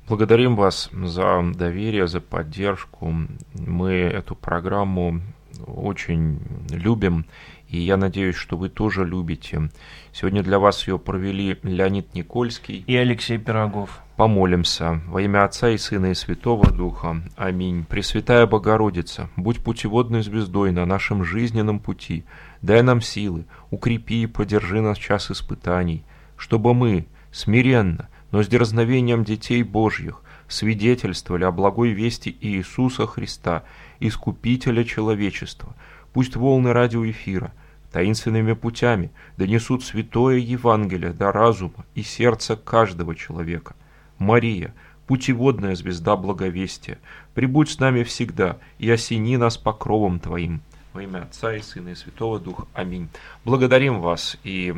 Благодарим 0.08 0.56
вас 0.56 0.90
за 0.92 1.42
доверие, 1.56 2.08
за 2.08 2.20
поддержку. 2.20 3.14
Мы 3.54 3.92
эту 3.92 4.36
программу 4.36 5.22
очень 5.66 6.40
любим, 6.70 7.26
и 7.74 7.80
я 7.80 7.98
надеюсь, 7.98 8.36
что 8.36 8.56
вы 8.56 8.70
тоже 8.70 9.04
любите. 9.04 9.72
Сегодня 10.12 10.44
для 10.44 10.60
вас 10.60 10.88
ее 10.88 11.00
провели 11.00 11.58
Леонид 11.64 12.14
Никольский 12.14 12.84
и 12.86 12.96
Алексей 12.96 13.40
Пирогов. 13.40 14.00
Помолимся 14.16 15.02
во 15.08 15.24
имя 15.24 15.44
Отца 15.44 15.72
и 15.72 15.78
Сына 15.78 16.12
и 16.12 16.14
Святого 16.14 16.70
Духа. 16.72 17.24
Аминь. 17.36 17.84
Пресвятая 17.86 18.46
Богородица, 18.46 19.28
будь 19.38 19.64
путеводной 19.64 20.22
звездой 20.22 20.72
на 20.72 20.86
нашем 20.86 21.24
жизненном 21.24 21.80
пути. 21.80 22.26
Дай 22.62 22.84
нам 22.84 23.02
силы, 23.02 23.46
укрепи 23.72 24.22
и 24.22 24.28
поддержи 24.28 24.80
нас 24.80 25.00
в 25.00 25.02
час 25.02 25.32
испытаний, 25.32 26.04
чтобы 26.38 26.76
мы 26.76 27.08
смиренно, 27.32 28.08
но 28.30 28.44
с 28.44 28.48
дерзновением 28.48 29.24
детей 29.24 29.64
Божьих 29.64 30.22
свидетельствовали 30.48 31.44
о 31.44 31.52
благой 31.52 31.90
вести 31.90 32.38
Иисуса 32.40 33.08
Христа, 33.08 33.64
Искупителя 34.00 34.84
человечества. 34.84 35.76
Пусть 36.14 36.36
волны 36.36 36.72
радиоэфира 36.72 37.52
таинственными 37.94 38.54
путями 38.54 39.12
донесут 39.38 39.84
святое 39.84 40.38
Евангелие 40.38 41.14
до 41.14 41.32
разума 41.32 41.86
и 41.94 42.02
сердца 42.02 42.58
каждого 42.58 43.16
человека. 43.16 43.76
Мария, 44.18 44.74
путеводная 45.08 45.76
звезда 45.76 46.16
благовестия, 46.16 46.98
прибудь 47.36 47.70
с 47.70 47.80
нами 47.80 48.04
всегда 48.04 48.58
и 48.80 48.92
осени 48.92 49.36
нас 49.36 49.58
покровом 49.58 50.20
Твоим. 50.20 50.62
Во 50.94 51.04
имя 51.04 51.20
Отца 51.20 51.56
и 51.56 51.62
Сына 51.62 51.90
и 51.90 51.96
Святого 51.96 52.40
Духа. 52.40 52.66
Аминь. 52.74 53.10
Благодарим 53.46 54.02
вас 54.02 54.38
и 54.44 54.74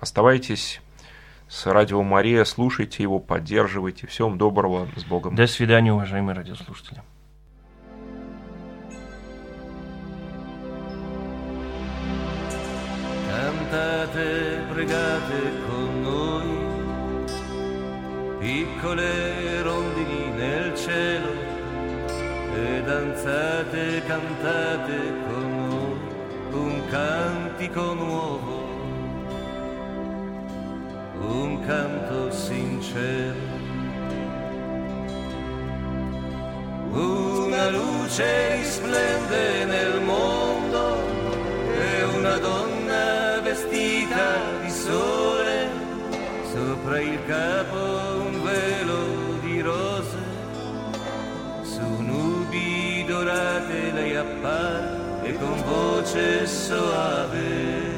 оставайтесь 0.00 0.80
с 1.48 1.66
Радио 1.66 2.02
Мария, 2.04 2.44
слушайте 2.44 3.02
его, 3.02 3.18
поддерживайте. 3.18 4.06
Всем 4.06 4.38
доброго, 4.38 4.88
с 4.96 5.04
Богом. 5.04 5.34
До 5.34 5.48
свидания, 5.48 5.92
уважаемые 5.92 6.36
радиослушатели. 6.36 7.02
Cantate, 13.80 14.60
pregate 14.68 15.40
con 15.66 16.02
noi, 16.02 16.50
piccole 18.38 19.62
rondini 19.62 20.30
nel 20.36 20.74
cielo, 20.76 21.32
e 22.54 22.82
danzate, 22.84 24.02
cantate 24.06 24.96
con 25.26 25.66
noi 25.68 25.98
un 26.52 26.82
cantico 26.90 27.94
nuovo, 27.94 28.68
un 31.20 31.64
canto 31.66 32.30
sincero. 32.32 33.48
Una 36.92 37.70
luce 37.70 38.62
splende 38.62 39.64
nel 39.64 40.02
mondo 40.02 40.98
e 41.72 42.04
una 42.18 42.36
donna 42.36 42.69
capo 47.30 48.24
un 48.26 48.42
velo 48.42 49.38
di 49.40 49.60
rose, 49.60 50.18
su 51.62 52.02
nubi 52.02 53.04
dorate 53.06 53.92
lei 53.92 54.16
appare 54.16 55.22
e 55.22 55.38
con 55.38 55.62
voce 55.62 56.44
soave 56.44 57.89